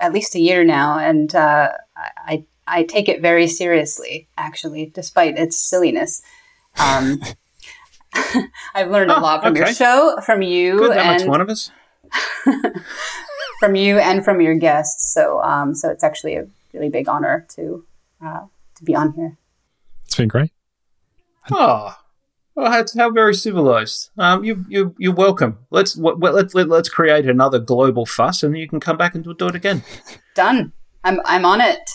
at 0.01 0.13
least 0.13 0.35
a 0.35 0.41
year 0.41 0.65
now, 0.65 0.99
and 0.99 1.35
uh, 1.35 1.71
I 1.97 2.45
I 2.67 2.83
take 2.83 3.09
it 3.09 3.23
very 3.23 3.47
seriously. 3.47 4.29
Actually, 4.37 4.87
despite 4.87 5.39
its 5.39 5.57
silliness. 5.57 6.23
Um, 6.79 7.21
I've 8.75 8.91
learned 8.91 9.11
oh, 9.11 9.19
a 9.19 9.21
lot 9.21 9.43
from 9.43 9.53
okay. 9.53 9.61
your 9.61 9.75
show, 9.75 10.19
from 10.25 10.43
you, 10.43 10.79
Good, 10.79 10.93
that 10.93 11.21
and 11.21 11.31
one 11.31 11.41
of 11.41 11.49
us. 11.49 11.71
from 13.61 13.75
you 13.75 13.99
and 13.99 14.25
from 14.25 14.41
your 14.41 14.55
guests. 14.55 15.13
So, 15.13 15.43
um, 15.43 15.75
so 15.75 15.91
it's 15.91 16.05
actually 16.05 16.37
a 16.37 16.47
really 16.73 16.89
big 16.89 17.09
honor 17.09 17.47
to 17.57 17.85
uh, 18.25 18.43
to 18.77 18.85
be 18.85 18.95
on 18.95 19.13
here. 19.13 19.37
It's 20.05 20.17
been 20.17 20.29
great. 20.29 20.53
Oh, 21.51 21.97
well, 22.55 22.71
how, 22.71 22.85
how 22.97 23.11
very 23.11 23.35
civilized. 23.35 24.11
Um, 24.17 24.45
you 24.45 24.65
you 24.69 24.95
you're 24.99 25.15
welcome. 25.15 25.59
Let's 25.71 25.97
well, 25.97 26.17
let's 26.19 26.55
let, 26.55 26.69
let's 26.69 26.89
create 26.89 27.27
another 27.27 27.59
global 27.59 28.07
fuss, 28.07 28.43
and 28.43 28.57
you 28.57 28.69
can 28.69 28.81
come 28.81 28.97
back 28.97 29.15
and 29.15 29.23
do, 29.23 29.35
do 29.35 29.49
it 29.49 29.55
again. 29.55 29.83
Done. 30.35 30.73
I'm 31.05 31.21
I'm 31.25 31.45
on 31.45 31.61
it. 31.61 31.91